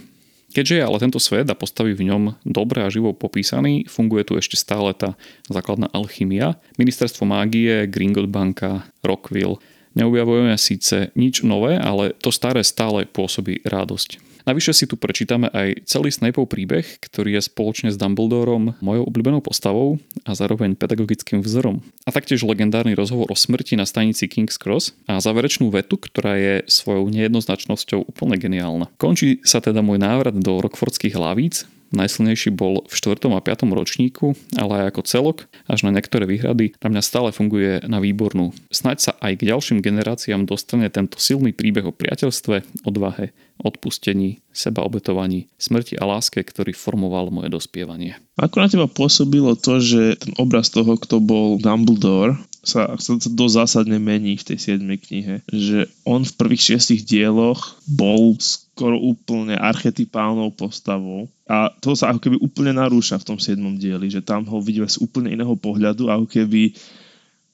Keďže 0.53 0.75
je 0.77 0.85
ale 0.85 1.01
tento 1.01 1.17
svet 1.17 1.49
a 1.49 1.57
postavy 1.57 1.97
v 1.97 2.13
ňom 2.13 2.37
dobre 2.45 2.85
a 2.85 2.93
živo 2.93 3.17
popísaný, 3.17 3.89
funguje 3.89 4.29
tu 4.29 4.37
ešte 4.37 4.61
stále 4.61 4.93
tá 4.93 5.17
základná 5.49 5.89
alchymia. 5.97 6.61
Ministerstvo 6.77 7.25
mágie, 7.25 7.89
Gringotts 7.89 8.29
banka, 8.29 8.85
Rockville. 9.01 9.57
Neobjavujeme 9.97 10.53
síce 10.61 11.09
nič 11.17 11.41
nové, 11.41 11.81
ale 11.81 12.13
to 12.21 12.29
staré 12.29 12.61
stále 12.61 13.09
pôsobí 13.09 13.65
radosť. 13.65 14.32
Navyše 14.43 14.73
si 14.75 14.85
tu 14.91 14.99
prečítame 14.99 15.47
aj 15.51 15.87
celý 15.87 16.11
Snapeov 16.11 16.51
príbeh, 16.51 16.99
ktorý 16.99 17.39
je 17.39 17.47
spoločne 17.47 17.95
s 17.95 17.97
Dumbledorom 18.01 18.75
mojou 18.83 19.05
obľúbenou 19.07 19.39
postavou 19.39 20.03
a 20.27 20.35
zároveň 20.35 20.75
pedagogickým 20.75 21.43
vzorom. 21.43 21.83
A 22.07 22.11
taktiež 22.11 22.43
legendárny 22.43 22.99
rozhovor 22.99 23.31
o 23.31 23.37
smrti 23.39 23.79
na 23.79 23.87
stanici 23.87 24.27
King's 24.27 24.59
Cross 24.59 24.99
a 25.07 25.23
záverečnú 25.23 25.71
vetu, 25.71 25.99
ktorá 25.99 26.35
je 26.39 26.55
svojou 26.67 27.07
nejednoznačnosťou 27.11 28.11
úplne 28.11 28.35
geniálna. 28.39 28.91
Končí 28.99 29.39
sa 29.47 29.63
teda 29.63 29.83
môj 29.85 30.03
návrat 30.03 30.35
do 30.35 30.59
Rockfordských 30.59 31.15
hlavíc, 31.15 31.67
Najsilnejší 31.93 32.57
bol 32.57 32.89
v 32.89 32.93
4. 32.93 33.29
a 33.29 33.41
5. 33.41 33.69
ročníku, 33.69 34.33
ale 34.57 34.85
aj 34.85 34.97
ako 34.97 35.03
celok, 35.05 35.39
až 35.69 35.85
na 35.85 35.93
niektoré 35.93 36.25
výhrady, 36.25 36.73
na 36.81 36.89
mňa 36.89 37.03
stále 37.05 37.29
funguje 37.31 37.85
na 37.85 38.01
výbornú. 38.01 38.57
Snaď 38.73 38.97
sa 38.99 39.13
aj 39.21 39.39
k 39.39 39.53
ďalším 39.53 39.85
generáciám 39.85 40.49
dostane 40.49 40.89
tento 40.89 41.21
silný 41.21 41.53
príbeh 41.53 41.85
o 41.85 41.93
priateľstve, 41.93 42.89
odvahe, 42.89 43.37
odpustení, 43.61 44.41
sebaobetovaní, 44.57 45.53
smrti 45.61 46.01
a 46.01 46.05
láske, 46.09 46.41
ktorý 46.41 46.73
formoval 46.73 47.29
moje 47.29 47.53
dospievanie. 47.53 48.17
Ako 48.41 48.57
na 48.65 48.69
teba 48.73 48.87
pôsobilo 48.89 49.55
to, 49.55 49.79
že 49.79 50.17
ten 50.17 50.33
obraz 50.41 50.73
toho, 50.73 50.97
kto 50.97 51.21
bol 51.21 51.61
Dumbledore, 51.61 52.41
sa, 52.63 52.95
sa 52.95 53.13
dosť 53.19 53.55
zásadne 53.59 53.99
mení 53.99 54.39
v 54.39 54.47
tej 54.55 54.79
7. 54.79 54.87
knihe. 54.87 55.43
Že 55.51 55.91
on 56.07 56.23
v 56.23 56.37
prvých 56.39 56.73
šiestich 56.73 57.03
dieloch 57.03 57.83
bol 57.85 58.39
skoro 58.39 58.97
úplne 58.97 59.59
archetypálnou 59.59 60.55
postavou 60.55 61.27
a 61.51 61.69
to 61.83 61.99
sa 61.99 62.15
ako 62.15 62.23
keby 62.23 62.37
úplne 62.39 62.73
narúša 62.79 63.19
v 63.21 63.27
tom 63.35 63.39
7. 63.43 63.59
dieli, 63.77 64.09
že 64.09 64.23
tam 64.23 64.47
ho 64.47 64.63
vidíme 64.63 64.87
z 64.87 65.03
úplne 65.03 65.35
iného 65.35 65.53
pohľadu, 65.59 66.09
ako 66.09 66.27
keby 66.31 66.73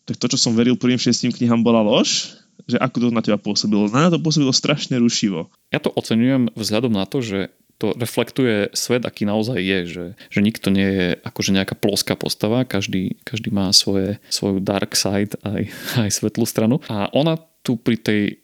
tak 0.08 0.16
to, 0.16 0.26
čo 0.32 0.40
som 0.40 0.56
veril 0.56 0.80
prvým 0.80 0.96
šiestým 0.96 1.28
knihám, 1.28 1.60
bola 1.60 1.84
lož, 1.84 2.40
že 2.64 2.80
ako 2.80 2.96
to 2.96 3.06
na 3.12 3.20
teba 3.20 3.36
pôsobilo. 3.36 3.92
Na 3.92 4.08
to 4.08 4.16
pôsobilo 4.16 4.56
strašne 4.56 4.96
rušivo. 4.96 5.52
Ja 5.68 5.84
to 5.84 5.92
oceňujem 5.92 6.56
vzhľadom 6.56 6.96
na 6.96 7.04
to, 7.04 7.20
že 7.20 7.52
to 7.78 7.94
reflektuje 7.94 8.74
svet, 8.74 9.06
aký 9.06 9.22
naozaj 9.22 9.58
je, 9.62 9.80
že, 9.86 10.06
že 10.28 10.40
nikto 10.42 10.74
nie 10.74 10.90
je 10.90 11.08
akože 11.22 11.54
nejaká 11.54 11.78
ploská 11.78 12.18
postava, 12.18 12.66
každý, 12.66 13.14
každý 13.22 13.54
má 13.54 13.70
svoje, 13.70 14.18
svoju 14.28 14.58
dark 14.58 14.98
side 14.98 15.38
aj, 15.46 15.70
aj 16.02 16.10
svetlú 16.10 16.42
stranu. 16.42 16.82
A 16.90 17.06
ona 17.14 17.38
tu 17.62 17.78
pri 17.78 17.94
tej 17.98 18.42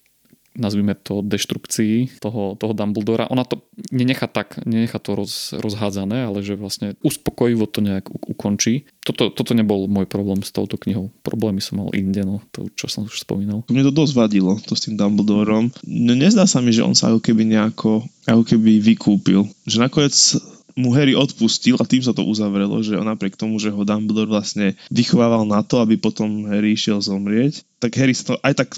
nazvime 0.54 0.94
to 0.94 1.20
deštrukcii 1.20 2.22
toho, 2.22 2.54
toho 2.54 2.72
Dumbledora, 2.72 3.30
ona 3.30 3.42
to 3.42 3.66
nenechá 3.90 4.30
tak, 4.30 4.62
nenechá 4.62 5.02
to 5.02 5.18
roz, 5.18 5.54
rozhádzané, 5.58 6.26
ale 6.30 6.46
že 6.46 6.54
vlastne 6.54 6.94
uspokojivo 7.02 7.66
to 7.66 7.82
nejak 7.82 8.06
u, 8.06 8.16
ukončí. 8.34 8.86
Toto, 9.02 9.34
toto 9.34 9.52
nebol 9.52 9.90
môj 9.90 10.06
problém 10.06 10.40
s 10.46 10.54
touto 10.54 10.78
knihou. 10.78 11.10
Problémy 11.26 11.58
som 11.58 11.82
mal 11.82 11.90
inde, 11.92 12.22
no, 12.22 12.40
to 12.54 12.70
čo 12.78 12.86
som 12.86 13.04
už 13.04 13.26
spomínal. 13.26 13.66
Mne 13.68 13.90
to 13.90 13.94
dosť 13.94 14.14
vadilo, 14.14 14.56
to 14.62 14.78
s 14.78 14.86
tým 14.86 14.94
Dumbledorom. 14.94 15.74
No, 15.84 16.12
nezdá 16.14 16.46
sa 16.46 16.62
mi, 16.62 16.70
že 16.70 16.86
on 16.86 16.94
sa 16.94 17.10
ako 17.10 17.20
keby 17.20 17.44
nejako, 17.50 18.06
ako 18.24 18.42
keby 18.46 18.78
vykúpil. 18.78 19.44
Že 19.66 19.76
nakoniec 19.82 20.14
mu 20.74 20.90
Harry 20.94 21.14
odpustil 21.14 21.78
a 21.78 21.86
tým 21.86 22.02
sa 22.02 22.10
to 22.10 22.26
uzavrelo, 22.26 22.82
že 22.82 22.98
napriek 22.98 23.38
tomu, 23.38 23.62
že 23.62 23.70
ho 23.70 23.86
Dumbledore 23.86 24.30
vlastne 24.30 24.74
vychovával 24.90 25.46
na 25.46 25.62
to, 25.62 25.78
aby 25.78 25.94
potom 25.94 26.50
Harry 26.50 26.74
išiel 26.74 26.98
zomrieť, 26.98 27.62
tak 27.78 27.94
Harry 27.94 28.14
sa 28.14 28.34
to 28.34 28.36
aj 28.42 28.54
tak 28.58 28.68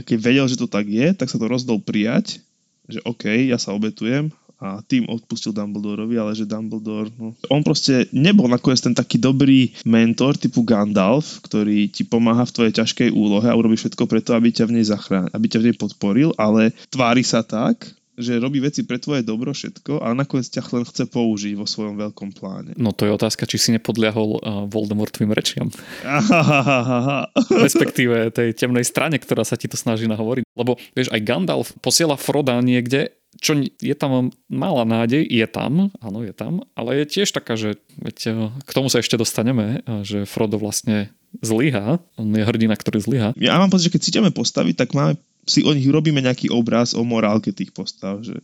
keď 0.00 0.16
vedel, 0.16 0.46
že 0.48 0.56
to 0.56 0.64
tak 0.64 0.88
je, 0.88 1.12
tak 1.12 1.28
sa 1.28 1.36
to 1.36 1.44
rozdol 1.44 1.84
prijať, 1.84 2.40
že 2.88 3.04
OK, 3.04 3.28
ja 3.28 3.60
sa 3.60 3.76
obetujem 3.76 4.32
a 4.62 4.78
tým 4.86 5.10
odpustil 5.10 5.50
Dumbledorovi, 5.50 6.14
ale 6.22 6.38
že 6.38 6.46
Dumbledore, 6.46 7.10
no, 7.18 7.34
on 7.50 7.66
proste 7.66 8.06
nebol 8.14 8.46
nakoniec 8.46 8.78
ten 8.78 8.94
taký 8.94 9.18
dobrý 9.18 9.74
mentor 9.82 10.38
typu 10.38 10.62
Gandalf, 10.62 11.42
ktorý 11.42 11.90
ti 11.90 12.06
pomáha 12.06 12.46
v 12.46 12.54
tvojej 12.54 12.74
ťažkej 12.78 13.10
úlohe 13.10 13.50
a 13.50 13.58
urobí 13.58 13.74
všetko 13.74 14.06
preto, 14.06 14.38
aby 14.38 14.54
ťa 14.54 14.70
v 14.70 14.74
nej 14.78 14.86
zachránil, 14.86 15.34
aby 15.34 15.46
ťa 15.50 15.58
v 15.58 15.66
nej 15.66 15.76
podporil, 15.76 16.30
ale 16.38 16.70
tvári 16.94 17.26
sa 17.26 17.42
tak, 17.42 17.90
že 18.16 18.36
robí 18.36 18.60
veci 18.60 18.84
pre 18.84 19.00
tvoje 19.00 19.24
dobro 19.24 19.56
všetko 19.56 20.04
a 20.04 20.12
nakoniec 20.12 20.48
ťa 20.52 20.62
len 20.76 20.84
chce 20.84 21.08
použiť 21.08 21.56
vo 21.56 21.64
svojom 21.64 21.96
veľkom 21.96 22.36
pláne. 22.36 22.76
No 22.76 22.92
to 22.92 23.08
je 23.08 23.16
otázka, 23.16 23.48
či 23.48 23.56
si 23.56 23.68
nepodliahol 23.72 24.36
uh, 24.36 24.68
Voldemortovým 24.68 25.32
rečiam. 25.32 25.72
Respektíve 27.66 28.28
tej 28.36 28.52
temnej 28.52 28.84
strane, 28.84 29.16
ktorá 29.16 29.48
sa 29.48 29.56
ti 29.56 29.64
to 29.64 29.80
snaží 29.80 30.04
nahovoriť. 30.04 30.44
Lebo 30.52 30.76
vieš, 30.92 31.08
aj 31.08 31.24
Gandalf 31.24 31.72
posiela 31.80 32.20
Froda 32.20 32.60
niekde, 32.60 33.16
čo 33.40 33.56
je 33.80 33.96
tam 33.96 34.28
malá 34.52 34.84
nádej, 34.84 35.24
je 35.24 35.46
tam, 35.48 35.88
áno, 36.04 36.20
je 36.20 36.36
tam, 36.36 36.68
ale 36.76 37.00
je 37.02 37.04
tiež 37.08 37.32
taká, 37.32 37.56
že 37.56 37.80
veď, 37.96 38.16
e, 38.28 38.32
k 38.60 38.70
tomu 38.76 38.92
sa 38.92 39.00
ešte 39.00 39.16
dostaneme, 39.16 39.80
e, 39.80 40.04
že 40.04 40.28
Frodo 40.28 40.60
vlastne 40.60 41.08
zlyha, 41.40 41.96
on 42.20 42.28
je 42.28 42.44
hrdina, 42.44 42.76
ktorý 42.76 43.00
zlyha. 43.00 43.32
Ja 43.40 43.56
mám 43.56 43.72
pocit, 43.72 43.88
že 43.88 43.96
keď 43.96 44.00
cítime 44.04 44.30
postaviť, 44.36 44.84
tak 44.84 44.92
máme 44.92 45.16
si 45.46 45.66
o 45.66 45.70
nich 45.74 45.88
robíme 45.88 46.22
nejaký 46.22 46.50
obraz 46.50 46.94
o 46.94 47.02
morálke 47.02 47.50
tých 47.50 47.74
postav. 47.74 48.22
Že... 48.22 48.38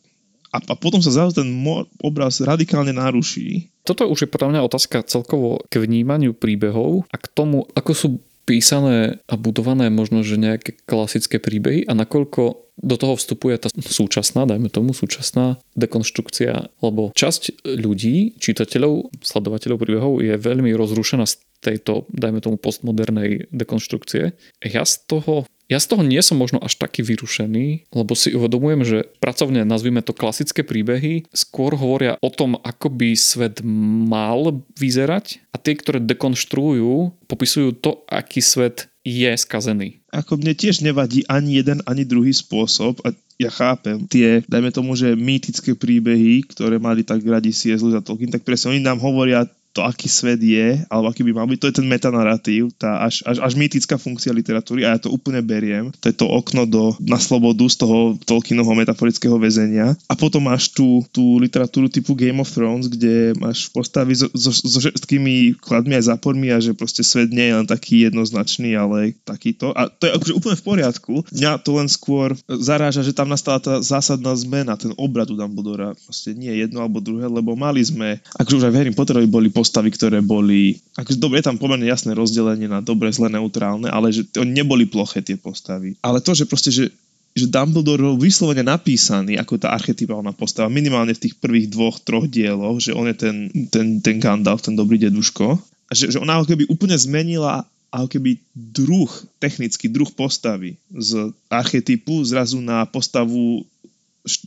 A, 0.50 0.58
a 0.58 0.74
potom 0.74 0.98
sa 0.98 1.14
zase 1.14 1.44
ten 1.44 1.48
mo- 1.50 1.86
obraz 2.02 2.42
radikálne 2.42 2.90
naruší. 2.94 3.70
Toto 3.86 4.08
už 4.08 4.26
je 4.26 4.32
podľa 4.32 4.58
mňa 4.58 4.66
otázka 4.66 5.06
celkovo 5.06 5.62
k 5.68 5.80
vnímaniu 5.80 6.34
príbehov 6.34 7.06
a 7.08 7.16
k 7.16 7.26
tomu, 7.32 7.68
ako 7.72 7.92
sú 7.94 8.08
písané 8.48 9.20
a 9.28 9.36
budované 9.36 9.92
možno, 9.92 10.24
že 10.24 10.40
nejaké 10.40 10.80
klasické 10.88 11.36
príbehy 11.36 11.84
a 11.84 11.92
nakoľko 11.92 12.64
do 12.78 12.96
toho 12.96 13.18
vstupuje 13.18 13.58
tá 13.60 13.68
súčasná, 13.68 14.48
dajme 14.48 14.72
tomu 14.72 14.96
súčasná 14.96 15.60
dekonštrukcia, 15.76 16.80
lebo 16.80 17.12
časť 17.12 17.66
ľudí, 17.66 18.38
čitateľov, 18.40 19.12
sledovateľov 19.20 19.78
príbehov 19.82 20.12
je 20.24 20.32
veľmi 20.38 20.72
rozrušená 20.72 21.28
z 21.28 21.42
tejto, 21.60 22.06
dajme 22.08 22.40
tomu, 22.40 22.56
postmodernej 22.56 23.50
dekonštrukcie. 23.50 24.32
Ja 24.62 24.86
z 24.86 24.94
toho 25.10 25.44
ja 25.68 25.76
z 25.76 25.86
toho 25.92 26.00
nie 26.00 26.18
som 26.24 26.40
možno 26.40 26.58
až 26.64 26.80
taký 26.80 27.04
vyrušený, 27.04 27.92
lebo 27.92 28.16
si 28.16 28.32
uvedomujem, 28.32 28.82
že 28.88 28.98
pracovne 29.20 29.68
nazvime 29.68 30.00
to 30.00 30.16
klasické 30.16 30.64
príbehy, 30.64 31.28
skôr 31.28 31.76
hovoria 31.76 32.16
o 32.24 32.32
tom, 32.32 32.56
ako 32.56 32.88
by 32.88 33.12
svet 33.12 33.60
mal 34.08 34.64
vyzerať 34.80 35.44
a 35.52 35.60
tie, 35.60 35.76
ktoré 35.76 36.00
dekonštruujú, 36.00 37.28
popisujú 37.28 37.76
to, 37.84 38.00
aký 38.08 38.40
svet 38.40 38.88
je 39.04 39.28
skazený. 39.36 40.00
Ako 40.08 40.40
mne 40.40 40.56
tiež 40.56 40.80
nevadí 40.80 41.28
ani 41.28 41.60
jeden, 41.60 41.84
ani 41.84 42.08
druhý 42.08 42.32
spôsob 42.32 43.04
a 43.04 43.12
ja 43.38 43.54
chápem 43.54 44.02
tie, 44.10 44.42
dajme 44.50 44.74
tomu, 44.74 44.98
že 44.98 45.14
mýtické 45.14 45.78
príbehy, 45.78 46.42
ktoré 46.50 46.82
mali 46.82 47.06
tak 47.06 47.22
radi 47.22 47.54
C.S. 47.54 47.86
Lewis 47.86 47.94
a 47.94 48.02
Tolkien, 48.02 48.34
tak 48.34 48.42
presne 48.42 48.74
oni 48.74 48.82
nám 48.82 48.98
hovoria 48.98 49.46
to, 49.72 49.84
aký 49.84 50.10
svet 50.10 50.40
je, 50.42 50.82
alebo 50.90 51.12
aký 51.12 51.22
by 51.22 51.32
mal 51.36 51.46
byť, 51.46 51.58
to 51.60 51.68
je 51.70 51.76
ten 51.78 51.88
metanaratív, 51.88 52.74
tá 52.74 53.04
až, 53.04 53.22
až, 53.22 53.38
až 53.44 53.52
mýtická 53.54 54.00
funkcia 54.00 54.34
literatúry 54.34 54.82
a 54.82 54.96
ja 54.96 54.98
to 54.98 55.12
úplne 55.12 55.38
beriem. 55.44 55.94
To 56.02 56.10
je 56.10 56.16
to 56.16 56.26
okno 56.26 56.66
do, 56.66 56.96
na 57.02 57.20
slobodu 57.20 57.62
z 57.68 57.76
toho 57.78 58.18
Tolkienovho 58.26 58.74
metaforického 58.74 59.36
väzenia. 59.38 59.94
A 60.10 60.14
potom 60.18 60.48
máš 60.48 60.72
tú, 60.74 61.04
tú 61.14 61.38
literatúru 61.38 61.86
typu 61.86 62.18
Game 62.18 62.42
of 62.42 62.50
Thrones, 62.50 62.90
kde 62.90 63.36
máš 63.38 63.70
postavy 63.70 64.18
so, 64.18 64.26
so, 64.34 64.50
so 64.50 64.78
všetkými 64.82 65.60
kladmi 65.60 65.94
a 65.94 66.02
zápormi 66.02 66.50
a 66.50 66.58
že 66.58 66.74
proste 66.74 67.06
svet 67.06 67.30
nie 67.30 67.46
je 67.48 67.54
len 67.62 67.68
taký 67.68 68.08
jednoznačný, 68.08 68.74
ale 68.74 69.14
takýto. 69.22 69.70
A 69.76 69.92
to 69.92 70.08
je 70.08 70.14
akože 70.16 70.32
úplne 70.34 70.56
v 70.58 70.66
poriadku. 70.66 71.14
Mňa 71.30 71.60
to 71.62 71.70
len 71.78 71.88
skôr 71.90 72.34
zaráža, 72.48 73.04
že 73.06 73.14
tam 73.14 73.30
nastala 73.30 73.62
tá 73.62 73.78
zásadná 73.84 74.34
zmena, 74.34 74.74
ten 74.74 74.90
obrad 74.98 75.30
u 75.30 75.36
Dumbledora. 75.38 75.94
Proste 76.08 76.34
nie 76.34 76.50
jedno 76.58 76.82
alebo 76.82 76.98
druhé, 76.98 77.30
lebo 77.30 77.54
mali 77.54 77.84
sme, 77.84 78.18
akože 78.34 78.58
už 78.58 78.66
aj 78.66 78.72
v 78.74 78.78
Harry 78.78 78.92
boli 79.28 79.52
postavy, 79.58 79.90
ktoré 79.90 80.22
boli, 80.22 80.78
akože 80.94 81.18
je 81.18 81.42
tam 81.42 81.58
pomerne 81.58 81.82
jasné 81.90 82.14
rozdelenie 82.14 82.70
na 82.70 82.78
dobre, 82.78 83.10
zle, 83.10 83.26
neutrálne, 83.26 83.90
ale 83.90 84.14
že 84.14 84.30
oni 84.38 84.62
neboli 84.62 84.86
ploché 84.86 85.18
tie 85.18 85.34
postavy. 85.34 85.98
Ale 85.98 86.22
to, 86.22 86.30
že 86.38 86.46
proste, 86.46 86.70
že 86.70 86.94
že 87.38 87.46
Dumbledore 87.46 88.02
bol 88.02 88.18
vyslovene 88.18 88.66
napísaný 88.66 89.38
ako 89.38 89.62
tá 89.62 89.70
archetypálna 89.70 90.34
postava, 90.34 90.66
minimálne 90.66 91.14
v 91.14 91.22
tých 91.28 91.38
prvých 91.38 91.70
dvoch, 91.70 92.02
troch 92.02 92.26
dieloch, 92.26 92.82
že 92.82 92.90
on 92.90 93.06
je 93.06 93.14
ten, 93.14 93.36
ten, 93.70 94.02
ten 94.02 94.18
Gandalf, 94.18 94.66
ten 94.66 94.74
dobrý 94.74 94.98
deduško. 94.98 95.54
A 95.86 95.92
že, 95.94 96.10
že 96.10 96.18
ona 96.18 96.34
ako 96.34 96.50
keby 96.50 96.64
úplne 96.66 96.98
zmenila 96.98 97.62
ako 97.88 98.18
keby 98.18 98.36
druh, 98.52 99.08
technický 99.40 99.88
druh 99.88 100.10
postavy 100.12 100.76
z 100.92 101.32
archetypu 101.48 102.20
zrazu 102.26 102.60
na 102.60 102.84
postavu 102.84 103.64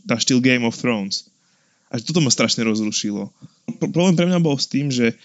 na 0.06 0.20
štýl 0.22 0.44
Game 0.44 0.68
of 0.68 0.78
Thrones. 0.78 1.26
A 1.90 1.98
toto 1.98 2.22
ma 2.22 2.30
strašne 2.30 2.62
rozrušilo. 2.64 3.34
Problém 3.90 4.14
pre 4.14 4.30
mňa 4.30 4.38
bol 4.38 4.54
s 4.54 4.70
tým, 4.70 4.94
že, 4.94 5.18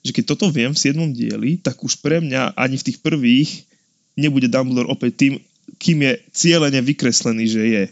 že 0.00 0.10
keď 0.16 0.24
toto 0.32 0.48
viem 0.48 0.72
v 0.72 0.80
7. 0.80 0.96
dieli, 1.12 1.60
tak 1.60 1.84
už 1.84 2.00
pre 2.00 2.24
mňa 2.24 2.56
ani 2.56 2.80
v 2.80 2.86
tých 2.88 2.98
prvých 3.04 3.68
nebude 4.16 4.48
Dumbledore 4.48 4.88
opäť 4.88 5.12
tým, 5.20 5.34
kým 5.76 6.08
je 6.08 6.12
cieľene 6.32 6.80
vykreslený, 6.80 7.44
že 7.44 7.62
je. 7.68 7.84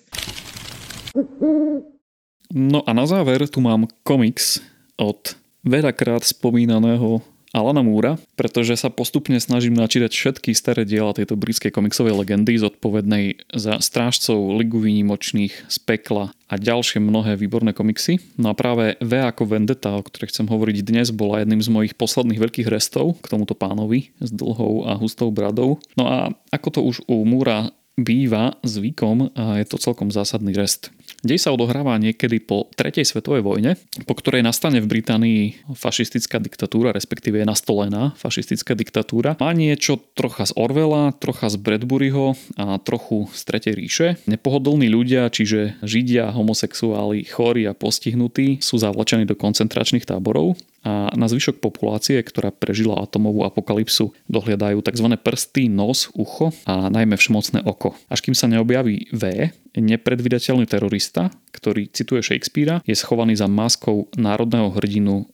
No 2.48 2.80
a 2.88 2.90
na 2.96 3.04
záver 3.04 3.44
tu 3.44 3.60
mám 3.60 3.84
komiks 4.02 4.64
od 4.96 5.36
veľakrát 5.68 6.24
spomínaného 6.24 7.20
Alana 7.56 7.80
Múra, 7.80 8.20
pretože 8.36 8.76
sa 8.76 8.92
postupne 8.92 9.40
snažím 9.40 9.72
načítať 9.72 10.12
všetky 10.12 10.52
staré 10.52 10.84
diela 10.84 11.16
tejto 11.16 11.32
britskej 11.32 11.72
komiksovej 11.72 12.12
legendy 12.12 12.60
zodpovednej 12.60 13.48
za 13.56 13.80
strážcov 13.80 14.52
Ligu 14.60 14.84
výnimočných 14.84 15.72
z 15.72 15.76
pekla 15.80 16.36
a 16.48 16.54
ďalšie 16.60 17.00
mnohé 17.00 17.40
výborné 17.40 17.72
komiksy. 17.72 18.20
No 18.36 18.52
a 18.52 18.54
práve 18.54 19.00
V 19.00 19.12
ako 19.16 19.48
Vendetta, 19.48 19.96
o 19.96 20.04
ktorej 20.04 20.28
chcem 20.28 20.44
hovoriť 20.44 20.76
dnes, 20.84 21.08
bola 21.08 21.40
jedným 21.40 21.64
z 21.64 21.72
mojich 21.72 21.94
posledných 21.96 22.40
veľkých 22.40 22.68
restov 22.68 23.16
k 23.24 23.32
tomuto 23.32 23.56
pánovi 23.56 24.12
s 24.20 24.28
dlhou 24.28 24.84
a 24.84 24.96
hustou 25.00 25.32
bradou. 25.32 25.80
No 25.96 26.04
a 26.04 26.18
ako 26.52 26.68
to 26.68 26.80
už 26.84 26.96
u 27.08 27.24
Múra 27.24 27.72
býva 27.98 28.54
zvykom, 28.62 29.34
je 29.58 29.66
to 29.66 29.74
celkom 29.80 30.14
zásadný 30.14 30.54
rest. 30.54 30.94
Dej 31.24 31.42
sa 31.42 31.50
odohráva 31.50 31.98
niekedy 31.98 32.38
po 32.38 32.70
tretej 32.78 33.02
svetovej 33.02 33.42
vojne, 33.42 33.74
po 34.06 34.14
ktorej 34.14 34.46
nastane 34.46 34.78
v 34.78 34.86
Británii 34.86 35.74
fašistická 35.74 36.38
diktatúra, 36.38 36.94
respektíve 36.94 37.42
je 37.42 37.46
nastolená 37.48 38.14
fašistická 38.14 38.78
diktatúra. 38.78 39.34
Má 39.42 39.50
niečo 39.50 39.98
trocha 40.14 40.46
z 40.46 40.54
Orwella, 40.54 41.10
trocha 41.16 41.50
z 41.50 41.58
Bradburyho 41.58 42.38
a 42.54 42.78
trochu 42.78 43.26
z 43.34 43.40
Tretej 43.44 43.74
ríše. 43.74 44.08
Nepohodlní 44.30 44.86
ľudia, 44.86 45.26
čiže 45.32 45.80
židia, 45.82 46.30
homosexuáli, 46.30 47.26
chorí 47.26 47.66
a 47.66 47.74
postihnutí 47.74 48.62
sú 48.62 48.78
zavlečení 48.78 49.26
do 49.26 49.34
koncentračných 49.34 50.06
táborov 50.06 50.54
a 50.86 51.10
na 51.18 51.26
zvyšok 51.26 51.58
populácie, 51.58 52.22
ktorá 52.22 52.54
prežila 52.54 53.02
atomovú 53.02 53.42
apokalypsu, 53.42 54.14
dohliadajú 54.30 54.78
tzv. 54.78 55.06
prsty, 55.18 55.66
nos, 55.66 56.06
ucho 56.14 56.54
a 56.64 56.86
najmä 56.86 57.18
všmocné 57.18 57.66
oko. 57.66 57.98
Až 58.06 58.22
kým 58.22 58.38
sa 58.38 58.46
neobjaví 58.46 59.10
V, 59.10 59.50
nepredvydateľný 59.80 60.66
terorista, 60.66 61.30
ktorý 61.54 61.90
cituje 61.90 62.20
Shakespearea, 62.22 62.82
je 62.84 62.94
schovaný 62.98 63.38
za 63.38 63.46
maskou 63.46 64.10
národného 64.18 64.74
hrdinu 64.74 65.26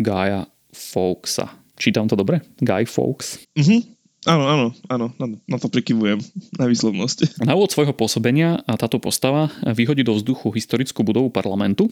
Gaia 0.00 0.48
Fawkesa. 0.72 1.50
Čítam 1.80 2.08
to 2.08 2.16
dobre? 2.16 2.44
Guy 2.60 2.84
Fawkes? 2.84 3.40
Mhm. 3.56 4.00
Áno, 4.28 4.44
áno, 4.44 4.66
áno, 4.92 5.06
na 5.48 5.56
to 5.56 5.72
prikyvujem, 5.72 6.20
na 6.60 6.68
výslovnosť. 6.68 7.40
Na 7.40 7.56
úvod 7.56 7.72
svojho 7.72 7.96
pôsobenia 7.96 8.60
a 8.68 8.76
táto 8.76 9.00
postava 9.00 9.48
vyhodí 9.64 10.04
do 10.04 10.12
vzduchu 10.12 10.52
historickú 10.52 11.00
budovu 11.00 11.32
parlamentu, 11.32 11.88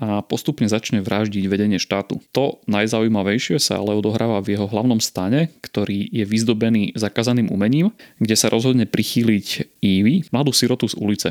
a 0.00 0.24
postupne 0.24 0.64
začne 0.64 1.04
vraždiť 1.04 1.44
vedenie 1.46 1.76
štátu. 1.76 2.20
To 2.32 2.64
najzaujímavejšie 2.64 3.60
sa 3.60 3.80
ale 3.80 3.96
odohráva 3.96 4.40
v 4.40 4.56
jeho 4.56 4.66
hlavnom 4.66 4.98
stane, 4.98 5.52
ktorý 5.60 6.08
je 6.08 6.24
vyzdobený 6.24 6.96
zakazaným 6.96 7.52
umením, 7.52 7.92
kde 8.16 8.36
sa 8.36 8.48
rozhodne 8.48 8.88
prichýliť 8.88 9.80
Ivy, 9.84 10.32
mladú 10.32 10.56
sirotu 10.56 10.88
z 10.88 10.96
ulice 10.96 11.28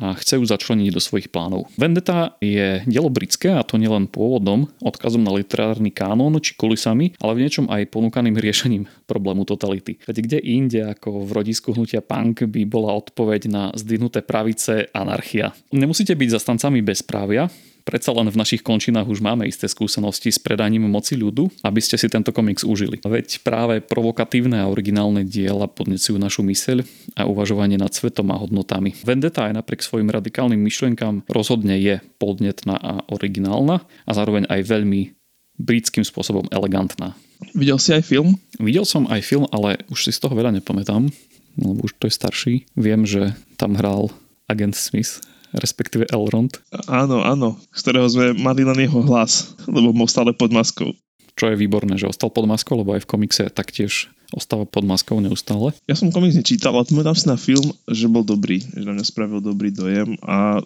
a 0.00 0.16
chce 0.16 0.40
ju 0.40 0.44
začleniť 0.44 0.90
do 0.92 1.00
svojich 1.00 1.28
plánov. 1.28 1.68
Vendetta 1.76 2.36
je 2.40 2.84
dielo 2.88 3.08
britské 3.12 3.52
a 3.52 3.64
to 3.64 3.80
nielen 3.80 4.08
pôvodom, 4.08 4.68
odkazom 4.80 5.24
na 5.24 5.32
literárny 5.32 5.92
kánon 5.92 6.36
či 6.40 6.56
kulisami, 6.56 7.16
ale 7.20 7.36
v 7.36 7.42
niečom 7.46 7.66
aj 7.68 7.92
ponúkaným 7.92 8.36
riešením 8.36 8.84
problému 9.08 9.44
totality. 9.44 10.00
Veď 10.08 10.16
kde 10.24 10.38
inde 10.40 10.80
ako 10.88 11.24
v 11.24 11.30
rodisku 11.36 11.76
hnutia 11.76 12.00
punk 12.00 12.48
by 12.48 12.62
bola 12.64 12.96
odpoveď 12.96 13.42
na 13.48 13.62
zdvihnuté 13.76 14.24
pravice 14.24 14.88
anarchia. 14.92 15.52
Nemusíte 15.72 16.16
byť 16.16 16.28
zastancami 16.40 16.80
bezprávia, 16.80 17.48
Predsa 17.84 18.16
len 18.16 18.32
v 18.32 18.40
našich 18.40 18.64
končinách 18.64 19.04
už 19.04 19.20
máme 19.20 19.44
isté 19.44 19.68
skúsenosti 19.68 20.32
s 20.32 20.40
predaním 20.40 20.88
moci 20.88 21.20
ľudu, 21.20 21.52
aby 21.60 21.84
ste 21.84 22.00
si 22.00 22.08
tento 22.08 22.32
komiks 22.32 22.64
užili. 22.64 22.96
Veď 23.04 23.44
práve 23.44 23.84
provokatívne 23.84 24.64
a 24.64 24.72
originálne 24.72 25.20
diela 25.20 25.68
podnecujú 25.68 26.16
našu 26.16 26.40
myseľ 26.48 26.80
a 27.20 27.28
uvažovanie 27.28 27.76
nad 27.76 27.92
svetom 27.92 28.32
a 28.32 28.40
hodnotami. 28.40 28.96
Vendetta 29.04 29.44
aj 29.44 29.60
napriek 29.60 29.84
svojim 29.84 30.08
radikálnym 30.08 30.56
myšlienkam 30.56 31.28
rozhodne 31.28 31.76
je 31.76 32.00
podnetná 32.16 32.80
a 32.80 32.92
originálna 33.12 33.84
a 33.84 34.10
zároveň 34.16 34.48
aj 34.48 34.64
veľmi 34.64 35.12
britským 35.60 36.08
spôsobom 36.08 36.48
elegantná. 36.48 37.12
Videl 37.52 37.76
si 37.76 37.92
aj 37.92 38.08
film? 38.08 38.40
Videl 38.56 38.88
som 38.88 39.04
aj 39.12 39.20
film, 39.20 39.44
ale 39.52 39.84
už 39.92 40.08
si 40.08 40.10
z 40.16 40.24
toho 40.24 40.32
veľa 40.32 40.56
nepamätám, 40.56 41.12
lebo 41.60 41.84
už 41.84 42.00
to 42.00 42.08
je 42.08 42.16
starší. 42.16 42.54
Viem, 42.80 43.04
že 43.04 43.36
tam 43.60 43.76
hral 43.76 44.08
agent 44.48 44.72
Smith 44.72 45.20
respektíve 45.54 46.10
Elrond. 46.10 46.58
Áno, 46.90 47.22
áno, 47.22 47.58
z 47.70 47.80
ktorého 47.80 48.08
sme 48.10 48.34
mali 48.34 48.66
len 48.66 48.78
jeho 48.78 49.00
hlas, 49.06 49.54
lebo 49.70 49.94
bol 49.94 50.10
stále 50.10 50.34
pod 50.34 50.50
maskou. 50.50 50.90
Čo 51.34 51.50
je 51.50 51.58
výborné, 51.58 51.98
že 51.98 52.06
ostal 52.06 52.30
pod 52.30 52.46
maskou, 52.46 52.78
lebo 52.78 52.94
aj 52.94 53.02
v 53.06 53.10
komikse 53.10 53.50
taktiež 53.50 54.10
ostáva 54.30 54.66
pod 54.66 54.86
maskou 54.86 55.18
neustále. 55.18 55.74
Ja 55.86 55.98
som 55.98 56.14
komiks 56.14 56.38
nečítal, 56.38 56.74
ale 56.74 56.86
pamätám 56.86 57.18
si 57.18 57.26
na 57.26 57.38
film, 57.38 57.74
že 57.90 58.06
bol 58.10 58.22
dobrý, 58.22 58.62
že 58.62 58.86
na 58.86 58.94
mňa 58.94 59.04
spravil 59.06 59.42
dobrý 59.42 59.74
dojem 59.74 60.18
a 60.22 60.62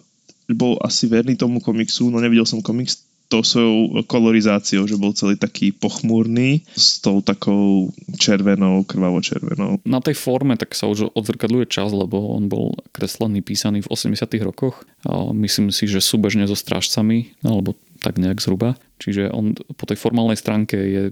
bol 0.49 0.81
asi 0.81 1.05
verný 1.05 1.37
tomu 1.37 1.61
komiksu, 1.61 2.09
no 2.09 2.17
nevidel 2.17 2.45
som 2.45 2.61
komiks, 2.65 3.05
tou 3.29 3.45
svojou 3.45 4.01
kolorizáciou, 4.09 4.89
že 4.89 4.97
bol 4.97 5.13
celý 5.13 5.37
taký 5.37 5.69
pochmúrny 5.69 6.65
s 6.73 6.97
tou 6.97 7.21
takou 7.21 7.93
červenou, 8.17 8.81
krvavo-červenou. 8.83 9.85
Na 9.85 10.01
tej 10.01 10.17
forme 10.17 10.57
tak 10.57 10.73
sa 10.73 10.89
už 10.89 11.13
odzrkadľuje 11.13 11.69
čas, 11.69 11.93
lebo 11.93 12.33
on 12.33 12.49
bol 12.49 12.73
kreslený, 12.89 13.45
písaný 13.45 13.85
v 13.85 13.91
80 13.93 14.17
rokoch. 14.41 14.81
A 15.05 15.29
myslím 15.31 15.69
si, 15.69 15.85
že 15.85 16.01
súbežne 16.01 16.49
so 16.49 16.57
strážcami, 16.57 17.37
alebo 17.45 17.77
tak 18.01 18.17
nejak 18.17 18.41
zhruba. 18.41 18.75
Čiže 18.97 19.29
on 19.29 19.53
po 19.55 19.85
tej 19.85 20.01
formálnej 20.01 20.35
stránke 20.35 20.75
je, 20.75 21.03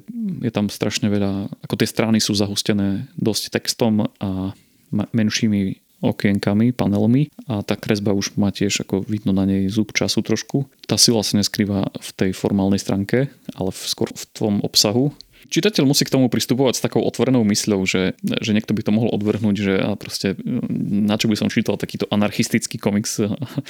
je 0.42 0.52
tam 0.52 0.74
strašne 0.74 1.14
veľa, 1.14 1.54
ako 1.64 1.76
tie 1.78 1.88
strany 1.88 2.18
sú 2.18 2.34
zahustené 2.34 3.08
dosť 3.16 3.62
textom 3.62 4.10
a 4.18 4.58
menšími 4.92 5.87
okienkami, 6.02 6.74
panelmi 6.74 7.30
a 7.50 7.66
tá 7.66 7.74
kresba 7.74 8.14
už 8.14 8.38
má 8.38 8.54
tiež 8.54 8.86
ako 8.86 9.06
vidno 9.06 9.34
na 9.34 9.50
nej 9.50 9.66
zub 9.72 9.94
času 9.94 10.22
trošku. 10.22 10.70
Tá 10.86 10.96
sila 11.00 11.26
sa 11.26 11.38
neskrýva 11.42 11.90
v 11.90 12.10
tej 12.14 12.32
formálnej 12.38 12.82
stránke, 12.82 13.34
ale 13.58 13.70
v, 13.74 13.82
skôr 13.90 14.10
v 14.14 14.24
tom 14.34 14.54
obsahu. 14.62 15.14
Čitateľ 15.48 15.88
musí 15.88 16.04
k 16.04 16.12
tomu 16.12 16.28
pristupovať 16.28 16.74
s 16.76 16.84
takou 16.84 17.00
otvorenou 17.08 17.48
mysľou, 17.48 17.88
že, 17.88 18.20
že 18.20 18.52
niekto 18.52 18.76
by 18.76 18.82
to 18.84 18.92
mohol 18.92 19.14
odvrhnúť, 19.16 19.56
že 19.56 19.74
a 19.80 19.96
proste 19.96 20.36
na 20.82 21.16
čo 21.16 21.32
by 21.32 21.40
som 21.40 21.48
čítal 21.48 21.80
takýto 21.80 22.04
anarchistický 22.12 22.76
komiks 22.76 23.24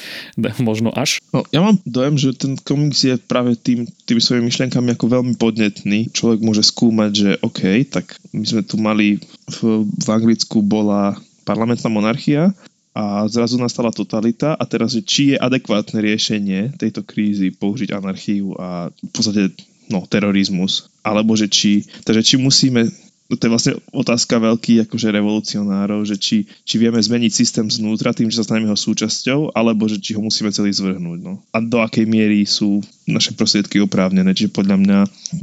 možno 0.67 0.89
až. 0.89 1.21
No, 1.29 1.45
ja 1.53 1.61
mám 1.61 1.77
dojem, 1.85 2.17
že 2.17 2.33
ten 2.33 2.57
komiks 2.57 3.05
je 3.05 3.21
práve 3.21 3.53
tým, 3.59 3.85
tými 4.09 4.21
svojimi 4.21 4.49
myšlienkami 4.49 4.97
ako 4.97 5.05
veľmi 5.21 5.33
podnetný. 5.37 6.09
Človek 6.09 6.39
môže 6.41 6.65
skúmať, 6.65 7.11
že 7.13 7.29
OK, 7.45 7.85
tak 7.93 8.17
my 8.33 8.45
sme 8.47 8.61
tu 8.65 8.81
mali 8.81 9.21
v, 9.61 9.85
v 9.85 10.07
Anglicku 10.09 10.65
bola 10.65 11.19
parlamentná 11.47 11.87
monarchia 11.87 12.51
a 12.91 13.23
zrazu 13.31 13.55
nastala 13.55 13.95
totalita 13.95 14.57
a 14.57 14.63
teraz, 14.67 14.91
že 14.91 15.05
či 15.05 15.23
je 15.31 15.37
adekvátne 15.39 16.03
riešenie 16.03 16.75
tejto 16.75 17.07
krízy 17.07 17.55
použiť 17.55 17.95
anarchiu 17.95 18.51
a 18.59 18.91
v 18.91 19.11
podstate 19.15 19.55
no, 19.87 20.03
terorizmus, 20.03 20.91
alebo 21.05 21.37
že 21.39 21.47
či, 21.47 21.87
takže 22.03 22.25
či 22.25 22.35
musíme 22.35 22.91
to 23.27 23.43
je 23.43 23.51
vlastne 23.51 23.73
otázka 23.91 24.39
veľký 24.39 24.87
akože 24.87 25.11
revolucionárov, 25.11 26.07
že 26.07 26.15
či, 26.15 26.47
či 26.63 26.75
vieme 26.79 26.95
zmeniť 26.95 27.27
systém 27.27 27.67
znútra 27.67 28.15
tým, 28.15 28.31
že 28.31 28.39
sa 28.39 28.47
staneme 28.47 28.71
jeho 28.71 28.79
súčasťou, 28.79 29.51
alebo 29.51 29.83
že 29.91 29.99
či 29.99 30.15
ho 30.15 30.23
musíme 30.23 30.47
celý 30.55 30.71
zvrhnúť. 30.71 31.19
No. 31.19 31.43
A 31.51 31.59
do 31.59 31.83
akej 31.83 32.07
miery 32.07 32.47
sú 32.47 32.79
naše 33.03 33.35
prostriedky 33.35 33.83
oprávnené. 33.83 34.31
Čiže 34.31 34.55
podľa 34.55 34.77
mňa 34.79 34.99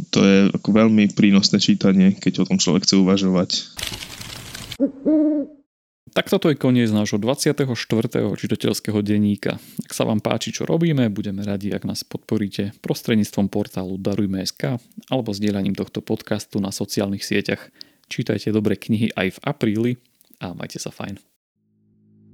to 0.09 0.25
je 0.25 0.39
ako 0.57 0.69
veľmi 0.73 1.13
prínosné 1.13 1.61
čítanie, 1.61 2.17
keď 2.17 2.49
o 2.49 2.49
tom 2.49 2.57
človek 2.57 2.89
chce 2.89 2.97
uvažovať. 2.97 3.51
Tak 6.15 6.31
toto 6.31 6.47
je 6.47 6.55
koniec 6.55 6.95
nášho 6.95 7.19
24. 7.19 7.75
čitateľského 8.39 9.03
denníka. 9.03 9.59
Ak 9.83 9.91
sa 9.91 10.07
vám 10.07 10.23
páči, 10.23 10.55
čo 10.55 10.63
robíme, 10.63 11.11
budeme 11.11 11.43
radi, 11.43 11.75
ak 11.75 11.83
nás 11.83 12.07
podporíte 12.07 12.71
prostredníctvom 12.87 13.51
portálu 13.51 13.99
Darujme.sk 13.99 14.79
alebo 15.11 15.35
zdieľaním 15.35 15.75
tohto 15.75 16.07
podcastu 16.07 16.63
na 16.63 16.71
sociálnych 16.71 17.27
sieťach. 17.27 17.67
Čítajte 18.07 18.55
dobré 18.55 18.79
knihy 18.79 19.11
aj 19.11 19.35
v 19.35 19.43
apríli 19.43 19.99
a 20.39 20.55
majte 20.55 20.79
sa 20.79 20.95
fajn. 20.95 21.19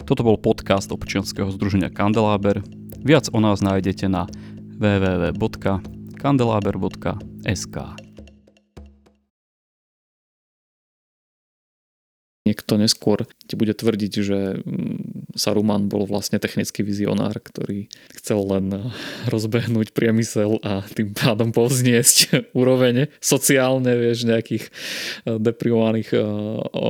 Toto 0.04 0.28
bol 0.28 0.36
podcast 0.36 0.92
občianskeho 0.92 1.48
združenia 1.48 1.88
Kandeláber. 1.88 2.60
Viac 3.00 3.32
o 3.32 3.40
nás 3.40 3.64
nájdete 3.64 4.12
na 4.12 4.28
www.kandelaber.sk. 4.76 7.76
niekto 12.48 12.80
neskôr 12.80 13.28
ti 13.44 13.54
bude 13.54 13.76
tvrdiť, 13.76 14.12
že 14.24 14.38
mm, 14.64 15.36
Saruman 15.36 15.86
bol 15.86 16.08
vlastne 16.08 16.40
technický 16.40 16.80
vizionár, 16.80 17.36
ktorý 17.36 17.92
chcel 18.16 18.40
len 18.48 18.92
rozbehnúť 19.28 19.92
priemysel 19.92 20.58
a 20.64 20.82
tým 20.88 21.12
pádom 21.12 21.52
povzniesť 21.52 22.16
úroveň 22.60 23.12
sociálne, 23.20 23.92
vieš, 23.94 24.24
nejakých 24.24 24.72
deprivovaných 25.28 26.16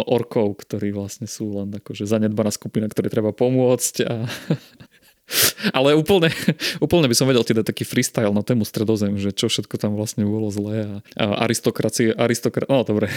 orkov, 0.09 0.62
ktorí 0.62 0.94
vlastne 0.94 1.26
sú 1.26 1.61
len 1.61 1.74
akože 1.74 2.07
zanedbaná 2.07 2.55
skupina, 2.55 2.86
ktoré 2.86 3.11
treba 3.11 3.34
pomôcť 3.34 3.94
a 4.07 4.14
ale 5.76 5.94
úplne, 5.94 6.30
úplne 6.84 7.07
by 7.07 7.16
som 7.16 7.26
vedel 7.30 7.46
ti 7.46 7.55
dať 7.55 7.66
taký 7.66 7.84
freestyle 7.86 8.34
na 8.34 8.42
tému 8.42 8.66
stredozem, 8.66 9.18
že 9.18 9.30
čo 9.34 9.46
všetko 9.51 9.78
tam 9.78 9.94
vlastne 9.94 10.26
bolo 10.26 10.51
zlé 10.51 10.86
a, 10.86 10.94
a 11.18 11.24
aristokracie, 11.46 12.14
aristokra... 12.14 12.66
No, 12.66 12.82
dobre. 12.82 13.11